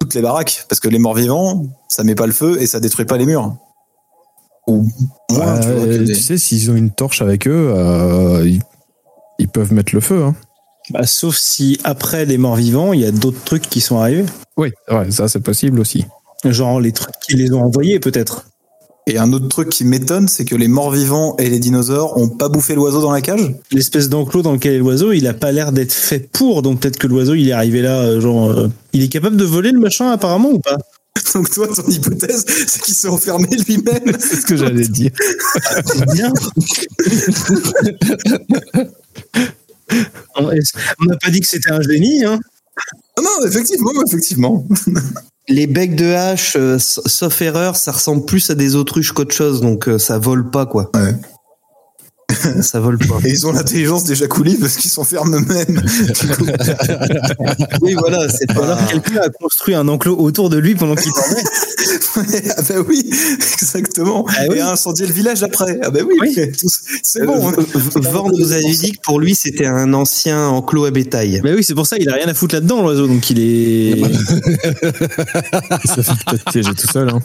toutes 0.00 0.14
les 0.14 0.20
baraques, 0.20 0.66
parce 0.68 0.78
que 0.78 0.88
les 0.88 0.98
morts 0.98 1.14
vivants, 1.14 1.64
ça 1.88 2.04
met 2.04 2.14
pas 2.14 2.26
le 2.26 2.32
feu 2.32 2.60
et 2.60 2.66
ça 2.66 2.78
détruit 2.80 3.06
pas 3.06 3.16
les 3.16 3.24
murs. 3.26 3.56
Ou 4.68 4.86
moins, 5.30 5.58
tu 5.60 5.68
vois, 5.68 5.86
que 5.86 5.96
des- 6.04 6.12
tu 6.14 6.20
sais, 6.20 6.36
s'ils 6.38 6.70
ont 6.70 6.76
une 6.76 6.90
torche 6.90 7.22
avec 7.22 7.46
eux, 7.48 7.72
euh, 7.74 8.42
ils, 8.46 8.60
ils 9.38 9.48
peuvent 9.48 9.72
mettre 9.72 9.94
le 9.94 10.00
feu. 10.00 10.22
Hein. 10.22 10.34
Bah, 10.90 11.06
sauf 11.06 11.36
si 11.36 11.78
après 11.84 12.24
les 12.24 12.38
morts 12.38 12.56
vivants, 12.56 12.92
il 12.92 13.00
y 13.00 13.04
a 13.04 13.10
d'autres 13.10 13.42
trucs 13.44 13.68
qui 13.68 13.80
sont 13.80 13.98
arrivés. 13.98 14.26
Oui, 14.56 14.70
ouais, 14.90 15.10
ça 15.10 15.28
c'est 15.28 15.40
possible 15.40 15.80
aussi. 15.80 16.04
Genre 16.44 16.80
les 16.80 16.92
trucs 16.92 17.14
qui 17.26 17.36
les 17.36 17.52
ont 17.52 17.62
envoyés 17.62 17.98
peut-être. 17.98 18.46
Et 19.08 19.18
un 19.18 19.32
autre 19.32 19.46
truc 19.46 19.68
qui 19.68 19.84
m'étonne, 19.84 20.26
c'est 20.26 20.44
que 20.44 20.56
les 20.56 20.66
morts 20.66 20.90
vivants 20.90 21.36
et 21.38 21.48
les 21.48 21.60
dinosaures 21.60 22.18
ont 22.18 22.28
pas 22.28 22.48
bouffé 22.48 22.74
l'oiseau 22.74 23.00
dans 23.00 23.12
la 23.12 23.20
cage? 23.20 23.54
L'espèce 23.70 24.08
d'enclos 24.08 24.42
dans 24.42 24.52
lequel 24.52 24.74
est 24.74 24.78
l'oiseau, 24.78 25.12
il 25.12 25.28
a 25.28 25.34
pas 25.34 25.52
l'air 25.52 25.70
d'être 25.70 25.92
fait 25.92 26.18
pour, 26.32 26.62
donc 26.62 26.80
peut-être 26.80 26.98
que 26.98 27.06
l'oiseau 27.06 27.34
il 27.34 27.48
est 27.48 27.52
arrivé 27.52 27.82
là, 27.82 28.00
euh, 28.00 28.20
genre, 28.20 28.50
euh, 28.50 28.68
il 28.92 29.04
est 29.04 29.08
capable 29.08 29.36
de 29.36 29.44
voler 29.44 29.70
le 29.70 29.78
machin 29.78 30.10
apparemment 30.10 30.50
ou 30.50 30.58
pas? 30.58 30.76
Donc 31.34 31.50
toi, 31.50 31.66
ton 31.68 31.88
hypothèse, 31.88 32.44
c'est 32.66 32.82
qu'il 32.82 32.94
s'est 32.94 33.08
enfermé 33.08 33.48
lui-même. 33.66 34.16
C'est 34.18 34.36
ce 34.36 34.46
que 34.46 34.56
j'allais 34.56 34.86
dire. 34.86 35.10
C'est 35.86 36.12
bien. 36.12 36.32
on 40.36 40.42
n'a 40.42 41.16
pas 41.16 41.30
dit 41.30 41.40
que 41.40 41.46
c'était 41.46 41.70
un 41.70 41.80
génie, 41.82 42.24
hein 42.24 42.38
Non, 43.18 43.24
non, 43.24 43.46
effectivement, 43.46 43.92
effectivement. 44.06 44.66
Les 45.48 45.68
becs 45.68 45.94
de 45.94 46.12
hache, 46.12 46.56
euh, 46.56 46.78
sauf 46.78 47.40
erreur, 47.40 47.76
ça 47.76 47.92
ressemble 47.92 48.24
plus 48.24 48.50
à 48.50 48.56
des 48.56 48.74
autruches 48.74 49.12
qu'autre 49.12 49.34
chose, 49.34 49.60
donc 49.60 49.88
euh, 49.88 49.98
ça 49.98 50.18
vole 50.18 50.50
pas 50.50 50.66
quoi. 50.66 50.90
Ouais. 50.94 51.14
ça 52.62 52.80
vole 52.80 52.98
pas. 52.98 53.18
Et 53.24 53.30
ils 53.30 53.46
ont 53.46 53.52
l'intelligence 53.52 54.04
déjà 54.04 54.26
coulée 54.26 54.56
parce 54.60 54.76
qu'ils 54.76 54.90
s'enferment 54.90 55.36
eux-mêmes. 55.36 55.82
Oui, 57.82 57.94
voilà, 57.98 58.28
c'est 58.28 58.50
Ou 58.56 58.62
alors 58.62 58.78
pas. 58.78 58.84
quelqu'un 58.86 59.20
a 59.22 59.28
construit 59.28 59.74
un 59.74 59.86
enclos 59.88 60.16
autour 60.18 60.48
de 60.50 60.56
lui 60.58 60.74
pendant 60.74 60.94
qu'il 60.94 61.12
dormait. 61.12 62.42
ah 62.56 62.62
bah 62.68 62.74
oui, 62.88 63.08
exactement. 63.54 64.24
Ah 64.30 64.44
oui. 64.48 64.56
Et 64.56 64.60
a 64.60 64.72
incendié 64.72 65.06
le 65.06 65.12
village 65.12 65.42
après. 65.42 65.78
Ah 65.82 65.90
bah 65.90 66.00
oui, 66.06 66.16
Oui. 66.20 66.34
c'est 67.02 67.24
bon. 67.26 67.48
hein. 67.48 67.54
Vorn 67.96 68.32
vous 68.36 68.52
avait 68.52 68.62
dit 68.72 68.92
que 68.92 69.00
pour 69.02 69.20
lui 69.20 69.34
c'était 69.34 69.66
un 69.66 69.92
ancien 69.94 70.48
enclos 70.48 70.86
à 70.86 70.90
bétail. 70.90 71.40
Bah 71.42 71.50
oui, 71.54 71.62
c'est 71.64 71.74
pour 71.74 71.86
ça, 71.86 71.96
il 71.98 72.08
a 72.08 72.14
rien 72.14 72.26
à 72.28 72.34
foutre 72.34 72.54
là-dedans 72.54 72.82
l'oiseau, 72.82 73.06
donc 73.06 73.28
il 73.30 73.38
est. 73.40 74.02
Ça 75.84 76.02
fait 76.02 76.24
peut-être 76.26 76.44
piéger 76.50 76.74
tout 76.74 76.88
seul. 76.90 77.10
Hein. 77.10 77.20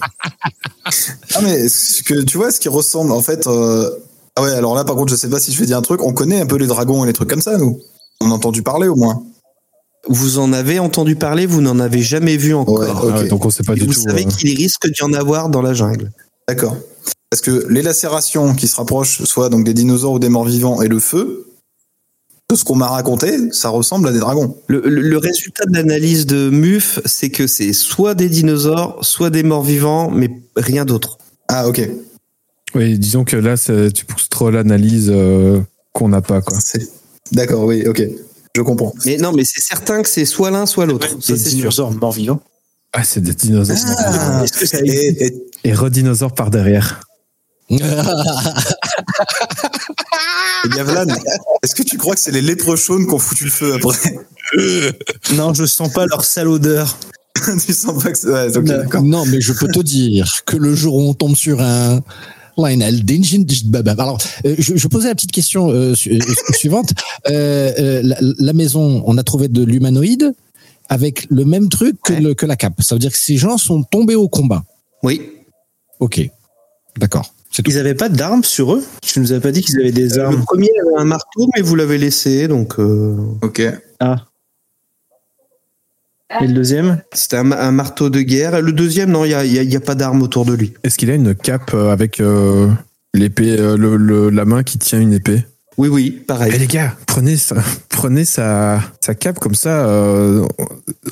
Ah 1.36 1.40
mais 1.44 1.68
ce 1.70 2.04
que 2.04 2.22
tu 2.24 2.38
vois, 2.38 2.52
ce 2.52 2.60
qui 2.60 2.70
ressemble 2.70 3.12
en 3.12 3.22
fait. 3.22 3.48
euh, 3.48 3.90
Ah 4.38 4.44
ouais, 4.44 4.52
alors 4.52 4.76
là 4.76 4.84
par 4.84 4.96
contre, 4.96 5.12
je 5.12 5.18
sais 5.18 5.30
pas 5.30 5.40
si 5.40 5.52
je 5.52 5.60
vais 5.60 5.66
dire 5.66 5.78
un 5.78 5.82
truc. 5.82 6.02
On 6.04 6.14
connaît 6.14 6.42
un 6.42 6.46
peu 6.46 6.56
les 6.58 6.68
dragons 6.68 7.04
et 7.04 7.08
les 7.08 7.14
trucs 7.14 7.30
comme 7.30 7.42
ça, 7.42 7.58
nous. 7.58 7.80
On 8.22 8.32
a 8.32 8.34
entendu 8.34 8.62
parler 8.64 8.88
au 8.88 8.96
moins. 8.96 9.24
Vous 10.08 10.40
en 10.40 10.52
avez 10.54 10.80
entendu 10.80 11.16
parler, 11.16 11.46
vous 11.46 11.62
n'en 11.62 11.80
avez 11.80 12.02
jamais 12.02 12.38
vu 12.38 12.54
encore. 12.56 12.80
Ouais, 12.80 12.88
Ah 12.90 13.06
ouais, 13.06 13.28
donc 13.28 13.46
on 13.46 13.50
sait 13.50 13.64
pas 13.64 13.74
Et 13.74 13.80
du 13.80 13.86
vous 13.86 13.94
tout. 13.94 14.02
savez 14.02 14.26
euh, 14.26 14.30
qu'il 14.30 14.56
risque 14.58 14.88
d'y 14.92 15.04
en 15.04 15.14
avoir 15.14 15.50
dans 15.50 15.62
la 15.62 15.74
jungle. 15.74 16.12
D'accord. 16.48 16.76
Parce 17.30 17.42
que 17.42 17.68
les 17.70 17.82
lacérations 17.82 18.56
qui 18.56 18.68
se 18.68 18.76
rapprochent, 18.78 19.22
soit 19.24 19.50
donc 19.50 19.64
des 19.64 19.74
dinosaures 19.74 20.14
ou 20.14 20.20
des 20.20 20.30
morts 20.30 20.46
vivants, 20.46 20.82
et 20.82 20.88
le 20.88 21.00
feu, 21.00 21.46
de 22.50 22.56
ce 22.56 22.64
qu'on 22.66 22.76
m'a 22.76 22.88
raconté, 22.88 23.52
ça 23.54 23.70
ressemble 23.70 24.08
à 24.08 24.12
des 24.12 24.20
dragons. 24.20 24.58
Le, 24.68 24.82
le- 24.86 25.02
le 25.02 25.18
résultat 25.18 25.66
de 25.66 25.74
l'analyse 25.74 26.26
de 26.26 26.50
MUF, 26.50 27.00
c'est 27.06 27.30
que 27.30 27.48
c'est 27.48 27.72
soit 27.72 28.16
des 28.16 28.28
dinosaures, 28.28 28.98
soit 29.02 29.30
des 29.30 29.44
morts 29.44 29.64
vivants, 29.64 30.10
mais 30.12 30.30
rien 30.58 30.84
d'autre. 30.84 31.18
Ah 31.48 31.68
ok. 31.70 31.88
Oui, 32.76 32.98
disons 32.98 33.24
que 33.24 33.36
là, 33.36 33.56
tu 33.94 34.06
pousses 34.06 34.30
trop 34.30 34.50
l'analyse 34.50 35.10
euh, 35.14 35.60
qu'on 35.94 36.10
n'a 36.10 36.22
pas. 36.22 36.42
Quoi. 36.42 36.58
D'accord, 37.32 37.66
oui, 37.66 37.86
ok. 37.88 38.02
Je 38.56 38.62
comprends. 38.62 38.94
Mais 39.06 39.18
non, 39.18 39.32
mais 39.32 39.44
c'est 39.46 39.62
certain 39.62 40.02
que 40.02 40.10
c'est 40.10 40.26
soit 40.26 40.52
l'un, 40.52 40.66
soit 40.66 40.86
l'autre. 40.86 41.16
Des 41.16 41.22
c'est 41.22 41.38
sûr. 41.38 41.50
dinosaures 41.60 41.92
morts 41.92 42.12
vivants. 42.12 42.42
Ah, 42.94 43.04
c'est 43.04 43.22
des 43.22 43.34
dinosaures. 43.34 43.78
Ah, 44.00 44.42
Est-ce 44.44 44.54
que 44.60 44.66
ça 44.66 44.80
et, 44.84 45.26
et- 45.26 45.44
Et 45.64 45.74
redinosaures 45.74 46.34
par 46.34 46.50
derrière. 46.50 47.00
et 47.72 47.78
bien, 50.70 50.84
Vlan, 50.84 51.06
est-ce 51.64 51.74
que 51.74 51.84
tu 51.84 51.98
crois 51.98 52.16
que 52.16 52.20
c'est 52.20 52.32
les 52.32 52.42
léprechaunes 52.42 53.08
qui 53.08 53.14
ont 53.14 53.20
foutu 53.20 53.46
le 53.46 53.50
feu 53.50 53.74
après 53.76 54.18
Non, 55.36 55.54
je 55.54 55.66
sens 55.66 55.92
pas 55.94 56.06
leur 56.06 56.26
sale 56.26 56.48
odeur. 56.50 56.98
Tu 57.66 57.74
sens 57.74 58.04
pas 58.04 58.12
que 58.12 58.18
c'est... 58.18 58.28
Ouais, 58.28 58.56
ok, 58.58 58.64
d'accord. 58.66 59.02
non, 59.04 59.26
mais 59.26 59.40
je 59.42 59.54
peux 59.54 59.68
te 59.68 59.80
dire 59.80 60.42
que 60.46 60.58
le 60.58 60.76
jour 60.76 60.96
où 60.96 61.02
on 61.10 61.14
tombe 61.14 61.36
sur 61.36 61.62
un 61.62 62.02
alors, 63.98 64.18
euh, 64.46 64.56
je, 64.58 64.76
je 64.76 64.88
posais 64.88 65.08
la 65.08 65.16
petite 65.16 65.32
question 65.32 65.70
euh, 65.70 65.96
su- 65.96 66.12
euh, 66.14 66.20
suivante. 66.54 66.92
Euh, 67.30 67.72
euh, 67.80 68.02
la, 68.04 68.18
la 68.20 68.54
maison, 68.54 69.04
on 69.06 69.18
a 69.18 69.24
trouvé 69.24 69.48
de 69.48 69.64
l'humanoïde 69.64 70.34
avec 70.90 71.28
le 71.30 71.46
même 71.46 71.70
truc 71.70 71.96
que, 72.04 72.14
Ouais. 72.14 72.20
le, 72.22 72.34
que 72.34 72.46
la 72.46 72.56
cape. 72.56 72.82
Ça 72.82 72.96
veut 72.96 73.00
dire 73.00 73.12
que 73.12 73.18
ces 73.20 73.38
gens 73.38 73.58
sont 73.58 73.84
tombés 73.84 74.16
au 74.16 74.28
combat. 74.28 74.64
Oui. 75.04 75.22
Ok, 76.00 76.22
d'accord. 76.98 77.34
Ils 77.68 77.78
avaient 77.78 77.96
pas 77.96 78.10
d'armes 78.10 78.44
sur 78.44 78.74
eux? 78.74 78.84
Tu 79.02 79.20
nous 79.20 79.34
as 79.34 79.40
pas 79.40 79.52
dit 79.52 79.62
qu'ils 79.62 79.80
avaient 79.80 79.92
des 79.92 80.08
Le 80.08 80.20
armes 80.22 80.44
premier 80.46 80.70
avait 80.82 81.02
un 81.02 81.06
marteau, 81.06 81.48
mais 81.56 81.62
vous 81.62 81.76
l'avez 81.76 81.98
laissé, 81.98 82.48
donc 82.48 82.80
euh, 82.80 83.16
Ok. 83.42 83.62
Ah. 84.00 84.26
Et 86.40 86.48
le 86.48 86.54
deuxième 86.54 87.02
c'était 87.14 87.38
un, 87.38 87.52
un 87.52 87.72
marteau 87.72 88.10
de 88.10 88.22
guerre. 88.22 88.62
Le 88.62 88.72
deuxième, 88.72 89.12
non, 89.12 89.26
il 89.26 89.32
y 89.32 89.34
a, 89.34 89.44
y 89.46 89.60
a- 89.60 89.64
il 89.64 89.72
y 89.72 89.76
a 89.76 89.80
pas 89.82 89.96
d'arme 89.96 90.22
autour 90.22 90.46
de 90.46 90.54
lui. 90.54 90.74
Est-ce 90.84 90.98
qu'il 90.98 91.10
a 91.12 91.16
une 91.16 91.36
cape 91.36 91.72
euh, 91.74 91.92
avec 91.92 92.20
euh, 92.22 92.68
l'épée, 93.14 93.56
euh, 93.60 93.76
le, 93.78 93.98
le- 93.98 94.30
la 94.30 94.46
main 94.46 94.64
qui 94.64 94.78
tient 94.78 95.00
une 95.00 95.14
épée? 95.14 95.44
Oui, 95.78 95.88
oui, 95.88 96.18
Eh 96.18 96.26
pareil. 96.26 96.58
les 96.60 96.68
gars, 96.68 96.96
prenez, 97.08 97.38
sa, 97.38 97.56
prenez 97.90 98.26
sa, 98.26 98.82
sa 99.02 99.16
cape 99.16 99.40
comme 99.40 99.56
ça. 99.56 99.86
euh, 99.88 100.46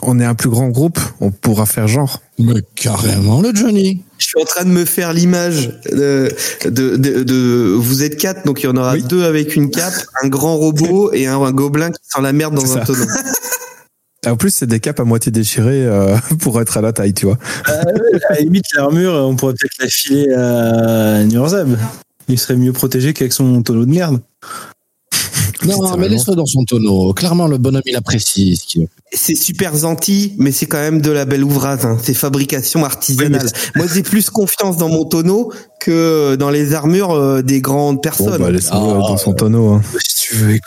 on 0.03 0.19
est 0.19 0.25
un 0.25 0.35
plus 0.35 0.49
grand 0.49 0.67
groupe, 0.69 0.99
on 1.21 1.31
pourra 1.31 1.65
faire 1.65 1.87
genre. 1.87 2.21
Mais 2.39 2.61
carrément, 2.75 3.41
le 3.41 3.53
Johnny. 3.53 4.03
Je 4.17 4.25
suis 4.27 4.41
en 4.41 4.45
train 4.45 4.63
de 4.65 4.69
me 4.69 4.83
faire 4.85 5.13
l'image 5.13 5.79
de, 5.91 6.29
de, 6.65 6.97
de, 6.97 7.23
de- 7.23 7.73
Vous 7.77 8.03
êtes 8.03 8.17
quatre, 8.17 8.45
donc 8.45 8.61
il 8.61 8.65
y 8.65 8.69
en 8.69 8.75
aura 8.77 8.93
Oui. 8.93 9.03
deux 9.03 9.23
avec 9.23 9.55
une 9.55 9.69
cape, 9.71 9.93
un 10.23 10.27
grand 10.27 10.55
robot 10.57 11.11
et 11.13 11.25
un, 11.27 11.39
un 11.41 11.51
gobelin 11.51 11.89
qui 11.91 11.99
sent 12.03 12.21
la 12.21 12.33
merde 12.33 12.53
dans 12.55 12.77
un 12.77 12.79
ça. 12.79 12.85
tonneau. 12.85 13.05
Ah, 14.29 14.33
En 14.33 14.37
plus, 14.37 14.53
c'est 14.53 14.67
des 14.67 14.79
capes 14.79 14.99
à 14.99 15.03
moitié 15.03 15.31
déchirées 15.31 15.85
euh, 15.85 16.15
pour 16.39 16.61
être 16.61 16.77
à 16.77 16.81
la 16.81 16.93
taille, 16.93 17.13
tu 17.13 17.25
vois. 17.25 17.37
À 17.65 17.83
la 18.33 18.39
limite, 18.41 18.65
l'armure, 18.75 19.13
on 19.13 19.35
pourrait 19.35 19.53
peut-être 19.53 19.77
la 19.79 19.87
filer 19.87 20.31
à 20.33 21.23
Nurzab. 21.25 21.77
Il 22.27 22.37
serait 22.39 22.55
mieux 22.55 22.73
protégé 22.73 23.13
qu'avec 23.13 23.33
son 23.33 23.61
tonneau 23.63 23.85
de 23.85 23.91
merde. 23.91 24.21
Non, 25.65 25.97
mais 25.97 26.07
laisse-le 26.07 26.35
dans 26.35 26.45
son 26.45 26.63
tonneau. 26.63 27.11
Clairement, 27.13 27.47
le 27.47 27.57
bonhomme, 27.57 27.81
il 27.85 27.95
apprécie 27.97 28.55
ce 28.55 28.65
qu'il 28.65 28.87
C'est 29.11 29.35
super 29.35 29.75
gentil, 29.75 30.33
mais 30.37 30.53
c'est 30.53 30.67
quand 30.67 30.77
même 30.79 31.01
de 31.01 31.11
la 31.11 31.25
belle 31.25 31.43
ouvrage. 31.43 31.83
Hein. 31.83 31.97
C'est 32.01 32.13
fabrication 32.13 32.85
artisanale. 32.85 33.45
Moi, 33.75 33.85
j'ai 33.93 34.03
plus 34.03 34.29
confiance 34.29 34.77
dans 34.77 34.87
mon 34.87 35.03
tonneau 35.03 35.51
que 35.81 36.35
dans 36.35 36.49
les 36.49 36.73
armures 36.73 37.11
euh, 37.11 37.41
des 37.41 37.59
grandes 37.59 37.95
Bon, 37.97 38.01
personnes. 38.01 38.37
bah, 38.41 38.51
laissez-le 38.51 38.77
Ah. 38.77 38.99
dans 38.99 39.17
son 39.17 39.33
tonneau. 39.33 39.67
hein. 39.73 39.81
Si 39.99 40.27
tu 40.27 40.35
veux, 40.35 40.51
écoute. 40.51 40.63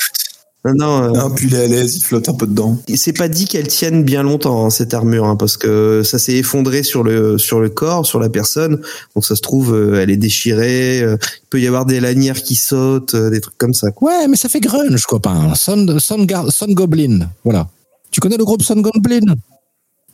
Non, 0.65 0.75
non, 0.75 1.03
euh, 1.17 1.19
Un 1.27 1.31
puis 1.31 1.49
il 1.49 1.55
est 1.55 1.65
à 1.65 1.67
l'aise, 1.67 1.97
il 1.97 2.03
flotte 2.03 2.29
un 2.29 2.35
peu 2.35 2.47
dedans. 2.47 2.79
c'est 2.95 3.13
pas 3.13 3.29
dit 3.29 3.47
qu'elle 3.47 3.67
tienne 3.67 4.05
bien 4.05 4.23
longtemps 4.23 4.65
hein, 4.65 4.71
cette 4.71 4.95
armure, 4.95 5.25
hein, 5.25 5.35
parce 5.35 5.57
que 5.57 6.03
ça 6.05 6.21
s'est 6.21 6.35
effondré 6.37 6.85
sur 6.85 7.03
le 7.03 7.37
sur 7.37 7.59
le 7.59 7.69
corps, 7.69 8.07
sur 8.07 8.21
la 8.21 8.29
personne. 8.29 8.81
Donc 9.17 9.25
ça 9.25 9.35
se 9.35 9.41
trouve, 9.41 9.75
euh, 9.75 10.01
elle 10.01 10.11
est 10.11 10.17
déchirée. 10.17 11.01
euh, 11.03 11.17
il 11.43 11.49
peut 11.51 11.61
y 11.61 11.67
avoir 11.67 11.85
des 11.85 11.99
lanières 11.99 12.41
qui 12.43 12.55
sautent, 12.55 13.15
euh, 13.15 13.29
des 13.29 13.41
trucs 13.41 13.59
comme 13.59 13.75
ça. 13.75 13.91
Quoi. 13.91 14.13
Ouais, 14.21 14.29
mais 14.29 14.37
ça 14.37 14.49
fait 14.49 14.61
grunge, 14.61 15.03
copain. 15.05 15.53
Son, 15.57 15.99
Son, 15.99 16.25
Gar- 16.25 16.53
Son 16.53 16.67
Goblin. 16.69 17.29
Voilà. 17.43 17.69
Tu 18.13 18.21
connais 18.21 18.37
le 18.37 18.45
groupe 18.45 18.63
Son 18.63 18.77
Goblin? 18.81 19.35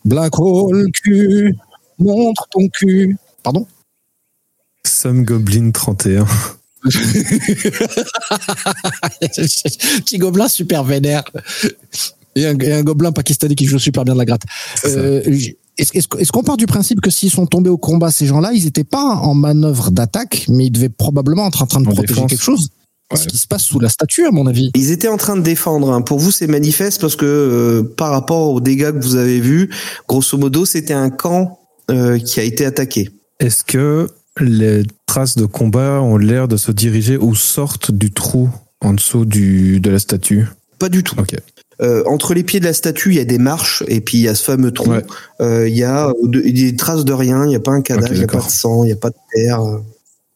Black 0.07 0.39
Hole 0.39 0.87
cul, 0.93 1.55
montre 1.99 2.47
ton 2.51 2.69
cul. 2.69 3.19
Pardon? 3.43 3.67
Some 4.87 5.25
Goblin 5.25 5.73
31. 5.73 6.27
Petit 9.21 10.19
gobelin 10.19 10.49
super 10.49 10.85
vénère. 10.85 11.25
Et 12.37 12.47
un, 12.47 12.59
et 12.59 12.73
un 12.73 12.83
gobelin 12.83 13.13
pakistanais 13.13 13.55
qui 13.55 13.67
joue 13.67 13.79
super 13.79 14.05
bien 14.05 14.15
de 14.15 14.19
la 14.19 14.25
gratte. 14.25 14.43
Euh, 14.85 15.23
Est-ce 15.79 15.97
est-ce 15.97 16.09
qu'on 16.09 16.19
est-ce 16.19 16.33
qu'on 16.33 16.43
part 16.43 16.57
du 16.57 16.67
principe 16.67 17.01
que 17.01 17.11
s'ils 17.11 17.31
sont 17.31 17.47
tombés 17.47 17.71
au 17.71 17.79
combat, 17.79 18.11
ces 18.11 18.27
gens-là, 18.27 18.53
ils 18.53 18.65
n'étaient 18.65 18.85
pas 18.85 19.03
en 19.05 19.35
manœuvre 19.35 19.91
d'attaque, 19.91 20.47
mais 20.49 20.67
ils 20.67 20.71
devaient 20.71 20.89
probablement 20.89 21.47
être 21.49 21.63
en 21.63 21.67
train 21.67 21.81
de 21.81 21.89
En 21.89 21.93
protéger 21.93 22.15
défense. 22.15 22.31
quelque 22.31 22.43
chose? 22.43 22.69
Ce 23.15 23.27
qui 23.27 23.39
se 23.39 23.47
passe 23.47 23.63
sous 23.63 23.81
la 23.81 23.89
statue, 23.89 24.27
à 24.27 24.31
mon 24.31 24.47
avis. 24.47 24.71
Ils 24.75 24.91
étaient 24.91 25.09
en 25.09 25.17
train 25.17 25.35
de 25.37 25.41
défendre. 25.41 25.91
hein. 25.93 26.03
Pour 26.03 26.19
vous, 26.19 26.31
c'est 26.31 26.47
manifeste 26.47 27.01
parce 27.01 27.17
que 27.17 27.25
euh, 27.25 27.83
par 27.97 28.11
rapport 28.11 28.51
aux 28.53 28.61
dégâts 28.61 28.93
que 28.93 29.03
vous 29.03 29.17
avez 29.17 29.41
vus, 29.41 29.71
grosso 30.07 30.37
modo, 30.37 30.67
c'était 30.67 30.93
un 30.93 31.09
camp 31.09 31.59
euh, 31.91 32.19
qui 32.19 32.39
a 32.39 32.43
été 32.43 32.67
attaqué. 32.67 33.09
Est-ce 33.41 33.65
que 33.65 34.11
les 34.41 34.83
traces 35.07 35.37
de 35.37 35.47
combat 35.47 36.01
ont 36.01 36.17
l'air 36.17 36.49
de 36.49 36.57
se 36.57 36.73
diriger 36.73 37.17
ou 37.17 37.35
sortent 37.35 37.91
du 37.93 38.11
trou 38.11 38.49
en 38.81 38.93
dessous 38.95 39.25
du, 39.25 39.81
de 39.81 39.91
la 39.91 39.99
statue 39.99 40.47
Pas 40.79 40.89
du 40.89 41.03
tout. 41.03 41.17
Ok. 41.19 41.35
euh, 41.83 42.03
entre 42.07 42.35
les 42.35 42.43
pieds 42.45 42.61
de 42.61 42.65
la 42.65 42.73
statue, 42.73 43.11
il 43.11 43.17
y 43.17 43.21
a 43.21 43.25
des 43.25 43.39
marches 43.39 43.83
et 43.89 44.01
puis 44.01 44.19
il 44.19 44.23
y 44.23 44.29
a 44.29 44.35
ce 44.35 44.45
fameux 44.45 44.71
trou. 44.73 44.91
Ouais. 44.91 45.05
Euh, 45.41 45.69
Il 45.69 45.77
y 45.77 45.85
a 45.85 46.13
de- 46.25 46.41
des 46.41 46.77
traces 46.77 47.05
de 47.05 47.13
rien. 47.13 47.45
Il 47.45 47.49
n'y 47.49 47.57
a 47.57 47.61
pas 47.61 47.73
un 47.73 47.83
cadavre, 47.83 48.13
il 48.13 48.19
n'y 48.19 48.25
a 48.25 48.29
pas 48.29 48.39
de 48.41 48.51
sang, 48.51 48.85
il 48.85 48.87
n'y 48.87 48.93
a 48.93 48.97
pas 48.97 49.11
de 49.11 49.17
terre. 49.35 49.61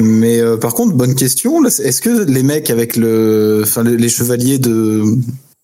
Mais 0.00 0.40
euh, 0.40 0.56
par 0.56 0.74
contre, 0.74 0.94
bonne 0.94 1.14
question. 1.14 1.64
Est-ce 1.64 2.00
que 2.00 2.24
les 2.24 2.42
mecs 2.42 2.70
avec 2.70 2.96
le, 2.96 3.60
enfin 3.64 3.84
les, 3.84 3.96
les 3.96 4.08
chevaliers 4.08 4.58
de, 4.58 5.04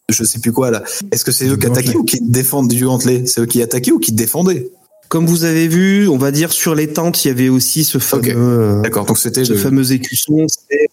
je 0.09 0.23
sais 0.25 0.39
plus 0.39 0.53
quoi 0.53 0.71
là, 0.71 0.85
est-ce 1.11 1.25
que 1.25 1.33
c'est 1.33 1.49
eux 1.49 1.57
qui 1.57 1.67
attaquaient 1.67 1.97
ou 1.97 2.05
qui 2.05 2.21
défendent 2.21 2.69
du 2.69 2.85
Gantelet 2.85 3.27
C'est 3.27 3.41
eux 3.41 3.47
qui 3.47 3.61
attaquaient 3.63 3.91
ou 3.93 3.99
qui 3.99 4.13
défendaient? 4.13 4.69
Comme 5.09 5.27
vous 5.27 5.45
avez 5.45 5.69
vu, 5.69 6.07
on 6.09 6.19
va 6.19 6.31
dire 6.31 6.53
sur 6.53 6.75
les 6.75 6.89
tentes, 6.93 7.25
il 7.25 7.29
y 7.29 7.31
avait 7.31 7.49
aussi 7.49 7.85
ce 7.85 7.99
fameux, 7.99 8.25
euh, 8.37 8.81
D'accord. 8.83 9.07
Donc 9.07 9.19
c'était 9.19 9.45
ce 9.45 9.53
le, 9.55 9.59
fameux 9.59 9.93
écusson. 9.93 10.47
C'est- 10.49 10.89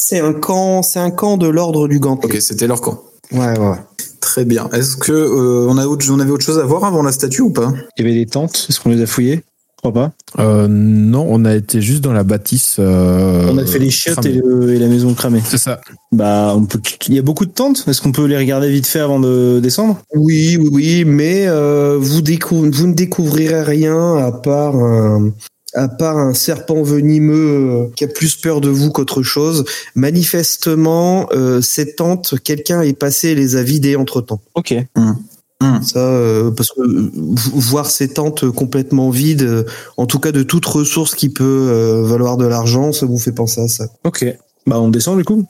C'est 0.00 0.20
un 0.20 0.32
camp, 0.32 0.82
c'est 0.84 1.00
un 1.00 1.10
camp 1.10 1.36
de 1.36 1.48
l'ordre 1.48 1.88
du 1.88 1.98
Gantelet. 1.98 2.36
ok, 2.36 2.40
c'était 2.40 2.68
leur 2.68 2.80
camp. 2.80 3.02
Ouais, 3.32 3.58
ouais. 3.58 3.76
Très 4.20 4.44
bien. 4.44 4.68
Est-ce 4.72 4.96
que 4.96 5.10
euh, 5.12 5.66
on 5.68 5.76
a 5.76 5.86
autre, 5.86 6.06
on 6.10 6.20
avait 6.20 6.30
autre 6.30 6.44
chose 6.44 6.58
à 6.60 6.64
voir 6.64 6.84
avant 6.84 7.02
la 7.02 7.10
statue 7.10 7.42
ou 7.42 7.50
pas? 7.50 7.72
Il 7.96 8.04
y 8.04 8.08
avait 8.08 8.16
des 8.16 8.26
tentes, 8.26 8.66
est-ce 8.68 8.78
qu'on 8.80 8.90
les 8.90 9.02
a 9.02 9.06
fouillées? 9.06 9.42
Crois 9.78 9.92
pas. 9.92 10.12
Euh, 10.38 10.66
non, 10.68 11.26
on 11.28 11.44
a 11.44 11.54
été 11.54 11.80
juste 11.80 12.02
dans 12.02 12.12
la 12.12 12.24
bâtisse. 12.24 12.76
euh, 12.78 13.48
on 13.50 13.58
a 13.58 13.64
fait 13.64 13.78
les 13.78 13.90
chiottes 13.90 14.26
et, 14.26 14.38
cramée. 14.38 14.42
le- 14.44 14.74
et 14.74 14.78
la 14.78 14.88
maison 14.88 15.14
cramée. 15.14 15.40
C'est 15.44 15.58
ça. 15.58 15.80
Bah, 16.12 16.52
on 16.56 16.64
peut... 16.66 16.80
il 17.08 17.14
y 17.14 17.18
a 17.18 17.22
beaucoup 17.22 17.46
de 17.46 17.52
tentes. 17.52 17.84
Est-ce 17.86 18.02
qu'on 18.02 18.12
peut 18.12 18.24
les 18.26 18.36
regarder 18.36 18.68
vite 18.70 18.86
fait 18.86 18.98
avant 18.98 19.20
de 19.20 19.60
descendre? 19.62 20.00
Oui, 20.14 20.56
oui, 20.60 20.68
oui, 20.72 21.04
mais 21.06 21.46
euh, 21.46 21.96
vous, 22.00 22.20
ne 22.22 22.92
découvrirez 22.92 23.62
rien 23.62 24.16
à 24.16 24.32
part 24.32 24.74
un, 24.74 25.30
à 25.74 25.86
part 25.88 26.18
un 26.18 26.34
serpent 26.34 26.82
venimeux 26.82 27.90
qui 27.94 28.04
a 28.04 28.08
plus 28.08 28.34
peur 28.36 28.60
de 28.60 28.68
vous 28.68 28.90
qu'autre 28.90 29.22
chose. 29.22 29.64
Manifestement, 29.94 31.28
euh, 31.32 31.60
ces 31.60 31.94
tentes, 31.94 32.34
quelqu'un 32.42 32.82
est 32.82 32.98
passé 32.98 33.28
et 33.28 33.34
les 33.36 33.54
a 33.56 33.62
vidées 33.62 33.96
entre 33.96 34.20
temps. 34.22 34.40
Ok. 34.54 34.74
Ça, 35.82 35.98
euh, 35.98 36.50
parce 36.52 36.70
que 36.70 36.80
euh, 36.82 37.10
vo- 37.14 37.58
voir 37.58 37.86
ces 37.90 38.08
tentes 38.12 38.48
complètement 38.50 39.10
vides, 39.10 39.42
euh, 39.42 39.64
en 39.96 40.06
tout 40.06 40.20
cas 40.20 40.30
de 40.30 40.42
toute 40.44 40.64
ressource 40.64 41.14
qui 41.16 41.30
peut 41.30 41.44
euh, 41.70 42.04
valoir 42.04 42.36
de 42.36 42.46
l'argent, 42.46 42.92
ça 42.92 43.06
vous 43.06 43.18
fait 43.18 43.32
penser 43.32 43.60
à 43.62 43.68
ça. 43.68 43.86
Ok. 44.04 44.24
Bah, 44.66 44.80
on 44.80 44.88
descend 44.88 45.18
du 45.18 45.24
coup. 45.24 45.46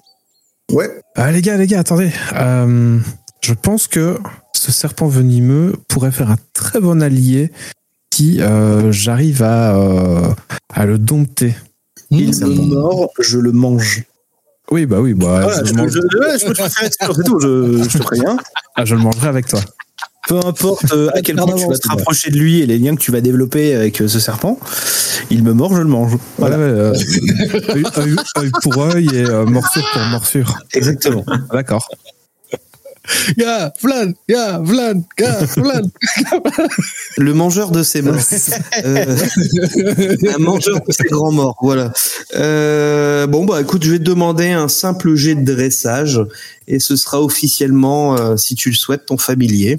Ouais. 0.73 0.89
Ah, 1.15 1.31
les 1.31 1.43
gars, 1.43 1.57
les 1.59 1.67
gars, 1.67 1.81
attendez. 1.81 2.11
Euh, 2.35 2.99
je 3.43 3.53
pense 3.55 3.87
que 3.87 4.19
ce 4.55 4.73
serpent 4.73 5.09
venimeux 5.09 5.75
pourrait 5.89 6.13
faire 6.13 6.31
un 6.31 6.37
très 6.55 6.81
bon 6.81 7.03
allié 7.03 7.53
si 8.15 8.41
euh, 8.41 8.91
j'arrive 8.93 9.43
à, 9.43 9.77
euh, 9.77 10.29
à 10.73 10.87
le 10.87 10.99
dompter. 10.99 11.55
Il 12.11 12.31
Mmh. 12.31 12.47
me 12.47 12.75
mord, 12.81 13.11
je 13.19 13.39
le 13.39 13.53
mange. 13.53 14.05
Oui, 14.71 14.87
bah 14.87 15.01
oui, 15.01 15.13
bah, 15.15 15.41
Voilà, 15.43 15.63
je, 15.63 15.69
je, 15.69 15.75
le 15.75 15.83
mange- 15.83 15.93
je- 15.93 16.47
je 16.49 16.53
faire 16.55 17.15
c'est 17.15 17.25
tout. 17.25 17.39
Je, 17.41 17.83
je 17.89 17.99
te 17.99 18.03
préviens. 18.03 18.37
ah, 18.75 18.85
je 18.87 18.95
le 18.95 19.01
mangerai 19.03 19.29
avec 19.29 19.47
toi. 19.47 19.61
Peu 20.29 20.37
importe 20.45 20.93
euh, 20.93 21.09
à 21.15 21.21
quel 21.23 21.37
point 21.37 21.55
tu 21.55 21.67
vas 21.67 21.79
te 21.79 21.89
rapprocher 21.89 22.31
de 22.31 22.37
lui 22.37 22.61
et 22.61 22.67
les 22.67 22.79
liens 22.79 22.95
que 22.95 23.01
tu 23.01 23.11
vas 23.11 23.21
développer 23.21 23.75
avec 23.75 24.01
euh, 24.01 24.09
ce 24.09 24.21
serpent, 24.21 24.59
il 25.31 25.43
me 25.43 25.53
mord, 25.53 25.75
je 25.75 25.81
le 25.83 25.89
mange. 25.89 26.13
Voilà. 26.39 26.57
Ouais, 26.59 26.65
ouais, 26.65 26.71
euh, 26.71 26.93
œil, 27.75 27.85
œil- 27.97 28.17
œil 28.39 28.51
pour 28.63 28.79
œil 28.83 29.07
et 29.13 29.25
euh, 29.25 29.45
morsure 29.47 29.89
pour 29.93 30.03
morsure. 30.03 30.59
Exactement. 30.75 31.25
D'accord. 31.53 31.89
Ya, 33.39 33.73
Vlan, 33.83 34.13
ya, 34.29 34.59
Vlan, 34.63 35.03
ya, 35.19 35.39
Vlan. 35.57 35.81
Le 37.17 37.33
mangeur 37.33 37.71
de 37.71 37.83
ses 37.83 38.03
morts. 38.03 38.17
Euh, 38.85 39.17
un 40.35 40.39
mangeur 40.39 40.81
de 40.87 40.93
ses 40.93 41.05
grands 41.05 41.33
morts, 41.33 41.57
voilà. 41.63 41.91
Euh, 42.35 43.27
bon, 43.27 43.47
bah 43.47 43.63
écoute, 43.63 43.83
je 43.83 43.93
vais 43.93 43.99
te 43.99 44.03
demander 44.05 44.51
un 44.51 44.69
simple 44.69 45.15
jet 45.15 45.35
de 45.37 45.55
dressage 45.55 46.21
et 46.67 46.79
ce 46.81 46.97
sera 46.97 47.23
officiellement, 47.23 48.15
euh, 48.19 48.37
si 48.37 48.55
tu 48.57 48.69
le 48.69 48.75
souhaites, 48.77 49.07
ton 49.07 49.17
familier. 49.17 49.79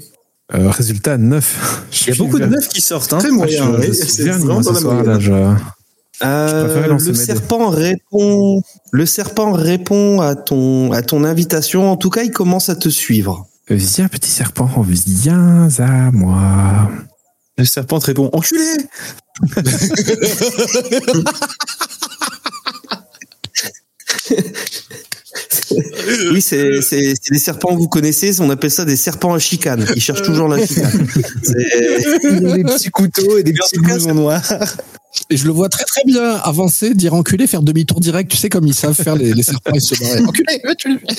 Euh, 0.54 0.70
résultat 0.70 1.16
9. 1.18 1.84
Il 2.06 2.08
y 2.08 2.12
a 2.12 2.14
beaucoup 2.16 2.38
de 2.38 2.46
neufs 2.46 2.68
qui 2.68 2.80
sortent. 2.80 3.12
Hein. 3.12 3.18
Très 3.18 3.30
moyen. 3.30 3.80
suis 3.82 3.94
c'est 3.94 4.24
verni, 4.24 4.44
vraiment 4.46 4.60
moi, 4.60 4.62
dans 4.62 4.68
ce 4.70 4.74
la 4.74 4.80
soir, 4.80 4.94
moyenne. 4.94 5.12
là, 5.12 5.20
je- 5.20 5.60
Euh, 6.22 6.98
le 6.98 7.14
serpent 7.14 7.70
répond, 7.70 8.62
le 8.92 9.06
serpent 9.06 9.52
répond 9.52 10.20
à 10.20 10.34
ton, 10.34 10.92
à 10.92 11.00
ton 11.02 11.24
invitation. 11.24 11.90
En 11.90 11.96
tout 11.96 12.10
cas, 12.10 12.22
il 12.24 12.30
commence 12.30 12.68
à 12.68 12.74
te 12.76 12.90
suivre. 12.90 13.46
Viens, 13.70 14.08
petit 14.08 14.28
serpent, 14.30 14.68
viens 14.86 15.68
à 15.78 16.10
moi. 16.10 16.90
Le 17.56 17.64
serpent 17.64 17.98
te 18.00 18.06
répond 18.06 18.28
Enculé 18.34 18.64
Oui, 26.32 26.40
c'est, 26.42 26.80
c'est, 26.82 27.14
c'est 27.20 27.32
des 27.32 27.38
serpents 27.38 27.74
que 27.74 27.78
vous 27.80 27.88
connaissez. 27.88 28.40
On 28.40 28.50
appelle 28.50 28.70
ça 28.70 28.84
des 28.84 28.96
serpents 28.96 29.34
à 29.34 29.38
chicane. 29.38 29.86
Ils 29.94 30.02
cherchent 30.02 30.22
toujours 30.22 30.48
la 30.48 30.64
chicane. 30.66 31.06
C'est- 31.42 32.40
Des 32.40 32.64
petits 32.64 32.90
couteaux 32.90 33.38
et 33.38 33.42
des 33.42 33.52
petits 33.52 33.78
blousons 33.78 34.14
noirs. 34.14 34.52
Et 35.28 35.36
je 35.36 35.44
le 35.44 35.50
vois 35.52 35.68
très 35.68 35.84
très 35.84 36.02
bien 36.06 36.36
avancer, 36.36 36.94
dire 36.94 37.14
enculé, 37.14 37.46
faire 37.48 37.62
demi-tour 37.62 37.98
direct. 38.00 38.30
Tu 38.30 38.36
sais 38.36 38.48
comme 38.48 38.66
ils 38.66 38.74
savent 38.74 38.94
faire 38.94 39.16
les, 39.16 39.32
les 39.34 39.42
serpents, 39.42 39.72
ils 39.74 39.80
se 39.80 39.94
barrent. 39.98 40.28
Enculé, 40.28 40.60
va, 40.64 40.74
tu 40.76 40.88
le 40.92 40.98
fais. 40.98 41.16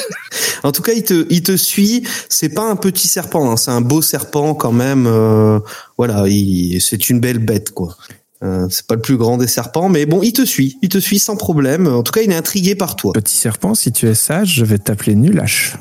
En 0.63 0.71
tout 0.71 0.81
cas, 0.81 0.93
il 0.93 1.03
te, 1.03 1.25
il 1.29 1.43
te 1.43 1.57
suit. 1.57 2.03
C'est 2.29 2.49
pas 2.49 2.63
un 2.69 2.75
petit 2.77 3.07
serpent, 3.09 3.51
hein, 3.51 3.57
c'est 3.57 3.71
un 3.71 3.81
beau 3.81 4.01
serpent 4.01 4.53
quand 4.55 4.71
même. 4.71 5.07
euh, 5.07 5.59
voilà, 5.97 6.25
il, 6.27 6.79
c'est 6.81 7.09
une 7.09 7.19
belle 7.19 7.39
bête 7.39 7.71
quoi. 7.71 7.97
Euh, 8.43 8.67
c'est 8.69 8.87
pas 8.87 8.95
le 8.95 9.01
plus 9.01 9.17
grand 9.17 9.37
des 9.37 9.47
serpents, 9.47 9.87
mais 9.87 10.05
bon, 10.05 10.21
il 10.23 10.33
te 10.33 10.43
suit, 10.43 10.79
il 10.81 10.89
te 10.89 10.97
suit 10.97 11.19
sans 11.19 11.35
problème. 11.35 11.87
En 11.87 12.01
tout 12.01 12.11
cas, 12.11 12.21
il 12.21 12.31
est 12.31 12.35
intrigué 12.35 12.75
par 12.75 12.95
toi. 12.95 13.13
Petit 13.13 13.35
serpent, 13.35 13.75
si 13.75 13.91
tu 13.91 14.07
es 14.07 14.15
sage, 14.15 14.55
je 14.55 14.65
vais 14.65 14.79
t'appeler 14.79 15.15
Nulache. 15.15 15.75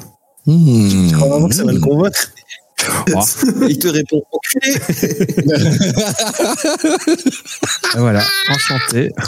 Mmh. 0.47 1.09
Je 1.09 1.15
crois 1.15 1.29
vraiment 1.29 1.49
que 1.49 1.55
ça 1.55 1.65
va 1.65 1.73
le 1.73 1.81
convaincre. 1.81 2.33
il 3.69 3.79
te 3.79 3.89
répond 3.89 4.23
enculé. 4.33 4.75
Voilà, 7.97 8.25
enchanté. 8.49 9.11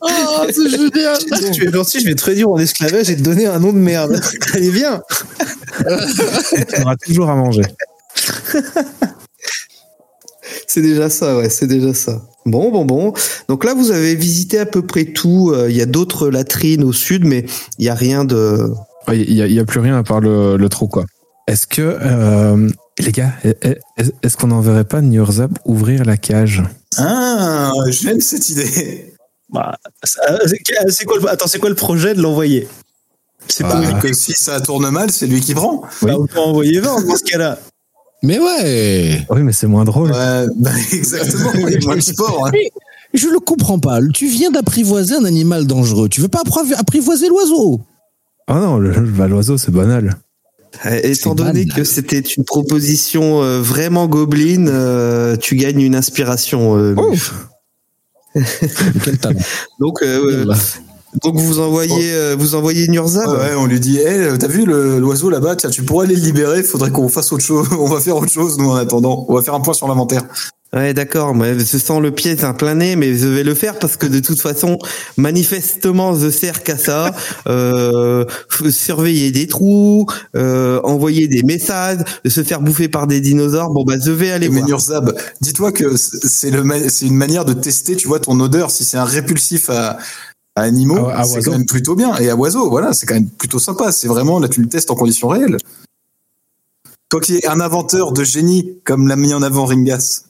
Oh, 0.00 0.46
c'est 0.50 0.68
génial. 0.68 1.16
Si 1.16 1.50
tu 1.52 1.68
es 1.68 1.70
gentil, 1.70 2.00
je 2.00 2.06
vais 2.06 2.14
te 2.14 2.24
réduire 2.24 2.48
en 2.48 2.58
esclavage 2.58 3.10
et 3.10 3.16
te 3.16 3.22
donner 3.22 3.46
un 3.46 3.60
nom 3.60 3.72
de 3.72 3.78
merde. 3.78 4.20
Allez, 4.54 4.70
viens 4.70 5.02
Tu 5.78 6.82
auras 6.82 6.96
toujours 6.96 7.30
à 7.30 7.36
manger. 7.36 7.62
C'est 10.66 10.82
déjà 10.82 11.08
ça, 11.10 11.36
ouais, 11.36 11.48
c'est 11.48 11.66
déjà 11.66 11.94
ça. 11.94 12.22
Bon, 12.46 12.70
bon, 12.72 12.84
bon. 12.84 13.12
Donc 13.48 13.64
là, 13.64 13.74
vous 13.74 13.90
avez 13.92 14.14
visité 14.14 14.58
à 14.58 14.66
peu 14.66 14.82
près 14.82 15.04
tout. 15.04 15.52
Euh, 15.54 15.70
Il 15.70 15.76
y 15.76 15.80
a 15.82 15.86
d'autres 15.86 16.28
latrines 16.28 16.82
au 16.84 16.92
sud, 16.92 17.24
mais 17.24 17.44
il 17.78 17.84
y 17.84 17.88
a 17.88 17.94
rien 17.94 18.24
de. 18.24 18.68
Il 19.12 19.34
n'y 19.34 19.42
a, 19.42 19.46
il 19.46 19.52
y 19.54 19.60
a 19.60 19.64
plus 19.64 19.80
rien 19.80 19.96
à 19.96 20.02
part 20.02 20.20
le, 20.20 20.56
le 20.56 20.68
trou, 20.68 20.88
quoi. 20.88 21.04
Est-ce 21.48 21.66
que, 21.66 21.82
euh, 22.00 22.68
les 22.98 23.12
gars, 23.12 23.32
est- 23.44 23.78
est-ce 24.22 24.36
qu'on 24.36 24.48
n'enverrait 24.48 24.84
pas 24.84 25.00
Nurzab 25.00 25.56
ouvrir 25.64 26.04
la 26.04 26.16
cage? 26.16 26.62
Ah, 26.98 27.72
j'aime 27.88 28.20
cette 28.20 28.48
idée. 28.48 29.14
Bah, 29.52 29.76
ça- 30.04 30.38
c'est 30.46 30.58
c'est 30.88 31.04
quoi 31.04 31.18
le... 31.18 31.28
Attends, 31.28 31.46
c'est 31.46 31.58
quoi 31.58 31.68
le 31.68 31.74
projet 31.74 32.14
de 32.14 32.22
l'envoyer? 32.22 32.68
C'est 33.48 33.64
Ah. 33.64 33.68
pas. 33.92 34.00
Que 34.00 34.12
si 34.12 34.32
ça 34.32 34.60
tourne 34.60 34.88
mal, 34.90 35.10
c'est 35.10 35.26
lui 35.26 35.40
qui 35.40 35.52
prend. 35.54 35.82
Bah, 36.02 36.14
on 36.18 36.26
peut 36.26 36.38
envoyer 36.38 36.80
20 36.80 37.02
dans 37.06 37.16
ce 37.16 37.24
cas-là. 37.24 37.58
Mais 38.22 38.38
ouais. 38.38 39.26
Oui, 39.30 39.42
mais 39.42 39.52
c'est 39.52 39.66
moins 39.66 39.84
drôle. 39.84 40.12
Ouais, 40.12 40.46
bah, 40.56 40.70
exactement. 40.92 41.50
Il 41.54 41.70
y 41.72 41.76
a 41.76 41.80
moins 41.84 41.96
de 41.96 42.00
sport. 42.00 42.46
hein. 42.46 42.50
Je 43.14 43.28
le 43.28 43.40
comprends 43.40 43.78
pas. 43.78 43.98
Tu 44.14 44.26
viens 44.28 44.50
d'apprivoiser 44.50 45.14
un 45.16 45.24
animal 45.24 45.66
dangereux. 45.66 46.08
Tu 46.08 46.20
veux 46.20 46.28
pas 46.28 46.42
appri- 46.42 46.74
apprivoiser 46.74 47.28
l'oiseau? 47.28 47.80
Ah 48.46 48.54
non, 48.60 48.78
le- 48.78 48.92
bah, 49.00 49.28
l'oiseau, 49.28 49.58
c'est 49.58 49.70
banal. 49.72 50.16
Étant 51.02 51.34
donné 51.34 51.64
banal. 51.66 51.76
que 51.76 51.84
c'était 51.84 52.20
une 52.20 52.44
proposition 52.44 53.42
euh, 53.42 53.60
vraiment 53.60 54.06
gobeline, 54.06 54.68
euh, 54.72 55.36
tu 55.36 55.56
gagnes 55.56 55.82
une 55.82 55.94
inspiration. 55.94 56.78
euh. 56.78 56.94
Quel 59.04 59.18
talent. 59.18 59.40
Donc, 59.78 60.00
euh. 60.02 60.46
Donc 61.22 61.36
vous 61.36 61.58
envoyez, 61.60 62.12
euh, 62.14 62.36
vous 62.38 62.54
envoyez 62.54 62.88
Nurzab. 62.88 63.28
Ouais, 63.28 63.54
on 63.56 63.66
lui 63.66 63.80
dit, 63.80 63.98
hey, 63.98 64.38
t'as 64.38 64.46
vu 64.48 64.64
le- 64.64 64.98
l'oiseau 64.98 65.28
là-bas? 65.30 65.56
Tiens, 65.56 65.70
tu 65.70 65.82
pourrais 65.82 66.06
aller 66.06 66.16
le 66.16 66.22
libérer. 66.22 66.62
Faudrait 66.62 66.90
qu'on 66.90 67.08
fasse 67.08 67.32
autre 67.32 67.44
chose. 67.44 67.68
On 67.78 67.86
va 67.86 68.00
faire 68.00 68.16
autre 68.16 68.32
chose, 68.32 68.56
nous, 68.58 68.70
en 68.70 68.76
attendant. 68.76 69.26
On 69.28 69.34
va 69.34 69.42
faire 69.42 69.54
un 69.54 69.60
point 69.60 69.74
sur 69.74 69.88
l'inventaire. 69.88 70.22
Ouais, 70.74 70.94
d'accord. 70.94 71.34
Mais 71.34 71.58
je 71.58 71.76
sens 71.76 72.00
le 72.00 72.12
pied 72.12 72.34
d'un 72.34 72.54
plein 72.54 72.74
nez, 72.76 72.96
mais 72.96 73.14
je 73.14 73.26
vais 73.28 73.42
le 73.42 73.52
faire 73.54 73.78
parce 73.78 73.98
que 73.98 74.06
de 74.06 74.20
toute 74.20 74.40
façon, 74.40 74.78
manifestement, 75.18 76.14
je 76.18 76.30
sers 76.30 76.62
qu'à 76.62 76.78
ça. 76.78 77.14
Euh, 77.48 78.24
surveiller 78.70 79.30
des 79.32 79.46
trous, 79.48 80.06
euh, 80.36 80.80
envoyer 80.84 81.26
des 81.28 81.42
messages, 81.42 81.98
se 82.26 82.42
faire 82.44 82.60
bouffer 82.60 82.88
par 82.88 83.06
des 83.06 83.20
dinosaures. 83.20 83.70
Bon, 83.70 83.84
bah, 83.84 83.94
je 84.02 84.10
vais 84.12 84.30
aller 84.30 84.48
Mais 84.48 84.58
voir. 84.58 84.68
Nurzab, 84.68 85.14
dis-toi 85.40 85.72
que 85.72 85.96
c'est 85.96 86.50
le, 86.50 86.62
ma- 86.62 86.88
c'est 86.88 87.06
une 87.06 87.16
manière 87.16 87.44
de 87.44 87.52
tester, 87.52 87.96
tu 87.96 88.06
vois, 88.08 88.20
ton 88.20 88.38
odeur. 88.40 88.70
Si 88.70 88.84
c'est 88.84 88.96
un 88.96 89.04
répulsif 89.04 89.68
à, 89.70 89.98
à 90.54 90.62
animaux, 90.62 91.06
À- 91.08 91.20
à 91.20 91.24
c'est 91.24 91.36
oiseaux. 91.36 91.50
quand 91.50 91.58
même 91.58 91.66
plutôt 91.66 91.94
bien. 91.96 92.16
Et 92.18 92.28
à 92.30 92.36
oiseaux, 92.36 92.68
voilà, 92.70 92.92
c'est 92.92 93.06
quand 93.06 93.14
même 93.14 93.28
plutôt 93.30 93.58
sympa. 93.58 93.92
C'est 93.92 94.08
vraiment, 94.08 94.38
là, 94.38 94.48
tu 94.48 94.60
le 94.60 94.68
testes 94.68 94.90
en 94.90 94.94
conditions 94.94 95.28
réelles. 95.28 95.56
Toi 97.08 97.20
qui 97.20 97.36
es 97.36 97.46
un 97.46 97.60
inventeur 97.60 98.12
de 98.12 98.24
génie, 98.24 98.72
comme 98.84 99.06
l'a 99.08 99.16
mis 99.16 99.34
en 99.34 99.42
avant 99.42 99.66
Ringas. 99.66 100.22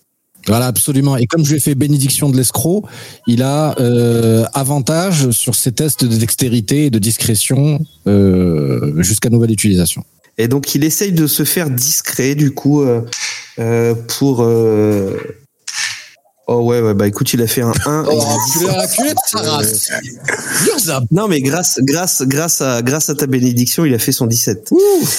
Voilà, 0.48 0.66
absolument. 0.66 1.16
Et 1.16 1.26
comme 1.26 1.44
je 1.44 1.50
lui 1.50 1.56
ai 1.58 1.60
fait 1.60 1.76
bénédiction 1.76 2.28
de 2.28 2.36
l'escroc, 2.36 2.84
il 3.28 3.42
a 3.44 3.78
euh, 3.78 4.44
avantage 4.54 5.30
sur 5.30 5.54
ses 5.54 5.70
tests 5.70 6.04
de 6.04 6.16
dextérité 6.16 6.86
et 6.86 6.90
de 6.90 6.98
discrétion 6.98 7.78
euh, 8.08 9.00
jusqu'à 9.02 9.30
nouvelle 9.30 9.52
utilisation. 9.52 10.04
Et 10.38 10.48
donc 10.48 10.74
il 10.74 10.82
essaye 10.82 11.12
de 11.12 11.28
se 11.28 11.44
faire 11.44 11.70
discret 11.70 12.34
du 12.34 12.50
coup 12.50 12.82
euh, 12.82 13.02
euh, 13.60 13.94
pour. 14.18 14.42
Oh 16.48 16.60
ouais 16.62 16.80
ouais 16.80 16.92
bah 16.94 17.06
écoute 17.06 17.32
il 17.34 17.40
a 17.42 17.46
fait 17.46 17.62
un 17.62 17.72
1. 17.86 18.04
et 18.04 18.16
il 18.16 18.20
a 18.20 18.36
17. 18.46 18.68
Euh, 19.36 21.00
Non 21.10 21.28
mais 21.28 21.40
grâce 21.40 21.78
grâce 21.82 22.22
grâce 22.22 22.60
à 22.60 22.82
grâce 22.82 23.08
à 23.10 23.14
ta 23.14 23.26
bénédiction 23.26 23.84
il 23.84 23.94
a 23.94 23.98
fait 23.98 24.12
son 24.12 24.26
17. 24.26 24.72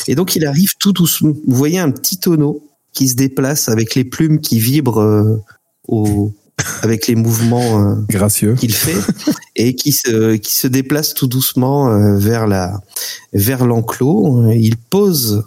Et 0.08 0.16
donc 0.16 0.36
il 0.36 0.46
arrive 0.46 0.74
tout 0.80 0.92
doucement. 0.92 1.32
Vous 1.48 1.56
voyez 1.56 1.80
un 1.80 1.92
petit 1.92 2.18
tonneau 2.18 2.62
qui 2.94 3.08
se 3.08 3.16
déplace 3.16 3.70
avec 3.70 3.96
les 3.96 4.04
plumes 4.04 4.40
qui 4.42 4.60
vibrent 4.60 5.00
euh, 5.02 5.42
au 5.88 6.34
avec 6.82 7.08
les 7.08 7.16
mouvements. 7.16 7.82
euh, 7.92 7.96
Gracieux. 8.10 8.56
qu'il 8.56 8.74
fait 8.74 8.96
et 9.56 9.76
qui 9.76 9.92
se 9.94 10.36
qui 10.36 10.54
se 10.54 10.68
déplace 10.68 11.14
tout 11.14 11.28
doucement 11.28 11.90
euh, 11.90 12.18
vers 12.18 12.48
la 12.48 12.82
vers 13.32 13.66
l'enclos. 13.66 14.52
Il 14.52 14.76
pose 14.78 15.44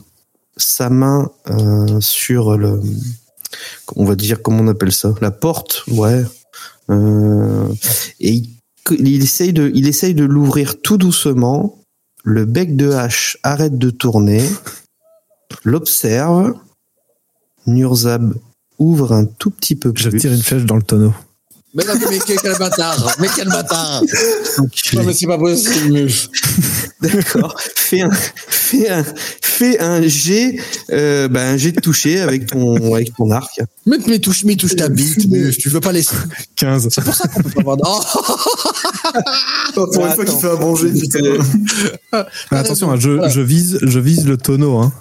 sa 0.56 0.88
main 0.88 1.30
euh, 1.50 2.00
sur 2.00 2.56
le 2.56 2.80
on 3.94 4.04
va 4.04 4.14
dire 4.14 4.42
comment 4.42 4.62
on 4.62 4.68
appelle 4.68 4.92
ça? 4.92 5.14
La 5.20 5.30
porte 5.30 5.84
ouais 5.88 6.24
Euh, 6.88 7.68
et 8.20 8.32
il, 8.32 8.48
il 8.90 9.22
essaye 9.22 9.52
de 9.52 9.72
il 9.74 9.88
essaye 9.88 10.14
de 10.14 10.24
l'ouvrir 10.24 10.80
tout 10.80 10.98
doucement. 10.98 11.78
Le 12.24 12.44
bec 12.44 12.76
de 12.76 12.90
hache 12.90 13.38
arrête 13.42 13.78
de 13.78 13.90
tourner. 13.90 14.42
L'observe. 15.64 16.54
Nurzab 17.66 18.34
ouvre 18.78 19.12
un 19.12 19.24
tout 19.24 19.50
petit 19.50 19.74
peu 19.74 19.92
plus. 19.92 20.04
Je 20.04 20.10
tire 20.10 20.32
une 20.32 20.42
flèche 20.42 20.64
dans 20.64 20.76
le 20.76 20.82
tonneau. 20.82 21.14
Mais, 21.74 21.84
non, 21.84 21.94
mais 22.08 22.18
quel, 22.24 22.56
bâtard 22.58 23.16
Mais 23.18 23.28
quel 23.34 23.48
bâtard 23.48 24.02
Non, 24.94 25.04
mais 25.04 25.12
c'est 25.12 25.26
pas 25.26 25.36
possible. 25.36 26.08
D'accord. 27.02 27.54
fais 27.60 28.00
un, 28.00 28.10
fais 28.10 28.88
un, 28.88 29.04
fais 29.56 29.80
un 29.80 30.02
jet, 30.02 30.56
euh, 30.92 31.28
bah, 31.28 31.40
un 31.48 31.56
jet 31.56 31.72
de 31.72 31.80
toucher 31.80 32.20
avec 32.20 32.46
ton, 32.46 32.94
avec 32.94 33.14
ton 33.14 33.30
arc. 33.30 33.60
Mais, 33.86 33.96
mais 34.06 34.18
touche, 34.18 34.44
mais 34.44 34.56
touche 34.56 34.76
ta 34.76 34.88
bite, 34.88 35.28
Muf. 35.30 35.56
Tu 35.58 35.68
veux 35.68 35.80
pas 35.80 35.92
laisser. 35.92 36.16
15. 36.56 36.88
C'est 36.90 37.02
pour 37.04 37.14
ça 37.14 37.28
qu'on 37.28 37.42
peut 37.42 37.50
pas 37.62 37.72
avoir. 37.72 37.86
Oh 39.78 39.86
pour 39.92 40.06
une 40.06 40.12
fois 40.12 40.24
qu'il 40.24 40.38
fait 40.38 40.50
un 40.50 40.56
bon 40.56 40.74
jet, 40.74 40.90
putain. 40.92 41.20
Mais 42.50 42.58
attention, 42.58 42.90
hein, 42.90 42.96
je, 42.98 43.28
je 43.28 43.40
vise, 43.40 43.78
je 43.82 43.98
vise 44.00 44.26
le 44.26 44.36
tonneau. 44.36 44.78
Hein. 44.78 44.92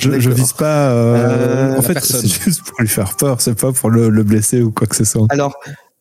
Je, 0.00 0.18
je 0.18 0.30
vise 0.30 0.52
pas. 0.54 0.90
euh, 0.90 1.74
Euh, 1.74 1.78
en 1.78 1.82
fait, 1.82 1.98
c'est 2.02 2.26
juste 2.26 2.62
pour 2.62 2.80
lui 2.80 2.88
faire 2.88 3.16
peur. 3.16 3.40
C'est 3.40 3.58
pas 3.58 3.72
pour 3.72 3.90
le, 3.90 4.08
le 4.08 4.22
blesser 4.22 4.62
ou 4.62 4.70
quoi 4.70 4.86
que 4.86 4.96
ce 4.96 5.04
soit. 5.04 5.26
Alors, 5.28 5.54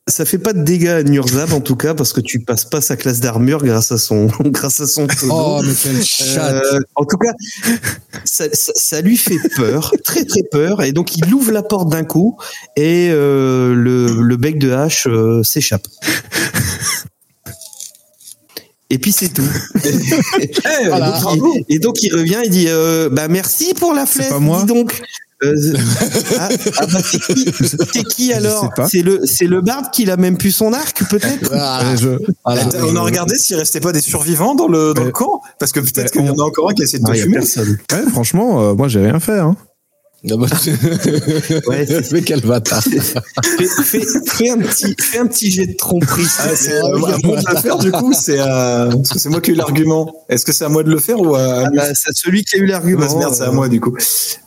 ça 0.08 0.26
fait 0.26 0.38
pas 0.38 0.52
de 0.52 0.62
dégâts 0.64 0.88
à 0.90 1.04
Nurzab 1.04 1.54
en 1.54 1.62
tout 1.62 1.78
cas 1.78 1.94
parce 1.94 2.12
que 2.12 2.20
tu 2.20 2.40
passes 2.42 2.66
pas 2.66 2.82
sa 2.82 2.98
classe 2.98 3.22
d'armure 3.22 3.64
grâce 3.64 3.92
à 3.94 3.98
son, 3.98 4.26
grâce 4.46 4.82
à 4.82 4.88
son 4.88 5.08
tonneau. 5.08 5.34
Oh, 5.34 5.62
mais 5.64 5.74
quel 5.82 6.04
chat 6.04 6.52
Euh, 6.56 6.80
en 6.96 7.06
tout 7.06 7.18
cas, 7.18 7.32
ça, 8.26 8.46
ça, 8.52 8.74
ça 8.76 9.02
lui 9.02 9.16
fait 9.16 9.38
peur, 9.56 9.94
très 10.04 10.26
très 10.26 10.44
peur, 10.44 10.84
et 10.84 10.92
donc 10.92 11.16
il 11.16 11.34
ouvre 11.34 11.52
la 11.52 11.64
porte 11.64 11.90
d'un 11.90 12.04
coup 12.04 12.38
et 12.76 13.10
euh, 13.12 13.74
le, 13.74 14.22
le 14.22 14.38
bec 14.38 14.60
de 14.60 14.72
hache 14.72 15.08
euh, 15.08 15.42
s'échappe. 15.44 15.88
Et 18.90 19.00
puis 19.00 19.12
c'est 19.12 19.30
tout. 19.30 19.42
et, 20.40 20.52
Voilà. 20.88 21.20
donc, 21.20 21.56
il, 21.68 21.76
et 21.76 21.80
donc 21.80 22.04
il 22.04 22.14
revient 22.14 22.42
et 22.44 22.50
dit 22.50 22.66
euh, 22.68 23.10
bah 23.10 23.28
merci 23.28 23.74
pour 23.74 23.94
la 23.94 24.06
flèche. 24.06 24.30
pas 24.30 24.40
moi. 24.40 24.60
Dis 24.60 24.66
donc. 24.68 25.02
Euh, 25.44 25.74
ah, 26.40 26.50
ah 26.78 26.86
bah 26.88 27.00
c'est 27.04 27.20
qui, 27.20 27.54
c'est 27.64 28.04
qui 28.04 28.30
Je 28.30 28.36
alors. 28.36 28.70
C'est 28.90 29.02
le 29.02 29.22
c'est 29.26 29.48
le 29.48 29.62
barde 29.62 29.86
qui 29.92 30.10
a 30.10 30.18
même 30.18 30.38
plus 30.38 30.52
son 30.52 30.74
arc 30.74 31.04
peut-être. 31.10 31.48
Voilà. 31.48 31.82
Euh, 31.82 31.98
je, 31.98 32.10
Voilà. 32.46 32.62
Attends, 32.62 32.78
on 32.88 32.96
a 32.96 33.02
regardé 33.02 33.36
s'il 33.36 33.56
restait 33.56 33.80
pas 33.80 33.92
des 33.92 34.02
survivants 34.02 34.56
dans 34.56 34.68
le, 34.68 34.94
dans 34.94 35.04
le 35.04 35.12
camp 35.12 35.42
Parce 35.60 35.72
que 35.72 35.80
peut-être 35.80 36.12
qu'il 36.12 36.26
y 36.26 36.30
en 36.30 36.38
a 36.38 36.44
encore 36.44 36.70
un 36.70 36.74
qui 36.74 36.84
essaie 36.84 37.00
de 37.00 37.04
te 37.04 37.12
il 37.12 37.18
y 37.18 37.22
a 37.22 37.24
fumer. 37.24 37.38
personne. 37.38 37.78
ouais, 37.92 38.12
franchement, 38.12 38.62
euh, 38.62 38.74
moi 38.74 38.88
j'ai 38.88 39.00
rien 39.00 39.20
fait. 39.20 39.40
Hein. 39.40 39.56
Ah 40.32 40.36
bah, 40.38 40.48
Ouais, 41.68 41.86
c'est- 41.86 42.12
mais 42.14 42.22
quel 42.22 42.40
bâtard. 42.42 42.82
fais, 42.84 43.00
fais, 43.68 44.02
fais 44.26 44.50
un 44.52 44.58
petit 44.60 44.96
fais 44.98 45.20
un 45.20 45.28
petit 45.28 45.52
jet 45.52 45.68
de 45.68 45.74
tromperie. 45.74 46.26
Ah, 46.40 46.50
c'est 46.56 46.76
euh, 46.82 46.86
à 46.96 46.98
moi 46.98 47.12
de 47.18 47.28
le 47.52 47.58
faire 47.58 47.78
du 47.78 47.92
coup, 47.92 48.14
c'est 48.14 48.40
euh, 48.40 48.90
c'est 49.04 49.28
moi 49.30 49.42
qui 49.42 49.52
ai 49.52 49.54
eu 49.54 49.58
l'argument. 49.58 50.26
Est-ce 50.30 50.46
que 50.46 50.54
c'est 50.54 50.64
à 50.64 50.70
moi 50.70 50.84
de 50.84 50.90
le 50.90 51.00
faire 51.00 51.20
ou 51.20 51.36
à, 51.36 51.66
Ah 51.66 51.70
bah, 51.76 51.94
c'est 51.94 52.14
celui 52.16 52.44
qui 52.46 52.56
a 52.56 52.60
eu 52.60 52.66
l'argument. 52.66 53.18
merde, 53.18 53.34
c'est 53.36 53.44
à 53.44 53.50
euh, 53.50 53.52
moi 53.52 53.68
du 53.68 53.82
coup. 53.82 53.96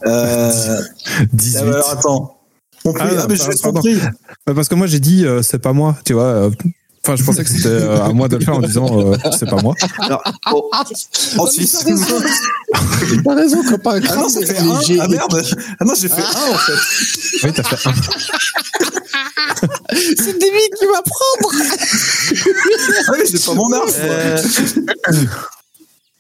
Euh, 0.07 0.81
18. 1.35 1.59
ah, 1.59 1.64
bah, 1.64 1.70
alors 1.74 1.91
attends. 1.91 2.33
Compris. 2.83 3.05
Ah, 3.11 3.20
Ah, 3.22 3.27
mais 3.29 3.37
je 3.37 3.43
pardon, 3.61 3.81
l'ai 3.83 3.97
compris. 3.97 4.09
Bah, 4.47 4.55
parce 4.55 4.68
que 4.68 4.74
moi 4.77 4.87
j'ai 4.87 5.01
dit 5.01 5.27
euh, 5.27 5.43
c'est 5.43 5.59
pas 5.59 5.72
moi, 5.74 5.97
tu 6.07 6.14
vois. 6.14 6.51
Euh, 7.09 7.13
Enfin, 7.13 7.17
je 7.17 7.25
pensais 7.25 7.45
que 7.45 7.51
c'était 7.51 7.69
euh, 7.69 8.03
à 8.05 8.13
moi 8.13 8.29
de 8.29 8.37
le 8.37 8.45
faire 8.45 8.57
en 8.57 8.61
disant 8.61 9.13
euh, 9.13 9.17
c'est 9.39 9.49
pas 9.49 9.61
moi. 9.63 9.75
alors, 10.01 10.23
oh, 10.53 10.71
Ensuite. 11.39 11.77
T'as 13.25 13.35
raison, 13.35 13.63
copain. 13.71 14.01
Ah 14.09 14.17
non, 14.17 14.27
j'ai 14.29 14.45
fait 14.47 14.59
un. 14.59 14.81
Ah 15.01 15.09
merde. 15.09 15.43
Ah 15.81 15.85
non, 15.85 15.95
j'ai 15.99 16.09
fait 16.09 16.23
un 16.23 16.53
en 16.53 16.59
fait. 16.59 17.47
Oui, 17.47 17.53
t'as 17.55 17.63
fait 17.63 17.89
un. 17.89 17.93
C'est 19.93 20.39
David 20.39 20.71
qui 20.79 20.87
va 20.87 21.03
prendre. 21.03 21.53
Ah 23.09 23.13
oui, 23.13 23.19
j'ai 23.31 23.39
pas 23.39 23.55
mon 23.55 23.73
arme. 23.73 23.89
euh, 24.01 24.39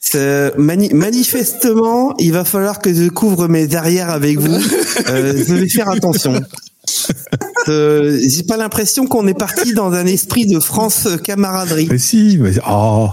c'est- 0.00 0.52
mani- 0.56 0.92
manifestement, 0.94 2.14
il 2.18 2.32
va 2.32 2.44
falloir 2.44 2.80
que 2.80 2.92
je 2.94 3.08
couvre 3.08 3.48
mes 3.48 3.74
arrières 3.74 4.10
avec 4.10 4.38
vous. 4.38 4.54
Euh, 5.08 5.44
je 5.46 5.54
vais 5.54 5.68
faire 5.68 5.88
attention. 5.90 6.40
Euh, 7.68 8.18
J'ai 8.28 8.42
pas 8.44 8.56
l'impression 8.56 9.06
qu'on 9.06 9.26
est 9.26 9.34
parti 9.38 9.72
dans 9.74 9.92
un 9.92 10.06
esprit 10.06 10.46
de 10.46 10.60
France 10.60 11.08
camaraderie. 11.24 11.88
Mais 11.90 11.98
si, 11.98 12.38
mais 12.40 12.52
oh, 12.68 13.10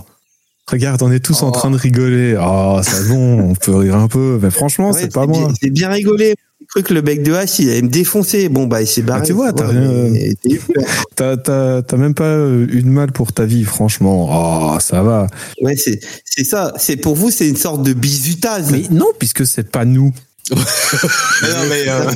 regarde, 0.67 1.01
on 1.01 1.11
est 1.11 1.19
tous 1.23 1.43
en 1.43 1.51
train 1.51 1.71
de 1.71 1.77
rigoler. 1.77 2.37
Oh, 2.39 2.79
c'est 2.83 3.07
bon, 3.07 3.39
on 3.51 3.55
peut 3.55 3.75
rire 3.75 3.95
un 3.95 4.07
peu. 4.07 4.39
Mais 4.41 4.51
franchement, 4.51 4.91
Ouais, 4.91 5.01
c'est 5.01 5.11
pas 5.13 5.25
moi. 5.27 5.51
J'ai 5.61 5.69
bien 5.69 5.89
rigolé. 5.89 6.35
J'ai 6.59 6.67
cru 6.67 6.83
que 6.83 6.93
le 6.93 7.01
bec 7.01 7.21
de 7.23 7.33
hache, 7.33 7.59
il 7.59 7.69
allait 7.69 7.81
me 7.81 7.89
défoncer. 7.89 8.47
Bon, 8.47 8.67
bah, 8.67 8.81
il 8.81 8.87
s'est 8.87 9.01
barré. 9.01 9.19
Ah, 9.23 9.25
tu 9.25 9.33
vois, 9.33 9.51
t'as 9.51 9.67
Ouais, 9.67 9.71
rien- 9.79 10.09
mais 10.11 10.33
t'as 10.41 10.49
eu 10.55 10.59
peur. 10.59 10.83
T'as, 11.15 11.37
t'as, 11.37 11.81
t'as 11.81 11.97
même 11.97 12.13
pas 12.13 12.37
eu 12.47 12.81
de 12.81 12.87
mal 12.89 13.11
pour 13.11 13.33
ta 13.33 13.43
vie, 13.45 13.65
franchement. 13.65 14.29
Oh, 14.75 14.79
ça 14.79 15.03
va. 15.03 15.27
Ouais, 15.61 15.75
c'est 15.75 15.99
c'est 16.23 16.45
ça. 16.45 16.73
C'est 16.77 16.95
pour 16.95 17.15
vous, 17.15 17.29
c'est 17.31 17.49
une 17.49 17.57
sorte 17.57 17.83
de 17.83 17.91
bisutage. 17.93 18.65
Mais 18.71 18.83
non, 18.91 19.07
puisque 19.19 19.45
c'est 19.45 19.69
pas 19.69 19.83
nous. 19.85 20.13
Mais 20.51 20.57
non, 20.57 21.65
mais 21.69 21.87
euh, 21.89 22.09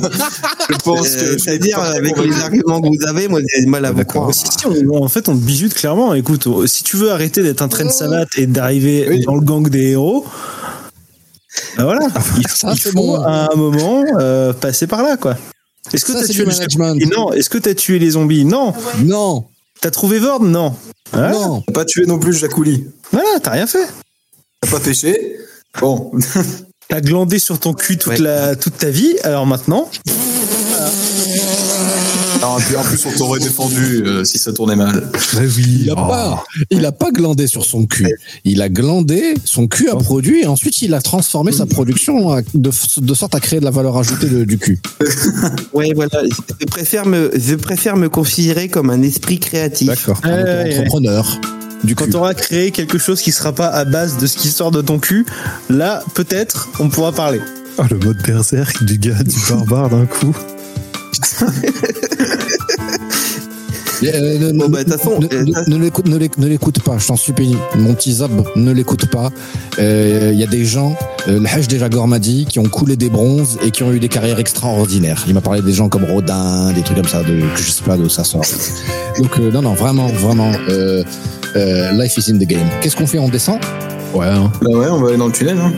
je 0.70 0.76
pense 0.84 1.06
Euh, 1.14 1.34
que. 1.34 1.38
C'est-à-dire, 1.42 1.78
avec 1.80 2.16
les 2.18 2.34
arguments 2.40 2.80
que 2.80 2.88
vous 2.88 3.06
avez, 3.08 3.26
moi, 3.28 3.40
j'ai 3.54 3.62
du 3.62 3.66
mal 3.68 3.84
à 3.86 3.92
vous 3.92 4.04
croire. 4.04 4.32
Si, 4.34 4.44
si, 4.46 4.66
on- 4.66 5.02
en 5.02 5.08
fait, 5.08 5.28
on 5.28 5.34
te 5.34 5.40
bijute 5.42 5.74
clairement. 5.74 6.12
Écoute, 6.14 6.46
oh, 6.46 6.66
si 6.66 6.84
tu 6.84 6.96
veux 6.96 7.10
arrêter 7.10 7.42
d'être 7.42 7.62
un 7.62 7.68
train 7.68 7.84
de 7.86 7.90
savate 7.90 8.28
et 8.36 8.46
d'arriver 8.46 9.06
Oui. 9.08 9.24
dans 9.24 9.34
le 9.34 9.40
gang 9.40 9.66
des 9.68 9.92
héros, 9.92 10.26
ben 11.76 11.84
voilà, 11.84 12.06
il, 12.36 12.46
Ça, 12.48 12.72
il 12.74 12.78
faut 12.80 12.92
bon. 12.92 13.20
à 13.22 13.48
un 13.52 13.56
moment 13.56 14.04
euh, 14.20 14.52
passer 14.52 14.86
par 14.86 15.02
là, 15.02 15.16
quoi. 15.16 15.36
Est-ce 15.92 16.04
que 16.04 16.12
t'as 16.12 16.26
tué 16.26 16.44
le 16.44 16.50
management. 16.52 16.94
Non. 17.16 17.32
Est-ce 17.32 17.48
que 17.48 17.56
t'as 17.58 17.74
tué 17.74 17.98
les 17.98 18.10
zombies 18.10 18.44
Non. 18.44 18.74
Non, 19.04 19.46
T'as 19.80 19.90
trouvé 19.90 20.18
Vord 20.18 20.42
Non. 20.42 20.74
Voilà. 21.12 21.30
non. 21.32 21.62
T'as 21.66 21.72
pas 21.72 21.84
tué 21.86 22.04
non 22.04 22.18
plus 22.18 22.34
Jacouli. 22.34 22.84
Voilà, 23.10 23.40
t'as 23.42 23.52
rien 23.52 23.66
fait. 23.66 23.86
T'as 24.60 24.70
pas 24.70 24.80
pêché. 24.80 25.38
Bon. 25.80 26.12
T'as 26.88 27.00
glandé 27.02 27.38
sur 27.38 27.58
ton 27.60 27.74
cul 27.74 27.98
toute 27.98 28.12
Ouais. 28.12 28.18
la 28.18 28.56
toute 28.56 28.78
ta 28.78 28.88
vie. 28.88 29.14
Alors 29.22 29.46
maintenant, 29.46 29.90
Alors, 32.40 32.60
et 32.60 32.62
puis 32.64 32.76
en 32.76 32.82
plus, 32.82 33.04
on 33.04 33.10
t'aurait 33.10 33.40
défendu 33.40 34.02
euh, 34.06 34.24
si 34.24 34.38
ça 34.38 34.52
tournait 34.52 34.76
mal. 34.76 35.10
Mais 35.34 35.46
oui. 35.46 35.80
Il 35.82 35.90
a 35.90 35.94
oh. 35.94 36.08
pas, 36.08 36.44
il 36.70 36.86
a 36.86 36.92
pas 36.92 37.10
glandé 37.10 37.46
sur 37.46 37.64
son 37.64 37.84
cul. 37.84 38.16
Il 38.44 38.62
a 38.62 38.68
glandé, 38.70 39.34
son 39.44 39.66
cul 39.66 39.90
a 39.90 39.96
produit 39.96 40.42
et 40.42 40.46
ensuite 40.46 40.80
il 40.80 40.94
a 40.94 41.02
transformé 41.02 41.52
sa 41.52 41.66
production 41.66 42.30
à- 42.32 42.40
de, 42.54 42.70
de 42.98 43.14
sorte 43.14 43.34
à 43.34 43.40
créer 43.40 43.58
de 43.60 43.64
la 43.64 43.70
valeur 43.72 43.98
ajoutée 43.98 44.28
de- 44.28 44.44
du 44.44 44.56
cul. 44.56 44.80
Ouais, 45.74 45.90
voilà. 45.94 46.22
Je 46.60 46.64
préfère 46.66 47.04
me, 47.06 47.30
je 47.36 47.54
préfère 47.54 47.96
me 47.96 48.08
considérer 48.08 48.68
comme 48.68 48.88
un 48.90 49.02
esprit 49.02 49.38
créatif. 49.38 49.88
D'accord. 49.88 50.20
Un 50.22 50.42
ouais. 50.42 50.84
Du 51.84 51.94
quand 51.94 52.10
t'auras 52.10 52.34
créé 52.34 52.70
quelque 52.70 52.98
chose 52.98 53.20
qui 53.20 53.32
sera 53.32 53.52
pas 53.52 53.68
à 53.68 53.84
base 53.84 54.16
de 54.18 54.26
ce 54.26 54.36
qui 54.36 54.48
sort 54.48 54.70
de 54.70 54.82
ton 54.82 54.98
cul, 54.98 55.24
là 55.70 56.02
peut-être 56.14 56.68
on 56.80 56.88
pourra 56.88 57.12
parler. 57.12 57.40
Oh, 57.78 57.82
le 57.90 57.98
mode 57.98 58.20
berserk 58.26 58.82
du 58.84 58.98
gars, 58.98 59.22
du 59.22 59.36
barbare 59.48 59.88
d'un 59.90 60.06
coup. 60.06 60.36
Euh, 64.04 64.38
ne- 64.38 64.56
Bon, 64.56 64.68
ne- 64.68 64.72
bah, 64.72 64.84
de 64.84 64.90
toute 64.92 65.00
façon, 65.00 65.18
ne- 65.18 65.26
euh, 65.34 65.44
ne- 65.44 65.74
ne 65.76 65.82
l'écoute- 65.82 66.06
ne 66.06 66.16
l'éc- 66.16 66.38
ne 66.38 66.46
l'écoute 66.46 66.80
pas, 66.84 66.98
je 66.98 67.06
t'en 67.08 67.16
supplie. 67.16 67.56
Mon 67.74 67.94
petit 67.94 68.12
Zab, 68.12 68.30
ne 68.54 68.70
l'écoute 68.70 69.06
pas. 69.06 69.30
Euh, 69.80 70.30
Il 70.32 70.38
y 70.38 70.44
a 70.44 70.46
des 70.46 70.64
gens, 70.64 70.94
euh, 71.26 71.40
le 71.40 71.46
Hajj 71.48 71.66
déjà 71.66 71.88
m'a 71.88 72.18
dit, 72.20 72.46
qui 72.48 72.60
ont 72.60 72.68
coulé 72.68 72.94
des 72.96 73.08
bronzes 73.10 73.58
et 73.64 73.72
qui 73.72 73.82
ont 73.82 73.90
eu 73.92 73.98
des 73.98 74.08
carrières 74.08 74.38
extraordinaires. 74.38 75.24
Il 75.26 75.34
m'a 75.34 75.40
parlé 75.40 75.62
des 75.62 75.72
gens 75.72 75.88
comme 75.88 76.04
Rodin, 76.04 76.72
des 76.74 76.82
trucs 76.82 76.96
comme 76.96 77.08
ça, 77.08 77.24
de, 77.24 77.40
que 77.56 77.60
je 77.60 77.70
sais 77.72 77.82
pas 77.82 77.96
d'où 77.96 78.08
ça 78.08 78.22
sort. 78.22 78.44
Donc 79.18 79.36
euh, 79.40 79.50
non, 79.50 79.62
non, 79.62 79.74
vraiment, 79.74 80.06
vraiment, 80.06 80.52
euh, 80.68 81.02
euh, 81.02 81.02
life 81.92 82.16
is 82.18 82.30
in 82.30 82.38
the 82.38 82.46
game. 82.46 82.68
Qu'est-ce 82.80 82.96
qu'on 82.96 83.06
fait 83.06 83.18
On 83.18 83.28
descend 83.28 83.58
Ouais, 84.14 84.26
hein. 84.26 84.50
Bah 84.62 84.70
ouais, 84.70 84.86
on 84.88 85.00
va 85.00 85.08
aller 85.08 85.18
dans 85.18 85.26
le 85.26 85.32
tunnel. 85.32 85.58
Hein. 85.58 85.72